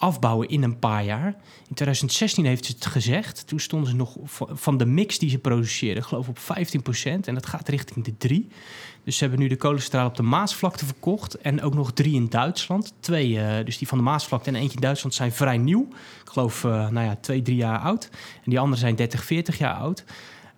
afbouwen 0.02 0.48
in 0.48 0.62
een 0.62 0.78
paar 0.78 1.04
jaar. 1.04 1.26
In 1.68 1.74
2016 1.74 2.44
heeft 2.44 2.64
ze 2.64 2.72
het 2.72 2.86
gezegd. 2.86 3.46
Toen 3.46 3.60
stonden 3.60 3.90
ze 3.90 3.96
nog 3.96 4.16
van 4.52 4.76
de 4.76 4.86
mix 4.86 5.18
die 5.18 5.30
ze 5.30 5.38
produceerden... 5.38 6.04
geloof 6.04 6.28
ik 6.28 6.38
op 6.38 6.56
15% 7.04 7.04
En 7.04 7.34
dat 7.34 7.46
gaat 7.46 7.68
richting 7.68 8.04
de 8.04 8.16
3. 8.16 8.48
Dus 9.04 9.16
ze 9.16 9.22
hebben 9.22 9.40
nu 9.40 9.48
de 9.48 9.56
kolencentrale 9.56 10.08
op 10.08 10.16
de 10.16 10.22
Maasvlakte 10.22 10.84
verkocht... 10.84 11.34
en 11.38 11.62
ook 11.62 11.74
nog 11.74 11.92
drie 11.92 12.14
in 12.14 12.28
Duitsland. 12.28 12.94
Twee, 13.00 13.40
eh, 13.40 13.64
dus 13.64 13.78
die 13.78 13.88
van 13.88 13.98
de 13.98 14.04
Maasvlakte 14.04 14.50
en 14.50 14.56
eentje 14.56 14.74
in 14.74 14.80
Duitsland 14.80 15.14
zijn 15.14 15.32
vrij 15.32 15.58
nieuw. 15.58 15.88
Ik 16.24 16.30
geloof, 16.30 16.64
eh, 16.64 16.70
nou 16.70 17.06
ja, 17.06 17.16
twee, 17.20 17.42
drie 17.42 17.56
jaar 17.56 17.78
oud. 17.78 18.08
En 18.44 18.50
die 18.50 18.60
andere 18.60 18.80
zijn 18.80 18.96
30, 18.96 19.24
40 19.24 19.58
jaar 19.58 19.74
oud. 19.74 20.04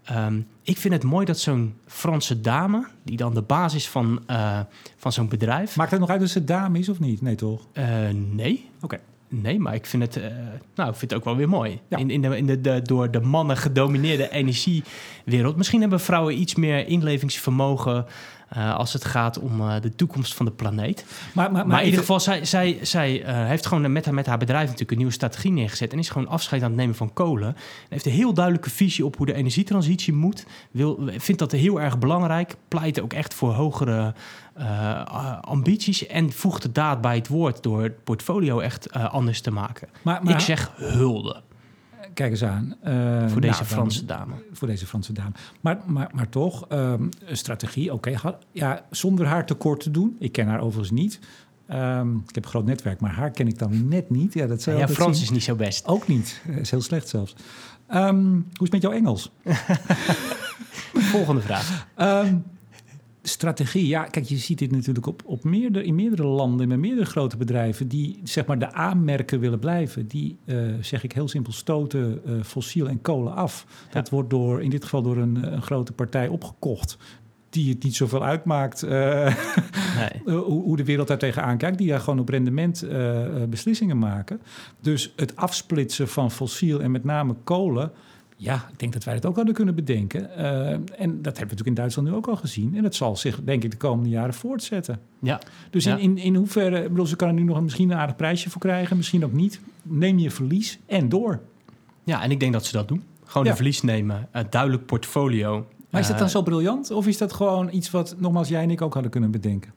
Ehm, 0.05 0.41
ik 0.63 0.79
vind 0.79 0.95
het 0.95 1.03
mooi 1.03 1.27
dat 1.27 1.39
zo'n 1.39 1.75
Franse 1.87 2.41
dame, 2.41 2.87
die 3.03 3.17
dan 3.17 3.35
de 3.35 3.43
basis 3.43 3.89
van, 3.89 4.23
eh, 4.27 4.61
van 4.97 5.13
zo'n 5.13 5.29
bedrijf. 5.29 5.77
Maakt 5.77 5.91
het 5.91 6.01
nog 6.01 6.11
uit 6.11 6.23
of 6.23 6.29
ze 6.29 6.45
dame 6.45 6.79
is 6.79 6.89
of 6.89 7.01
niet? 7.01 7.21
Nee, 7.21 7.35
toch? 7.35 7.67
Nee. 8.13 8.71
Oké. 8.81 9.01
Nee, 9.43 9.59
maar 9.59 9.75
ik 9.75 9.87
vind 9.87 10.03
het, 10.03 10.17
eh, 10.17 10.31
nou, 10.75 10.91
ik 10.91 10.97
vind 10.97 11.11
het 11.11 11.15
ook 11.15 11.25
wel 11.25 11.37
weer 11.37 11.49
mooi. 11.49 11.81
Ja. 11.89 11.97
In, 11.97 12.11
in, 12.11 12.23
de, 12.23 12.37
in 12.37 12.47
de, 12.47 12.61
de 12.61 12.81
door 12.83 13.11
de 13.11 13.21
mannen 13.21 13.57
gedomineerde 13.57 14.31
energiewereld. 14.31 15.57
Misschien 15.57 15.81
hebben 15.81 16.01
vrouwen 16.01 16.41
iets 16.41 16.55
meer 16.55 16.87
inlevingsvermogen 16.87 18.07
eh, 18.49 18.75
als 18.75 18.93
het 18.93 19.05
gaat 19.05 19.39
om 19.39 19.61
eh, 19.61 19.81
de 19.81 19.95
toekomst 19.95 20.35
van 20.35 20.47
de 20.47 20.53
planeet. 20.53 21.05
Maar, 21.33 21.53
maar, 21.53 21.67
Maar, 21.67 21.79
in 21.79 21.85
ieder 21.85 22.01
geval, 22.01 22.21
zij, 22.21 22.45
zij, 22.45 22.79
zij 22.83 23.23
heeft 23.27 23.67
gewoon 23.67 23.93
met 23.93 24.05
haar, 24.05 24.15
met 24.15 24.27
haar 24.27 24.39
bedrijf 24.39 24.65
natuurlijk 24.65 24.91
een 24.91 24.97
nieuwe 24.97 25.13
strategie 25.13 25.53
neergezet. 25.53 25.93
En 25.93 25.99
is 25.99 26.09
gewoon 26.09 26.29
afscheid 26.29 26.63
aan 26.63 26.69
het 26.69 26.79
nemen 26.79 26.95
van 26.95 27.13
kolen. 27.13 27.49
En 27.49 27.55
heeft 27.89 28.07
een 28.07 28.13
heel 28.13 28.35
duidelijke 28.35 28.71
visie 28.71 29.05
op 29.05 29.17
hoe 29.17 29.27
de 29.27 29.35
energietransitie 29.35 30.13
moet. 30.13 30.47
Wil, 30.71 31.01
vindt 31.17 31.41
dat 31.41 31.53
heel 31.53 31.81
erg 31.81 31.99
belangrijk. 31.99 32.55
Pleit 32.69 33.01
ook 33.01 33.13
echt 33.13 33.35
voor 33.35 33.53
hogere 33.53 34.15
eh, 34.55 35.39
ambities. 35.41 36.07
En 36.07 36.33
voegt 36.33 36.63
de 36.63 36.73
daad 36.73 37.01
bij 37.01 37.17
het 37.17 37.29
woord 37.29 37.63
door 37.63 37.83
het 37.83 38.05
portfolio 38.05 38.59
echt 38.59 38.87
eh, 38.87 39.13
anders 39.13 39.41
te 39.41 39.51
maken. 39.51 39.89
maar, 40.03 40.21
maar 40.23 40.35
Ik 40.35 40.41
zeg 40.41 40.73
hulde 40.77 41.43
kijk 42.15 42.31
eens 42.31 42.45
aan. 42.45 42.75
Eh, 42.81 43.29
voor 43.29 43.41
deze 43.41 43.55
nou, 43.55 43.65
Franse 43.65 44.05
dame. 44.05 44.35
Voor 44.53 44.69
deze 44.69 44.87
Franse 44.87 45.13
dame. 45.13 45.33
Maar, 45.61 45.79
maar, 45.87 46.11
maar 46.15 46.29
toch, 46.29 46.67
ehm, 46.69 47.03
een 47.25 47.37
strategie, 47.37 47.93
oké. 47.93 48.15
ja, 48.53 48.85
zonder 48.91 49.27
haar 49.27 49.47
tekort 49.47 49.81
te 49.81 49.91
doen. 49.91 50.17
Ik 50.19 50.33
ken 50.33 50.47
haar 50.47 50.61
overigens 50.61 50.91
niet. 50.91 51.19
Ehm, 51.67 52.17
ik 52.17 52.35
heb 52.35 52.45
een 52.45 52.51
groot 52.51 52.65
netwerk, 52.65 53.01
maar 53.01 53.13
haar 53.13 53.31
ken 53.31 53.49
ik 53.49 53.59
dan 53.59 53.89
net 53.89 54.11
niet. 54.11 54.35
Ja, 54.35 54.47
dat 54.47 54.63
zou 54.63 54.77
Ja, 54.77 54.83
altijd 54.83 55.01
Frans 55.01 55.17
zien. 55.17 55.27
is 55.27 55.33
niet 55.33 55.45
zo 55.45 55.55
best. 55.55 55.87
Ook 55.87 56.09
niet. 56.09 56.41
Eh, 56.49 56.57
is 56.57 56.71
heel 56.71 56.83
slecht 56.83 57.09
zelfs. 57.09 57.35
Ehm, 57.87 58.25
hoe 58.33 58.43
is 58.53 58.59
het 58.59 58.73
met 58.73 58.83
jouw 58.83 58.93
Engels? 58.93 59.31
Volgende 61.15 61.41
vraag. 61.41 61.87
Strategie, 63.29 63.87
ja, 63.87 64.05
kijk, 64.05 64.25
je 64.27 64.37
ziet 64.37 64.59
dit 64.59 64.71
natuurlijk 64.71 65.07
op, 65.07 65.23
op 65.25 65.45
meerdere, 65.45 65.85
in 65.85 65.95
meerdere 65.95 66.27
landen, 66.27 66.69
met 66.69 66.79
meerdere 66.79 67.07
grote 67.07 67.37
bedrijven 67.37 67.89
die 67.89 68.21
zeg 68.25 68.47
maar 68.47 68.59
de 68.59 68.73
aanmerken 68.73 69.41
willen 69.41 69.59
blijven. 69.59 70.07
Die, 70.07 70.39
eh, 70.45 70.57
zeg 70.81 71.05
ik 71.05 71.13
heel 71.13 71.29
simpel, 71.29 71.53
stoten 71.53 72.21
eh, 72.27 72.33
fossiel 72.43 72.89
en 72.89 73.03
kolen 73.03 73.35
af. 73.35 73.67
Dat 73.91 74.11
wordt 74.11 74.31
door, 74.31 74.63
in 74.63 74.71
dit 74.71 74.85
geval 74.85 75.03
door 75.03 75.17
een, 75.17 75.53
een 75.53 75.63
grote 75.63 75.93
partij 75.93 76.29
opgekocht. 76.29 76.97
Die 77.51 77.69
het 77.73 77.83
niet 77.83 77.97
zoveel 77.97 78.25
uitmaakt 78.25 78.83
eh, 78.83 79.37
Nee. 79.97 80.23
hoe, 80.37 80.63
hoe 80.63 80.77
de 80.77 80.85
wereld 80.85 81.09
daar 81.09 81.19
tegenaan 81.19 81.59
kijkt. 81.59 81.79
Die 81.79 81.89
daar 81.89 82.01
gewoon 82.01 82.21
op 82.21 82.29
rendement 82.29 82.87
beslissingen 83.49 83.99
maken. 83.99 84.41
Dus 84.81 85.13
het 85.17 85.37
afsplitsen 85.37 86.09
van 86.09 86.31
fossiel 86.31 86.81
en 86.81 86.91
met 86.91 87.05
name 87.05 87.35
kolen. 87.45 87.93
Ja, 88.37 88.55
ik 88.73 88.79
denk 88.79 88.93
dat 88.93 89.05
wij 89.05 89.15
dat 89.15 89.27
ook 89.27 89.37
hadden 89.37 89.55
kunnen 89.55 89.75
bedenken. 89.75 90.37
Eh, 90.37 90.71
en 90.71 90.83
dat 90.89 90.99
hebben 90.99 91.23
we 91.23 91.41
natuurlijk 91.41 91.67
in 91.67 91.75
Duitsland 91.75 92.09
nu 92.09 92.15
ook 92.15 92.27
al 92.27 92.37
gezien. 92.37 92.77
En 92.77 92.83
dat 92.83 92.95
zal 92.95 93.17
zich, 93.17 93.41
denk 93.45 93.65
ik, 93.65 93.71
de 93.71 93.77
komende 93.77 94.09
jaren 94.11 94.35
voortzetten. 94.35 95.01
Ja, 95.19 95.41
Dus 95.71 95.85
Ja. 95.85 95.97
in, 95.97 96.01
in, 96.01 96.19
in 96.19 96.35
hoeverre, 96.35 96.83
ik 96.83 96.89
bedoel, 96.89 97.07
ze 97.07 97.17
kan 97.17 97.29
er 97.29 97.35
nu 97.35 97.43
nog 97.43 97.61
misschien 97.63 97.91
een 97.91 97.97
aardig 97.99 98.17
prijsje 98.17 98.51
voor 98.51 98.61
krijgen, 98.61 98.97
misschien 98.97 99.25
ook 99.25 99.33
niet. 99.33 99.61
Neem 99.83 100.19
je 100.19 100.31
verlies 100.31 100.79
en 100.87 101.09
door. 101.09 101.41
ja, 102.05 102.23
en 102.23 102.31
ik 102.31 102.41
denk 102.41 102.53
dat 102.53 102.65
ze 102.65 102.73
dat 102.73 102.89
doen. 102.89 103.03
Gewoon 103.25 103.45
Ja. 103.45 103.51
een 103.51 103.57
verlies 103.57 103.83
nemen. 103.83 104.29
Een 104.33 104.47
duidelijk 104.51 104.87
portfolio. 104.87 105.67
Maar 105.91 106.01
is 106.01 106.07
dat 106.09 106.19
dan 106.19 106.27
Eh, 106.27 106.33
zo 106.33 106.43
briljant? 106.43 106.91
Of 106.91 107.07
is 107.07 107.19
dat 107.19 107.33
gewoon 107.33 107.69
iets 107.73 107.91
wat, 107.91 108.15
nogmaals, 108.19 108.49
jij 108.49 108.63
en 108.63 108.71
ik 108.71 108.83
ook 108.83 108.93
hadden 108.95 109.11
kunnen 109.11 109.31
bedenken? 109.31 109.73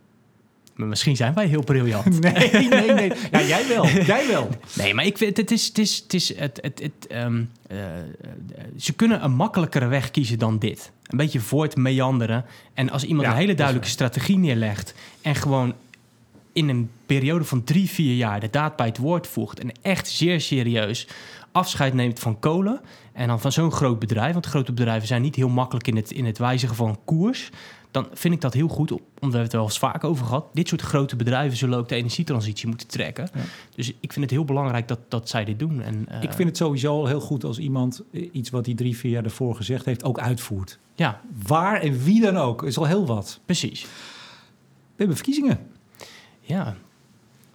Maar 0.77 0.87
misschien 0.87 1.15
zijn 1.15 1.33
wij 1.33 1.45
heel 1.45 1.63
briljant. 1.63 2.19
Nee, 2.27 2.67
nee, 2.67 2.91
nee. 2.91 3.11
Ja, 3.31 3.41
jij 3.41 3.67
wel. 3.67 3.87
Jij 3.87 4.27
wel. 4.27 4.49
Nee, 4.73 4.93
maar 4.93 5.05
ik 5.05 5.17
vind 5.17 5.37
het 5.37 5.51
is, 5.51 5.67
het 5.67 5.77
is, 5.77 5.97
het 5.97 6.13
is 6.13 6.37
het, 6.37 6.59
het, 6.61 6.79
het, 6.79 7.07
ehm, 7.07 7.43
eh, 7.67 7.77
ze 8.77 8.93
kunnen 8.93 9.23
een 9.23 9.31
makkelijkere 9.35 9.87
weg 9.87 10.11
kiezen 10.11 10.39
dan 10.39 10.59
dit. 10.59 10.91
Een 11.03 11.17
beetje 11.17 11.39
voort 11.39 11.75
meanderen. 11.75 12.45
En 12.73 12.89
als 12.89 13.03
iemand 13.03 13.27
Ja, 13.27 13.33
een 13.33 13.39
hele 13.39 13.53
duidelijke 13.53 13.89
strategie 13.89 14.37
neerlegt 14.37 14.93
en 15.21 15.35
gewoon 15.35 15.73
in 16.53 16.69
een 16.69 16.89
periode 17.05 17.43
van 17.43 17.63
drie, 17.63 17.89
vier 17.89 18.15
jaar 18.15 18.39
de 18.39 18.49
daad 18.49 18.75
bij 18.75 18.87
het 18.87 18.97
woord 18.97 19.27
voegt 19.27 19.59
en 19.59 19.71
echt 19.81 20.09
zeer 20.09 20.41
serieus 20.41 21.07
afscheid 21.51 21.93
neemt 21.93 22.19
van 22.19 22.39
kolen 22.39 22.81
en 23.13 23.27
dan 23.27 23.39
van 23.39 23.51
zo'n 23.51 23.71
groot 23.71 23.99
bedrijf, 23.99 24.33
want 24.33 24.45
grote 24.45 24.71
bedrijven 24.71 25.07
zijn 25.07 25.21
niet 25.21 25.35
heel 25.35 25.49
makkelijk 25.49 25.87
in 25.87 25.95
het, 25.95 26.11
in 26.11 26.25
het 26.25 26.37
wijzigen 26.37 26.75
van 26.75 26.99
koers, 27.05 27.49
dan 27.91 28.07
vind 28.13 28.33
ik 28.33 28.41
dat 28.41 28.53
heel 28.53 28.67
goed, 28.67 28.91
omdat 28.91 29.31
we 29.31 29.37
het 29.37 29.51
er 29.51 29.57
wel 29.57 29.67
eens 29.67 29.79
vaak 29.79 30.03
over 30.03 30.25
gehad. 30.25 30.45
Dit 30.53 30.67
soort 30.67 30.81
grote 30.81 31.15
bedrijven 31.15 31.57
zullen 31.57 31.77
ook 31.77 31.89
de 31.89 31.95
energietransitie 31.95 32.67
moeten 32.67 32.87
trekken. 32.87 33.29
Ja. 33.33 33.41
Dus 33.75 33.87
ik 33.99 34.13
vind 34.13 34.25
het 34.25 34.29
heel 34.33 34.45
belangrijk 34.45 34.87
dat, 34.87 34.99
dat 35.07 35.29
zij 35.29 35.45
dit 35.45 35.59
doen. 35.59 35.81
En, 35.81 36.05
eh, 36.09 36.23
Ik 36.23 36.33
vind 36.33 36.47
het 36.49 36.57
sowieso 36.57 36.91
al 36.99 37.07
heel 37.07 37.19
goed 37.19 37.43
als 37.43 37.57
iemand 37.59 38.03
eh, 38.11 38.29
iets 38.31 38.49
wat 38.49 38.65
hij 38.65 38.75
drie, 38.75 38.97
vier 38.97 39.11
jaar 39.11 39.21
daarvoor 39.23 39.55
gezegd 39.55 39.85
heeft, 39.85 40.03
ook 40.03 40.19
uitvoert. 40.19 40.79
Ja, 40.95 41.21
Waar 41.47 41.81
en 41.81 42.03
wie 42.03 42.21
dan 42.21 42.37
ook, 42.37 42.63
is 42.63 42.77
al 42.77 42.85
heel 42.85 43.05
wat. 43.05 43.39
precies. 43.45 43.81
We 43.81 43.89
hebben 45.03 45.15
verkiezingen. 45.15 45.59
Ja, 46.39 46.75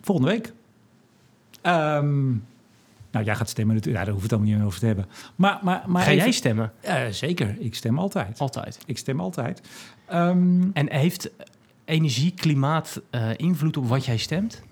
Volgende 0.00 0.30
week. 0.30 0.52
Ehm, 1.60 2.32
nou, 3.12 3.24
jij 3.24 3.34
gaat 3.36 3.48
stemmen 3.48 3.74
natuurlijk. 3.74 3.98
Ja, 4.00 4.04
daar 4.04 4.14
hoef 4.14 4.22
het 4.22 4.32
allemaal 4.32 4.50
niet 4.50 4.58
meer 4.58 4.68
over 4.68 4.80
te 4.80 4.86
hebben. 4.86 5.06
Maar, 5.36 5.58
maar, 5.62 5.82
maar 5.86 6.02
Ga 6.02 6.10
even- 6.10 6.22
jij 6.22 6.32
stemmen? 6.32 6.72
Zeker, 7.10 7.56
ik 7.58 7.74
stem 7.74 7.98
altijd. 7.98 8.38
Altijd. 8.38 8.78
Ik 8.86 8.98
stem 8.98 9.20
altijd. 9.20 9.60
Ehm, 10.06 10.62
En 10.72 10.90
heeft 10.92 11.30
energie, 11.84 12.32
klimaat 12.34 13.00
eh, 13.10 13.30
invloed 13.36 13.76
op 13.76 13.88
wat 13.88 14.04
jij 14.04 14.16
stemt? 14.16 14.62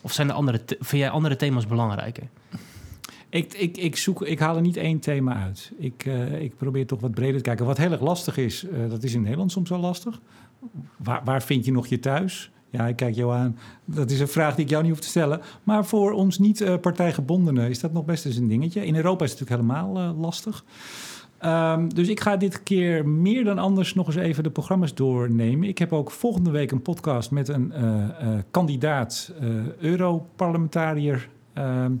Of 0.00 0.12
zijn 0.12 0.28
er 0.28 0.34
andere 0.34 0.60
vind 0.66 1.02
jij 1.02 1.10
andere 1.10 1.36
thema's 1.36 1.66
belangrijker? 1.66 2.28
ik, 3.28 3.52
ik, 3.54 3.76
ik, 3.76 3.96
zoek, 3.96 4.22
ik 4.22 4.38
haal 4.38 4.56
er 4.56 4.62
niet 4.62 4.76
één 4.76 4.98
thema 4.98 5.34
uit. 5.42 5.72
Ik, 5.78 6.04
eh, 6.06 6.40
ik 6.42 6.56
probeer 6.56 6.86
toch 6.86 7.00
wat 7.00 7.10
breder 7.14 7.36
te 7.36 7.42
kijken. 7.42 7.66
Wat 7.66 7.78
heel 7.78 7.92
erg 7.92 8.00
lastig 8.00 8.36
is, 8.36 8.64
eh, 8.68 8.90
dat 8.90 9.02
is 9.02 9.14
in 9.14 9.22
Nederland 9.22 9.52
soms 9.52 9.68
wel 9.70 9.78
lastig. 9.78 10.20
Waar, 10.96 11.20
waar 11.24 11.42
vind 11.42 11.64
je 11.64 11.72
nog 11.72 11.86
je 11.86 12.00
thuis? 12.00 12.50
Ja, 12.72 12.86
ik 12.86 12.96
kijk 12.96 13.14
jou 13.14 13.34
aan. 13.34 13.58
Dat 13.84 14.10
is 14.10 14.20
een 14.20 14.28
vraag 14.28 14.54
die 14.54 14.64
ik 14.64 14.70
jou 14.70 14.82
niet 14.82 14.92
hoef 14.92 15.00
te 15.00 15.08
stellen. 15.08 15.40
Maar 15.62 15.84
voor 15.84 16.12
ons 16.12 16.38
niet 16.38 16.60
eh, 16.60 17.68
is 17.68 17.80
dat 17.80 17.92
nog 17.92 18.04
best 18.04 18.26
eens 18.26 18.36
een 18.36 18.48
dingetje. 18.48 18.86
In 18.86 18.96
Europa 18.96 19.24
is 19.24 19.30
het 19.30 19.40
natuurlijk 19.40 19.68
helemaal 19.68 20.02
eh, 20.02 20.20
lastig. 20.20 20.64
Ehm, 21.38 21.88
dus 21.88 22.08
ik 22.08 22.20
ga 22.20 22.36
dit 22.36 22.62
keer 22.62 23.08
meer 23.08 23.44
dan 23.44 23.58
anders 23.58 23.94
nog 23.94 24.06
eens 24.06 24.16
even 24.16 24.42
de 24.42 24.50
programma's 24.50 24.94
doornemen. 24.94 25.68
Ik 25.68 25.78
heb 25.78 25.92
ook 25.92 26.10
volgende 26.10 26.50
week 26.50 26.70
een 26.70 26.82
podcast 26.82 27.30
met 27.30 27.48
een 27.48 27.72
eh, 27.72 28.08
kandidaat 28.50 29.32
Europarlementariër. 29.78 31.28
Ehm, 31.52 31.92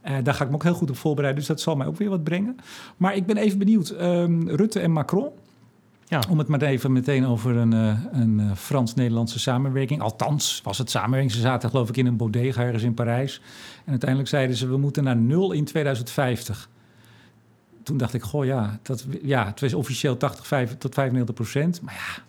eh, 0.00 0.16
daar 0.22 0.34
ga 0.34 0.44
ik 0.44 0.48
me 0.50 0.54
ook 0.54 0.62
heel 0.62 0.74
goed 0.74 0.90
op 0.90 0.96
voorbereiden, 0.96 1.40
dus 1.40 1.48
dat 1.48 1.60
zal 1.60 1.76
mij 1.76 1.86
ook 1.86 1.96
weer 1.96 2.08
wat 2.08 2.24
brengen. 2.24 2.56
Maar 2.96 3.16
ik 3.16 3.26
ben 3.26 3.36
even 3.36 3.58
benieuwd. 3.58 3.88
ehm, 3.90 4.48
Rutte 4.48 4.80
en 4.80 4.90
Macron. 4.90 5.28
Ja. 6.12 6.22
Om 6.28 6.38
het 6.38 6.48
maar 6.48 6.62
even 6.62 6.92
meteen 6.92 7.26
over 7.26 7.56
een, 7.56 7.72
eh, 7.72 7.98
een 8.12 8.40
eh, 8.40 8.56
Frans-Nederlandse 8.56 9.38
samenwerking. 9.38 10.00
Althans, 10.00 10.60
was 10.64 10.78
het 10.78 10.90
samenwerking. 10.90 11.32
Ze 11.32 11.40
zaten 11.40 11.70
geloof 11.70 11.88
ik 11.88 11.96
in 11.96 12.06
een 12.06 12.16
bodega 12.16 12.62
ergens 12.62 12.82
in 12.82 12.94
Parijs. 12.94 13.40
En 13.84 13.90
uiteindelijk 13.90 14.30
zeiden 14.30 14.56
ze, 14.56 14.68
we 14.68 14.76
moeten 14.76 15.04
naar 15.04 15.16
nul 15.16 15.52
in 15.52 15.64
2050. 15.64 16.68
Toen 17.82 17.96
dacht 17.96 18.14
ik, 18.14 18.22
goh 18.22 18.44
ja, 18.44 18.78
dat, 18.82 19.06
ja 19.22 19.46
het 19.46 19.60
was 19.60 19.74
officieel 19.74 20.16
80 20.16 20.46
5, 20.46 20.78
tot 20.78 20.94
95 20.94 21.34
procent. 21.34 21.80
Maar 21.80 21.94
ja, 21.94 22.22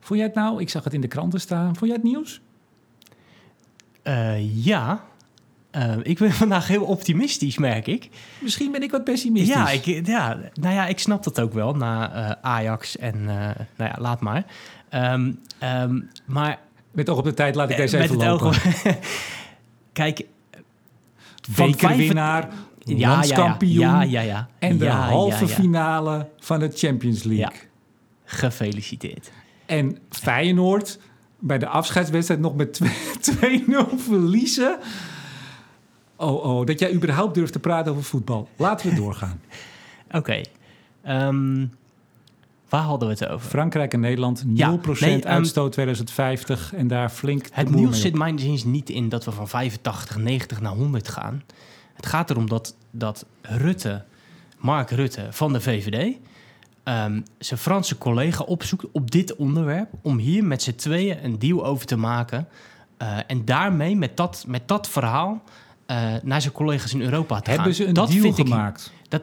vond 0.00 0.18
jij 0.18 0.28
het 0.28 0.36
nou? 0.36 0.60
Ik 0.60 0.68
zag 0.68 0.84
het 0.84 0.94
in 0.94 1.00
de 1.00 1.08
kranten 1.08 1.40
staan. 1.40 1.76
Vond 1.76 1.90
jij 1.90 1.94
het 1.94 2.02
nieuws? 2.02 2.40
Eh, 4.02 4.64
ja, 4.64 5.04
Eh, 5.76 5.96
ik 6.02 6.18
ben 6.18 6.32
vandaag 6.44 6.68
heel 6.68 6.84
optimistisch, 6.84 7.58
merk 7.58 7.86
ik. 7.86 8.08
Misschien 8.38 8.72
ben 8.72 8.82
ik 8.82 8.90
wat 8.90 9.04
pessimistisch. 9.04 9.54
Ja, 9.54 9.70
ik, 9.70 10.06
ja, 10.06 10.38
nou 10.54 10.74
ja, 10.74 10.86
ik 10.86 10.98
snap 10.98 11.24
dat 11.24 11.40
ook 11.40 11.52
wel 11.52 11.74
na 11.74 12.12
eh, 12.12 12.50
Ajax 12.50 12.96
en 12.96 13.14
eh, 13.14 13.36
nou 13.76 13.90
ja, 13.90 13.94
laat 13.98 14.20
maar. 14.20 14.44
Ehm, 14.88 15.32
ehm, 15.58 16.00
maar 16.24 16.58
Met 16.90 17.08
oog 17.08 17.18
op 17.18 17.24
de 17.24 17.34
tijd 17.34 17.54
laat 17.54 17.70
ik 17.70 17.76
deze 17.76 17.96
met 17.96 18.04
even 18.04 18.16
lopen. 18.16 18.46
oog 18.46 18.62
Kijk, 19.92 20.24
Bekerwinnaar, 21.56 22.48
ja, 22.78 22.96
ja, 22.96 23.10
landskampioen 23.10 23.78
ja, 23.78 24.02
ja, 24.02 24.20
ja. 24.20 24.48
en 24.58 24.78
de 24.78 24.88
halve 24.88 25.48
finale 25.48 26.28
van 26.38 26.60
de 26.60 26.70
Champions 26.74 27.22
League. 27.22 27.58
Gefeliciteerd. 28.24 29.30
En 29.66 29.98
Feyenoord 30.10 30.98
bij 31.38 31.58
de 31.58 31.66
afscheidswedstrijd 31.66 32.40
nog 32.40 32.54
met 32.54 32.80
2-0 32.80 32.84
verliezen. 34.08 34.78
Oh, 36.16 36.44
oh, 36.44 36.66
dat 36.66 36.78
jij 36.78 36.92
überhaupt 36.92 37.34
durft 37.34 37.52
te 37.52 37.58
praten 37.58 37.92
over 37.92 38.04
voetbal. 38.04 38.48
Laten 38.56 38.90
we 38.90 38.94
doorgaan. 39.02 39.40
Oké. 40.10 40.40
Ehm, 41.02 41.66
waar 42.68 42.82
hadden 42.82 43.08
we 43.08 43.14
het 43.14 43.28
over? 43.28 43.48
Frankrijk 43.48 43.92
en 43.92 44.00
Nederland, 44.00 44.44
0% 44.46 44.48
Ja, 44.54 44.78
nee, 45.00 45.20
ehm, 45.22 45.28
uitstoot 45.28 45.72
2050 45.72 46.74
en 46.74 46.88
daar 46.88 47.08
flink 47.10 47.46
Het 47.52 47.70
nieuws 47.70 48.00
zit 48.00 48.14
mijn 48.14 48.38
zins 48.38 48.64
niet 48.64 48.90
in 48.90 49.08
dat 49.08 49.24
we 49.24 49.30
van 49.32 49.48
85, 49.48 50.16
90 50.16 50.60
naar 50.60 50.72
100 50.72 51.08
gaan. 51.08 51.42
Het 51.94 52.06
gaat 52.06 52.30
erom 52.30 52.48
dat, 52.48 52.74
dat 52.90 53.26
Rutte, 53.42 54.04
Mark 54.58 54.90
Rutte 54.90 55.26
van 55.30 55.52
de 55.52 55.60
VVD, 55.60 56.16
ehm, 56.82 57.20
zijn 57.38 57.60
Franse 57.60 57.98
collega 57.98 58.44
opzoekt 58.44 58.84
op 58.92 59.10
dit 59.10 59.36
onderwerp 59.36 59.88
om 60.02 60.18
hier 60.18 60.44
met 60.44 60.62
z'n 60.62 60.74
tweeën 60.74 61.24
een 61.24 61.38
deal 61.38 61.64
over 61.66 61.86
te 61.86 61.96
maken. 61.96 62.48
eh, 62.96 63.16
en 63.26 63.44
daarmee 63.44 63.96
met 63.96 64.16
dat, 64.16 64.44
met 64.46 64.68
dat 64.68 64.88
verhaal 64.88 65.42
eh, 65.86 66.14
naar 66.22 66.40
zijn 66.40 66.52
collega's 66.52 66.92
in 66.94 67.02
Europa 67.02 67.40
te 67.40 67.50
Hebben 67.50 67.66
gaan. 67.66 67.74
ze 67.74 67.86
een 67.86 67.94
dat 67.94 68.08
deal 68.10 68.24
ik- 68.24 68.34
gemaakt? 68.34 68.92
dat, 69.08 69.22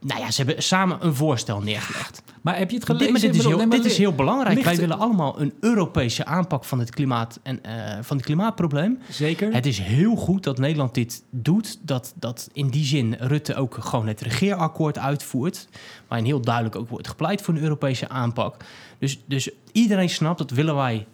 nou 0.00 0.20
ja, 0.20 0.30
ze 0.30 0.42
hebben 0.42 0.62
samen 0.62 0.98
een 1.00 1.14
voorstel 1.14 1.60
neergelegd. 1.60 2.22
Maar 2.40 2.58
heb 2.58 2.70
je 2.70 2.76
het 2.76 2.84
gelezen? 2.86 3.14
dit, 3.20 3.34
is, 3.34 3.44
heel, 3.44 3.56
nee, 3.56 3.68
dit 3.68 3.84
is 3.84 3.98
heel 3.98 4.14
belangrijk. 4.14 4.62
Wij 4.62 4.76
willen 4.76 4.98
allemaal 4.98 5.40
een 5.40 5.52
Europese 5.60 6.24
aanpak 6.24 6.64
van 6.64 6.78
het, 6.78 6.90
klimaat 6.90 7.40
en, 7.42 7.62
eh, 7.64 7.98
van 8.02 8.16
het 8.16 8.26
klimaatprobleem. 8.26 8.98
Zeker. 9.10 9.52
Het 9.52 9.66
is 9.66 9.78
heel 9.78 10.16
goed 10.16 10.42
dat 10.42 10.58
Nederland 10.58 10.94
dit 10.94 11.22
doet. 11.30 11.78
Dat, 11.82 12.12
dat 12.16 12.48
in 12.52 12.68
die 12.68 12.84
zin 12.84 13.16
Rutte 13.18 13.54
ook 13.54 13.76
gewoon 13.80 14.06
het 14.06 14.20
regeerakkoord 14.20 14.98
uitvoert. 14.98 15.68
Waarin 16.08 16.26
heel 16.26 16.40
duidelijk 16.40 16.76
ook 16.76 16.88
wordt 16.88 17.08
gepleit 17.08 17.42
voor 17.42 17.54
een 17.54 17.62
Europese 17.62 18.08
aanpak. 18.08 18.56
Dus, 18.98 19.20
dus 19.26 19.50
iedereen 19.72 20.10
snapt 20.10 20.38
dat 20.38 20.50
willen 20.50 20.76
wij 20.76 21.06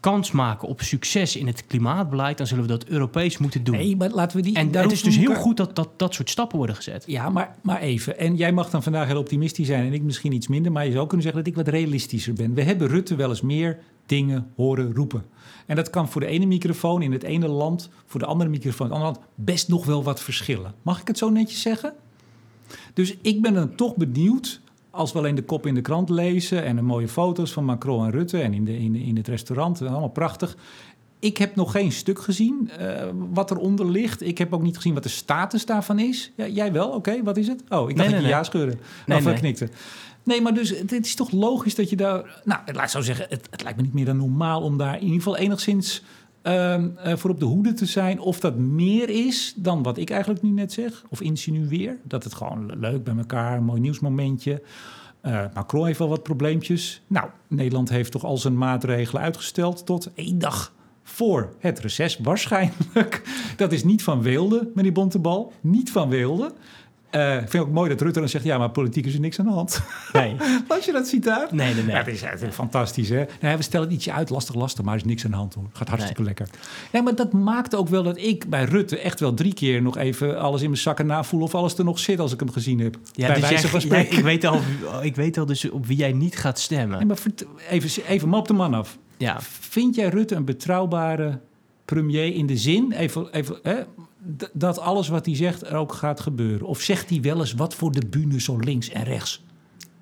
kans 0.00 0.30
maken 0.30 0.68
op 0.68 0.80
succes 0.80 1.36
in 1.36 1.46
het 1.46 1.66
klimaatbeleid... 1.66 2.38
dan 2.38 2.46
zullen 2.46 2.62
we 2.62 2.68
dat 2.68 2.84
Europees 2.84 3.38
moeten 3.38 3.64
doen. 3.64 3.76
Nee, 3.76 3.96
maar 3.96 4.10
laten 4.10 4.36
we 4.36 4.42
die... 4.42 4.56
en 4.56 4.74
het 4.74 4.92
is 4.92 5.02
dus 5.02 5.16
heel 5.16 5.34
goed 5.34 5.56
dat, 5.56 5.76
dat 5.76 5.88
dat 5.96 6.14
soort 6.14 6.30
stappen 6.30 6.56
worden 6.56 6.76
gezet. 6.76 7.04
Ja, 7.06 7.30
maar, 7.30 7.56
maar 7.62 7.80
even. 7.80 8.18
En 8.18 8.36
jij 8.36 8.52
mag 8.52 8.70
dan 8.70 8.82
vandaag 8.82 9.06
heel 9.06 9.18
optimistisch 9.18 9.66
zijn 9.66 9.86
en 9.86 9.92
ik 9.92 10.02
misschien 10.02 10.32
iets 10.32 10.48
minder. 10.48 10.72
Maar 10.72 10.86
je 10.86 10.92
zou 10.92 11.06
kunnen 11.06 11.22
zeggen 11.22 11.44
dat 11.44 11.52
ik 11.52 11.64
wat 11.64 11.74
realistischer 11.74 12.32
ben. 12.32 12.54
We 12.54 12.62
hebben 12.62 12.88
Rutte 12.88 13.16
wel 13.16 13.28
eens 13.28 13.40
meer 13.40 13.78
dingen 14.06 14.52
horen 14.56 14.94
roepen. 14.94 15.24
En 15.66 15.76
dat 15.76 15.90
kan 15.90 16.08
voor 16.08 16.20
de 16.20 16.26
ene 16.26 16.46
microfoon 16.46 17.02
in 17.02 17.12
het 17.12 17.22
ene 17.22 17.48
land, 17.48 17.90
voor 18.06 18.20
de 18.20 18.26
andere 18.26 18.50
microfoon 18.50 18.86
in 18.86 18.92
het 18.92 19.02
andere 19.02 19.20
land, 19.20 19.32
best 19.34 19.68
nog 19.68 19.86
wel 19.86 20.02
wat 20.02 20.20
verschillen. 20.20 20.74
Mag 20.82 21.00
ik 21.00 21.06
het 21.06 21.18
zo 21.18 21.30
netjes 21.30 21.62
zeggen? 21.62 21.92
Dus 22.94 23.16
ik 23.22 23.42
ben 23.42 23.54
dan 23.54 23.74
toch 23.74 23.96
benieuwd, 23.96 24.60
als 24.90 25.12
we 25.12 25.18
alleen 25.18 25.34
de 25.34 25.44
kop 25.44 25.66
in 25.66 25.74
de 25.74 25.80
krant 25.80 26.08
lezen 26.08 26.64
en 26.64 26.76
de 26.76 26.82
mooie 26.82 27.08
foto's 27.08 27.52
van 27.52 27.64
Macron 27.64 28.04
en 28.04 28.10
Rutte 28.10 28.40
en 28.40 28.54
in, 28.54 28.64
de, 28.64 28.78
in, 28.78 28.94
in 28.94 29.16
het 29.16 29.28
restaurant, 29.28 29.82
allemaal 29.82 30.08
prachtig. 30.08 30.56
Ik 31.18 31.36
heb 31.36 31.56
nog 31.56 31.70
geen 31.70 31.92
stuk 31.92 32.20
gezien 32.20 32.70
eh, 32.70 33.08
wat 33.32 33.50
eronder 33.50 33.90
ligt. 33.90 34.22
Ik 34.22 34.38
heb 34.38 34.52
ook 34.54 34.62
niet 34.62 34.76
gezien 34.76 34.94
wat 34.94 35.02
de 35.02 35.08
status 35.08 35.66
daarvan 35.66 35.98
is. 35.98 36.32
Ja, 36.36 36.46
jij 36.46 36.72
wel? 36.72 36.88
Oké, 36.88 37.22
wat 37.22 37.36
is 37.36 37.46
het? 37.46 37.60
Oh, 37.60 37.64
ik 37.66 37.68
dacht 37.68 37.86
Nee, 37.86 37.94
dat 37.96 38.06
nee, 38.06 38.16
je 38.16 38.20
nee. 38.20 38.30
ja 38.30 38.42
schudde. 38.42 38.76
Nee, 39.06 39.18
of 39.18 39.24
nee. 39.24 39.32
nee. 39.32 39.42
knikte. 39.42 39.68
Nee, 40.22 40.40
maar 40.40 40.54
dus 40.54 40.68
het, 40.68 40.90
het 40.90 41.06
is 41.06 41.14
toch 41.14 41.30
logisch 41.30 41.74
dat 41.74 41.90
je 41.90 41.96
daar... 41.96 42.40
Nou, 42.44 42.60
laat 42.72 42.84
ik 42.84 42.90
zo 42.90 43.00
zeggen, 43.00 43.26
het, 43.28 43.48
het 43.50 43.62
lijkt 43.62 43.78
me 43.78 43.84
niet 43.84 43.92
meer 43.94 44.04
dan 44.04 44.16
normaal... 44.16 44.62
om 44.62 44.76
daar 44.76 44.94
in 44.94 45.02
ieder 45.02 45.16
geval 45.16 45.36
enigszins 45.36 46.02
ehm, 46.42 46.88
eh, 46.96 47.16
voor 47.16 47.30
op 47.30 47.40
de 47.40 47.44
hoede 47.44 47.72
te 47.72 47.86
zijn... 47.86 48.20
of 48.20 48.40
dat 48.40 48.56
meer 48.56 49.08
is 49.08 49.54
dan 49.56 49.82
wat 49.82 49.98
ik 49.98 50.10
eigenlijk 50.10 50.42
nu 50.42 50.50
net 50.50 50.72
zeg. 50.72 51.04
Of 51.08 51.20
insinueer. 51.20 51.96
Dat 52.02 52.24
het 52.24 52.34
gewoon 52.34 52.78
leuk 52.78 53.04
bij 53.04 53.16
elkaar, 53.16 53.56
een 53.56 53.64
mooi 53.64 53.80
nieuwsmomentje... 53.80 54.62
Eh, 55.20 55.44
Macron 55.54 55.86
heeft 55.86 55.98
wel 55.98 56.08
wat 56.08 56.22
probleempjes. 56.22 57.02
Nou, 57.06 57.28
Nederland 57.48 57.88
heeft 57.88 58.12
toch 58.12 58.24
al 58.24 58.36
zijn 58.36 58.58
maatregelen 58.58 59.22
uitgesteld 59.22 59.86
tot 59.86 60.10
één 60.14 60.38
dag 60.38 60.72
voor 61.02 61.54
het 61.58 61.78
reces 61.78 62.18
waarschijnlijk. 62.18 63.22
Dat 63.56 63.72
is 63.72 63.84
niet 63.84 64.02
van 64.02 64.22
Weelde, 64.22 64.70
meneer 64.74 64.92
Bontebal. 64.92 65.52
Niet 65.60 65.90
van 65.90 66.08
Weelde. 66.08 66.52
Eh, 67.10 67.32
ik 67.34 67.38
vind 67.38 67.52
het 67.52 67.62
ook 67.62 67.70
mooi 67.70 67.88
dat 67.88 68.00
Rutte 68.00 68.18
dan 68.18 68.28
zegt... 68.28 68.44
ja, 68.44 68.58
maar 68.58 68.70
politiek 68.70 69.06
is 69.06 69.14
er 69.14 69.20
niks 69.20 69.38
aan 69.38 69.46
de 69.46 69.52
hand. 69.52 69.82
Nee, 70.12 70.36
Als 70.68 70.84
je 70.84 70.92
dat 70.92 71.08
ziet 71.08 71.28
uit. 71.28 71.52
nee, 71.52 71.74
nee. 71.74 71.82
nee. 71.82 71.94
Ja, 71.94 71.98
het, 71.98 72.08
is, 72.08 72.22
is 72.22 72.54
fantastisch, 72.54 73.08
hè? 73.08 73.24
Nee, 73.40 73.56
we 73.56 73.62
stellen 73.62 73.86
het 73.86 73.96
ietsje 73.96 74.12
uit, 74.12 74.30
lastig, 74.30 74.54
lastig, 74.54 74.84
maar 74.84 74.94
er 74.94 75.00
is 75.00 75.06
niks 75.06 75.24
aan 75.24 75.30
de 75.30 75.36
hand, 75.36 75.54
hoor. 75.54 75.68
Gaat 75.72 75.88
hartstikke 75.88 76.22
lekker. 76.22 76.48
Nee, 76.92 77.02
maar 77.02 77.14
dat 77.14 77.32
maakt 77.32 77.74
ook 77.74 77.88
wel 77.88 78.02
dat 78.02 78.18
ik 78.18 78.48
bij 78.48 78.64
Rutte 78.64 78.98
echt 78.98 79.20
wel 79.20 79.34
drie 79.34 79.54
keer 79.54 79.82
nog 79.82 79.96
even 79.96 80.40
alles 80.40 80.62
in 80.62 80.70
mijn 80.70 80.82
zakken 80.82 81.06
navoel... 81.06 81.40
of 81.40 81.54
alles 81.54 81.78
er 81.78 81.84
nog 81.84 81.98
zit 81.98 82.20
als 82.20 82.32
ik 82.32 82.40
hem 82.40 82.50
gezien 82.50 82.80
heb. 82.80 82.98
Ja, 83.12 83.26
bij 83.26 83.40
dus 83.40 83.48
wijze 83.48 83.68
van 83.68 83.80
spreken. 83.80 84.16
ik, 84.16 84.24
weet 84.24 84.44
al, 84.44 84.60
ik 85.02 85.16
weet 85.16 85.38
al 85.38 85.46
dus 85.46 85.70
op 85.70 85.86
wie 85.86 85.96
jij 85.96 86.12
niet 86.12 86.36
gaat 86.36 86.58
stemmen. 86.58 86.98
Nee, 86.98 87.06
maar 87.06 87.18
even, 87.68 88.02
even 88.06 88.28
maar 88.28 88.38
op 88.38 88.48
de 88.48 88.54
man 88.54 88.74
af. 88.74 88.98
Ja. 89.16 89.36
Vind 89.60 89.94
jij 89.94 90.08
Rutte 90.08 90.34
een 90.34 90.44
betrouwbare 90.44 91.40
premier 91.84 92.34
in 92.34 92.46
de 92.46 92.56
zin, 92.56 92.92
even, 92.92 93.32
even, 93.32 93.58
hè, 93.62 93.82
dat 94.52 94.78
alles 94.78 95.08
wat 95.08 95.26
hij 95.26 95.36
zegt 95.36 95.66
er 95.66 95.76
ook 95.76 95.92
gaat 95.92 96.20
gebeuren? 96.20 96.66
Of 96.66 96.80
zegt 96.80 97.10
hij 97.10 97.20
wel 97.20 97.38
eens 97.40 97.54
wat 97.54 97.74
voor 97.74 97.92
de 97.92 98.06
bühne 98.06 98.40
zo 98.40 98.56
links 98.56 98.88
en 98.88 99.04
rechts? 99.04 99.42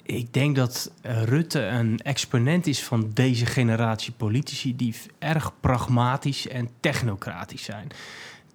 Ik 0.02 0.32
denk 0.32 0.56
dat 0.56 0.92
eh, 1.00 1.22
Rutte 1.22 1.60
een 1.60 1.98
exponent 1.98 2.66
is 2.66 2.82
van 2.84 3.10
deze 3.14 3.46
generatie 3.46 4.12
politici 4.12 4.76
die 4.76 4.94
erg 5.18 5.52
pragmatisch 5.60 6.48
en 6.48 6.68
technocratisch 6.80 7.62
zijn. 7.62 7.88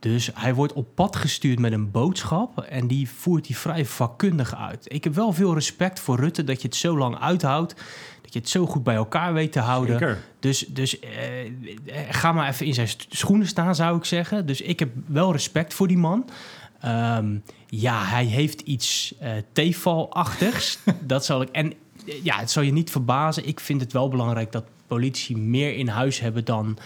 Dus 0.02 0.30
hij 0.34 0.54
wordt 0.54 0.74
op 0.74 0.88
pad 0.95 1.16
gestuurd 1.16 1.60
met 1.60 1.72
een 1.72 1.91
boodschap 1.91 2.60
en 2.60 2.88
die 2.88 3.10
voert 3.10 3.47
hij 3.47 3.56
vrij 3.56 3.86
vakkundig 3.86 4.56
uit. 4.56 4.86
Ik 4.88 5.04
heb 5.04 5.16
wel 5.16 5.34
veel 5.34 5.54
respect 5.54 5.99
voor 5.99 6.20
Rutte 6.20 6.43
dat 6.43 6.62
je 6.62 6.68
het 6.68 6.78
zo 6.78 6.97
lang 6.97 7.20
uithoudt, 7.20 7.76
dat 8.22 8.34
je 8.34 8.39
het 8.39 8.49
zo 8.49 8.66
goed 8.66 8.84
bij 8.84 8.95
elkaar 8.95 9.34
weet 9.34 9.52
te 9.52 9.60
houden. 9.60 10.18
Dus, 10.39 10.66
dus 10.68 10.99
eh, 10.99 11.10
ga 12.10 12.32
maar 12.32 12.49
even 12.49 12.66
in 12.66 12.74
zijn 12.74 12.88
schoenen 13.10 13.47
staan, 13.47 13.76
zou 13.76 13.97
ik 13.97 14.06
zeggen. 14.06 14.45
Dus 14.45 14.62
ik 14.62 14.80
heb 14.80 14.89
wel 15.06 15.32
respect 15.32 15.74
voor 15.74 15.88
die 15.88 15.97
man. 15.97 16.30
Ehm, 16.80 17.38
ja, 17.68 18.04
hij 18.04 18.26
heeft 18.26 18.62
iets 18.62 19.14
eh 19.20 19.32
tevalachtigs. 19.52 20.80
dat 21.02 21.26
zal 21.26 21.41
ik. 21.41 21.49
En 21.49 21.74
eh, 22.06 22.24
ja, 22.24 22.38
het 22.38 22.52
zal 22.52 22.64
je 22.64 22.74
niet 22.74 22.91
verbazen. 22.91 23.47
Ik 23.47 23.60
vind 23.60 23.82
het 23.82 23.93
wel 23.93 24.10
belangrijk 24.10 24.52
dat 24.52 24.66
politici 24.88 25.38
meer 25.38 25.76
in 25.76 25.88
huis 25.88 26.20
hebben 26.20 26.45
dan. 26.45 26.78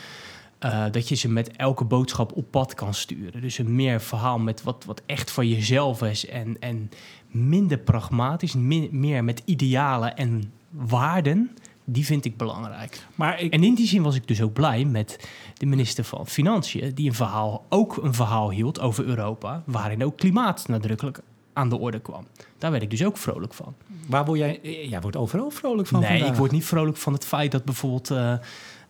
Eh, 0.60 0.84
dat 0.92 1.10
je 1.10 1.16
ze 1.16 1.30
met 1.30 1.56
elke 1.56 1.84
boodschap 1.84 2.32
op 2.36 2.46
pad 2.52 2.74
kan 2.74 2.94
sturen. 2.94 3.42
Dus 3.42 3.58
een 3.58 3.76
meer 3.76 4.02
verhaal 4.02 4.40
met 4.40 4.64
wat, 4.64 4.84
wat 4.86 5.02
echt 5.06 5.32
van 5.32 5.48
jezelf 5.48 6.02
is. 6.02 6.28
En, 6.28 6.58
en 6.60 6.90
minder 7.28 7.78
pragmatisch, 7.78 8.54
min- 8.54 8.90
meer 8.92 9.24
met 9.24 9.42
idealen 9.46 10.18
en 10.18 10.52
waarden. 10.70 11.52
Die 11.88 12.06
vind 12.06 12.26
ik 12.26 12.38
belangrijk. 12.38 13.06
Maar 13.16 13.40
ik, 13.42 13.54
En 13.54 13.64
in 13.64 13.74
die 13.76 13.88
zin 13.88 14.04
was 14.04 14.16
ik 14.16 14.28
dus 14.28 14.42
ook 14.42 14.54
blij 14.54 14.86
met 14.86 15.30
de 15.54 15.66
minister 15.66 16.04
van 16.04 16.28
Financiën, 16.28 16.92
die 16.94 17.08
een 17.08 17.16
verhaal, 17.16 17.66
ook 17.70 17.98
een 17.98 18.14
verhaal 18.14 18.50
hield 18.52 18.80
over 18.80 19.06
Europa, 19.06 19.64
waarin 19.66 20.04
ook 20.04 20.18
klimaat 20.18 20.68
nadrukkelijk 20.68 21.20
aan 21.54 21.70
de 21.70 21.80
orde 21.80 22.00
kwam. 22.00 22.28
Daar 22.58 22.72
werd 22.72 22.84
ik 22.84 22.90
dus 22.90 23.06
ook 23.06 23.18
vrolijk 23.18 23.54
van. 23.54 23.76
waar 24.08 24.26
word 24.26 24.40
jij... 24.40 24.60
Jij 24.90 25.02
wordt 25.02 25.18
overal 25.18 25.50
vrolijk 25.50 25.88
van 25.88 26.00
nee, 26.00 26.10
vandaag. 26.10 26.30
ik 26.30 26.36
word 26.36 26.52
niet 26.52 26.66
vrolijk 26.66 26.98
van 26.98 27.14
het 27.14 27.26
feit 27.26 27.52
dat 27.52 27.66
bijvoorbeeld 27.66 28.12
eh, 28.12 28.34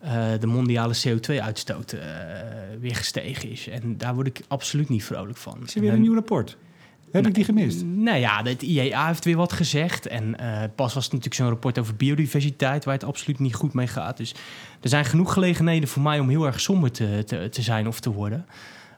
eh, 0.06 0.40
de 0.40 0.46
mondiale 0.46 0.94
CO2-uitstoot 1.06 1.92
eh, 1.92 2.00
weer 2.80 2.94
gestegen 2.94 3.50
is. 3.50 3.68
En 3.68 3.98
daar 3.98 4.14
word 4.14 4.26
ik 4.26 4.40
absoluut 4.48 4.88
niet 4.88 5.04
vrolijk 5.04 5.38
van. 5.38 5.62
Is 5.64 5.74
er 5.74 5.80
weer 5.80 5.90
En 5.90 5.96
een 5.96 6.02
nieuw 6.02 6.14
rapport? 6.14 6.56
Heb 7.10 7.26
ik 7.26 7.34
die 7.34 7.44
gemist? 7.44 7.84
Nou 7.84 8.18
ja, 8.18 8.42
het 8.42 8.62
IEA 8.62 9.06
heeft 9.06 9.24
weer 9.24 9.36
wat 9.36 9.52
gezegd. 9.52 10.06
En 10.06 10.38
eh, 10.38 10.68
pas 10.74 10.94
was 10.94 11.04
het 11.04 11.12
natuurlijk 11.12 11.34
zo'n 11.34 11.48
rapport 11.48 11.78
over 11.78 11.96
biodiversiteit... 11.96 12.84
waar 12.84 12.94
het 12.94 13.04
absoluut 13.04 13.38
niet 13.38 13.54
goed 13.54 13.72
mee 13.72 13.86
gaat. 13.86 14.16
Dus 14.16 14.34
er 14.80 14.88
zijn 14.88 15.04
genoeg 15.04 15.32
gelegenheden 15.32 15.88
voor 15.88 16.02
mij 16.02 16.20
om 16.20 16.28
heel 16.28 16.46
erg 16.46 16.60
somber 16.60 16.90
te, 16.90 17.22
te, 17.26 17.48
te 17.48 17.62
zijn 17.62 17.86
of 17.86 18.00
te 18.00 18.12
worden. 18.12 18.46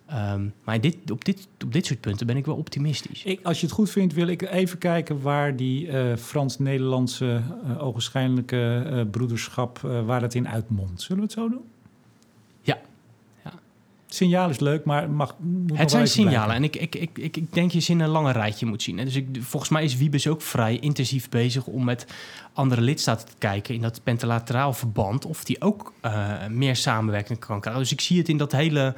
Ehm, 0.08 0.48
maar 0.64 0.80
dit, 0.80 1.10
op, 1.10 1.24
dit, 1.24 1.48
op 1.64 1.72
dit 1.72 1.86
soort 1.86 2.00
punten 2.00 2.26
ben 2.26 2.36
ik 2.36 2.46
wel 2.46 2.56
optimistisch. 2.56 3.24
Ik, 3.24 3.40
als 3.42 3.60
je 3.60 3.66
het 3.66 3.74
goed 3.74 3.90
vindt, 3.90 4.14
wil 4.14 4.26
ik 4.26 4.42
even 4.42 4.78
kijken 4.78 5.20
waar 5.20 5.56
die 5.56 5.88
eh, 5.88 6.16
Frans-Nederlandse 6.16 7.42
eh 7.64 7.82
ogenschijnlijke 7.82 8.82
eh, 8.86 9.00
broederschap, 9.10 9.78
waar 9.78 10.22
het 10.22 10.34
in 10.34 10.48
uitmondt. 10.48 11.02
Zullen 11.02 11.16
we 11.16 11.22
het 11.22 11.32
zo 11.32 11.48
doen? 11.48 11.64
Ja. 12.60 12.78
Ja. 13.44 13.50
Het 14.04 14.14
signaal 14.14 14.50
is 14.50 14.58
leuk, 14.58 14.84
maar 14.84 15.10
mag. 15.10 15.36
moet 15.38 15.78
Het 15.78 15.90
zijn 15.90 16.08
signalen 16.08 16.60
blijven. 16.60 16.78
en 16.78 16.82
ik, 16.82 16.94
ik, 16.94 17.18
ik, 17.18 17.36
ik, 17.36 17.52
denk 17.52 17.70
je 17.70 17.80
ze 17.80 17.92
in 17.92 18.00
een 18.00 18.08
lange 18.08 18.32
rijtje 18.32 18.66
moet 18.66 18.82
zien. 18.82 18.98
hè. 18.98 19.04
Dus 19.04 19.16
ik, 19.16 19.26
volgens 19.40 19.70
mij 19.70 19.84
is 19.84 19.96
Wiebes 19.96 20.26
ook 20.26 20.42
vrij 20.42 20.78
intensief 20.78 21.28
bezig 21.28 21.66
om 21.66 21.84
met 21.84 22.06
andere 22.52 22.80
lidstaten 22.80 23.28
te 23.28 23.34
kijken 23.38 23.74
in 23.74 23.80
dat 23.80 24.00
pentelateraal 24.02 24.72
verband 24.72 25.24
of 25.24 25.44
die 25.44 25.60
ook 25.60 25.92
meer 26.48 26.76
samenwerking 26.76 27.38
kan 27.38 27.60
krijgen. 27.60 27.82
Dus 27.82 27.92
ik 27.92 28.00
zie 28.00 28.18
het 28.18 28.28
in 28.28 28.36
dat 28.36 28.52
hele 28.52 28.94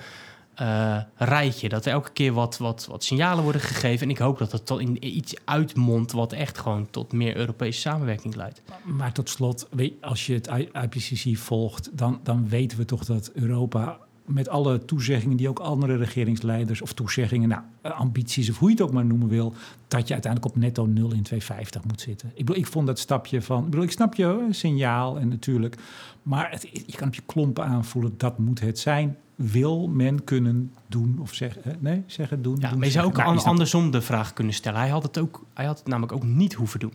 eh, 0.55 0.97
rijtje, 1.17 1.69
dat 1.69 1.87
er 1.87 1.93
elke 1.93 2.13
keer 2.13 2.33
wat, 2.33 2.59
wat, 2.59 2.87
wat 2.87 3.05
signalen 3.05 3.43
worden 3.43 3.61
gegeven. 3.61 4.07
En 4.07 4.13
ik 4.13 4.19
hoop 4.19 4.39
dat 4.39 4.53
het 4.53 4.67
tot 4.67 4.81
in 4.81 5.17
iets 5.17 5.35
uitmondt 5.45 6.13
wat 6.13 6.33
echt 6.33 6.59
gewoon 6.59 6.91
tot 6.91 7.13
meer 7.13 7.37
Europese 7.37 7.81
samenwerking 7.81 8.35
leidt. 8.35 8.63
Maar 8.85 9.13
tot 9.13 9.29
slot, 9.29 9.69
als 10.01 10.27
je 10.27 10.35
het 10.35 10.51
IPCC 10.73 11.39
volgt, 11.39 11.91
dan, 11.93 12.21
dan 12.23 12.49
weten 12.49 12.79
we 12.79 12.85
toch 12.85 13.05
dat 13.05 13.31
Europa 13.35 13.99
met 14.33 14.49
alle 14.49 14.85
toezeggingen 14.85 15.37
die 15.37 15.49
ook 15.49 15.59
andere 15.59 15.97
regeringsleiders 15.97 16.83
of 16.83 16.93
toezeggingen, 16.93 17.49
nou, 17.49 17.63
eh, 17.83 18.01
ambities 18.01 18.51
of 18.51 18.59
hoe 18.59 18.69
je 18.69 18.75
het 18.75 18.85
ook 18.85 18.93
maar 18.93 19.05
noemen 19.05 19.29
wil, 19.29 19.55
dat 19.89 20.07
je 20.07 20.13
uiteindelijk 20.13 20.55
op 20.55 20.61
netto 20.61 20.87
0 20.87 21.13
in 21.13 21.23
250 21.23 21.85
moet 21.85 22.01
zitten. 22.01 22.29
Ik 22.35 22.45
bedoel, 22.45 22.63
ik 22.63 22.67
vond 22.67 22.87
dat 22.87 22.99
stapje 22.99 23.43
van, 23.43 23.67
ik 23.67 23.83
ik 23.83 23.91
snap 23.91 24.15
je 24.15 24.47
signaal 24.51 25.19
en 25.19 25.29
natuurlijk, 25.29 25.77
maar 26.23 26.63
je 26.87 26.97
kan 26.97 27.07
op 27.07 27.15
je 27.15 27.23
klompen 27.27 27.65
aanvoelen, 27.65 28.15
dat 28.17 28.39
moet 28.39 28.61
het 28.61 28.79
zijn. 28.79 29.17
Wil 29.43 29.89
men 29.89 30.25
kunnen 30.25 30.73
doen 30.87 31.19
of 31.21 31.35
zeggen, 31.35 31.65
eh, 31.65 31.73
nee, 31.79 32.03
zeggen, 32.07 32.43
doen. 32.43 32.57
Ja, 32.61 32.69
doen, 32.69 32.79
maar 32.79 32.87
je 32.87 32.93
zou 32.93 33.07
ook 33.07 33.19
an- 33.19 33.45
andersom 33.45 33.91
de 33.91 34.01
vraag 34.01 34.33
kunnen 34.33 34.55
stellen. 34.55 34.81
Hij 34.81 34.89
had, 34.89 35.03
het 35.03 35.19
ook, 35.19 35.45
hij 35.55 35.67
had 35.67 35.79
het 35.79 35.87
namelijk 35.87 36.13
ook 36.13 36.25
niet 36.25 36.55
hoeven 36.55 36.81
doen. 36.81 36.93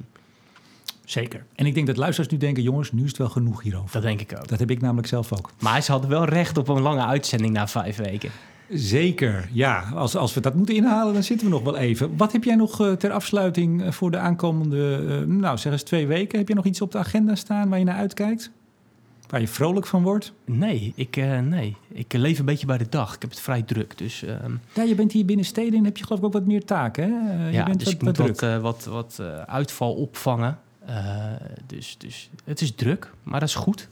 Zeker. 1.05 1.45
En 1.55 1.65
ik 1.65 1.73
denk 1.73 1.87
dat 1.87 1.97
luisteraars 1.97 2.31
nu 2.31 2.37
denken, 2.37 2.63
jongens, 2.63 2.91
nu 2.91 3.01
is 3.03 3.07
het 3.07 3.17
wel 3.17 3.29
genoeg 3.29 3.61
hierover. 3.61 3.91
Dat 3.91 4.01
denk 4.01 4.21
ik 4.21 4.33
ook. 4.37 4.47
Dat 4.47 4.59
heb 4.59 4.71
ik 4.71 4.81
namelijk 4.81 5.07
zelf 5.07 5.33
ook. 5.33 5.49
Maar 5.59 5.81
ze 5.81 5.91
hadden 5.91 6.09
wel 6.09 6.25
recht 6.25 6.57
op 6.57 6.67
een 6.67 6.81
lange 6.81 7.05
uitzending 7.05 7.53
na 7.53 7.67
vijf 7.67 7.97
weken. 7.97 8.29
Zeker, 8.69 9.49
ja. 9.51 9.89
Als, 9.93 10.15
als 10.15 10.33
we 10.33 10.39
dat 10.41 10.55
moeten 10.55 10.75
inhalen, 10.75 11.13
dan 11.13 11.23
zitten 11.23 11.47
we 11.47 11.53
nog 11.53 11.63
wel 11.63 11.77
even. 11.77 12.17
Wat 12.17 12.31
heb 12.31 12.43
jij 12.43 12.55
nog 12.55 12.81
eh, 12.81 12.91
ter 12.91 13.11
afsluiting 13.11 13.83
eh, 13.83 13.91
voor 13.91 14.11
de 14.11 14.17
aankomende, 14.17 15.23
nou 15.27 15.57
zeg 15.57 15.71
eens 15.71 15.83
twee 15.83 16.07
weken? 16.07 16.39
Heb 16.39 16.47
je 16.47 16.55
nog 16.55 16.65
iets 16.65 16.81
op 16.81 16.91
de 16.91 16.97
agenda 16.97 17.35
staan 17.35 17.69
waar 17.69 17.79
je 17.79 17.85
naar 17.85 17.95
uitkijkt? 17.97 18.51
Waar 19.29 19.41
je 19.41 19.47
vrolijk 19.47 19.87
van 19.87 20.03
wordt? 20.03 20.31
Nee, 20.45 20.93
ik, 20.95 21.17
eh, 21.17 21.39
nee. 21.39 21.75
ik 21.87 22.13
leef 22.13 22.39
een 22.39 22.45
beetje 22.45 22.65
bij 22.65 22.77
de 22.77 22.89
dag. 22.89 23.15
Ik 23.15 23.21
heb 23.21 23.29
het 23.29 23.39
vrij 23.39 23.61
druk. 23.61 23.97
Dus, 23.97 24.23
ehm, 24.23 24.51
Ja, 24.73 24.83
je 24.83 24.95
bent 24.95 25.11
hier 25.11 25.25
binnen 25.25 25.45
steden 25.45 25.79
en 25.79 25.85
heb 25.85 25.97
je 25.97 26.03
geloof 26.03 26.19
ik 26.19 26.25
ook 26.25 26.33
wat 26.33 26.45
meer 26.45 26.65
taken. 26.65 27.03
Hè? 27.03 27.33
Eh, 27.33 27.45
je 27.45 27.57
ja, 27.57 27.65
bent 27.65 27.79
dus 27.79 27.85
wat, 27.87 27.93
ik 27.93 28.01
moet 28.01 28.17
wat 28.17 28.27
wat, 28.27 28.41
eh, 28.41 28.57
wat, 28.57 28.85
wat 28.85 29.17
eh, 29.19 29.41
uitval 29.41 29.93
opvangen. 29.93 30.59
Eh, 30.85 31.25
dus, 31.67 31.95
dus 31.97 32.29
het 32.43 32.61
is 32.61 32.75
druk, 32.75 33.11
maar 33.23 33.39
dat 33.39 33.49
is 33.49 33.55
goed. 33.55 33.87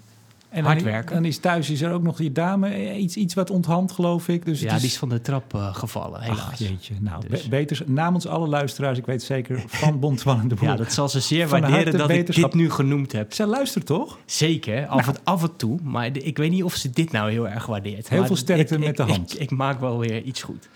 En 0.53 0.63
hard 0.63 0.79
dan, 0.79 0.91
werken. 0.91 1.15
Dan 1.15 1.25
is 1.25 1.37
thuis 1.37 1.69
is 1.69 1.81
er 1.81 1.91
ook 1.91 2.03
nog 2.03 2.15
die 2.15 2.31
dame, 2.31 2.67
eh, 2.69 3.01
iets, 3.01 3.15
iets 3.15 3.33
wat 3.33 3.49
onthand 3.49 3.91
geloof 3.91 4.27
ik. 4.27 4.45
Dus 4.45 4.59
ja, 4.61 4.73
is... 4.73 4.81
die 4.81 4.89
is 4.89 4.97
van 4.97 5.09
de 5.09 5.21
trap 5.21 5.53
eh, 5.53 5.75
gevallen, 5.75 6.21
helaas. 6.21 6.39
Ach 6.39 6.57
jeetje, 6.57 6.93
nou 6.99 7.27
Dus. 7.27 7.43
be- 7.43 7.49
beter 7.49 7.81
namens 7.85 8.27
alle 8.27 8.47
luisteraars, 8.47 8.97
ik 8.97 9.05
weet 9.05 9.23
zeker, 9.23 9.63
van 9.67 9.99
Bontwan 9.99 10.47
de 10.47 10.55
Boer. 10.55 10.67
Ja, 10.67 10.75
dat 10.75 10.93
zal 10.93 11.09
ze 11.09 11.19
zeer 11.19 11.47
Van 11.47 11.61
waarderen 11.61 11.91
dat 11.97 12.09
ik 12.09 12.15
wetenschap. 12.15 12.51
dit 12.51 12.61
nu 12.61 12.69
genoemd 12.71 13.11
heb. 13.11 13.33
Zij 13.33 13.45
luistert 13.45 13.85
toch? 13.85 14.17
Zeker, 14.25 14.87
af, 14.87 15.05
Nou. 15.05 15.17
en, 15.17 15.23
af 15.23 15.43
en 15.43 15.55
toe. 15.55 15.79
Maar 15.83 16.13
de- 16.13 16.21
ik 16.23 16.37
weet 16.37 16.51
niet 16.51 16.63
of 16.63 16.75
ze 16.75 16.89
dit 16.89 17.11
nou 17.11 17.31
heel 17.31 17.47
erg 17.49 17.65
waardeert. 17.65 18.09
Heel 18.09 18.17
Maar 18.17 18.27
veel 18.27 18.35
sterkte 18.35 18.73
ik- 18.73 18.79
met 18.79 18.89
ik- 18.89 18.95
de 18.95 19.03
hand. 19.03 19.33
Ik, 19.33 19.39
ik 19.39 19.51
maak 19.51 19.79
wel 19.79 19.97
weer 19.99 20.21
iets 20.21 20.41
goed. 20.43 20.69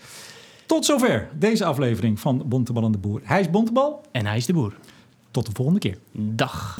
Tot 0.66 0.84
zover 0.84 1.28
deze 1.38 1.64
aflevering 1.64 2.20
van 2.20 2.42
Bontebal 2.46 2.84
en 2.84 2.92
de 2.92 2.98
Boer. 2.98 3.20
Hij 3.24 3.40
is 3.40 3.50
Bontebal. 3.50 4.00
En 4.12 4.26
hij 4.26 4.36
is 4.36 4.46
de 4.46 4.52
boer. 4.52 4.72
Tot 5.30 5.46
de 5.46 5.52
volgende 5.54 5.80
keer. 5.80 5.98
Dag. 6.12 6.78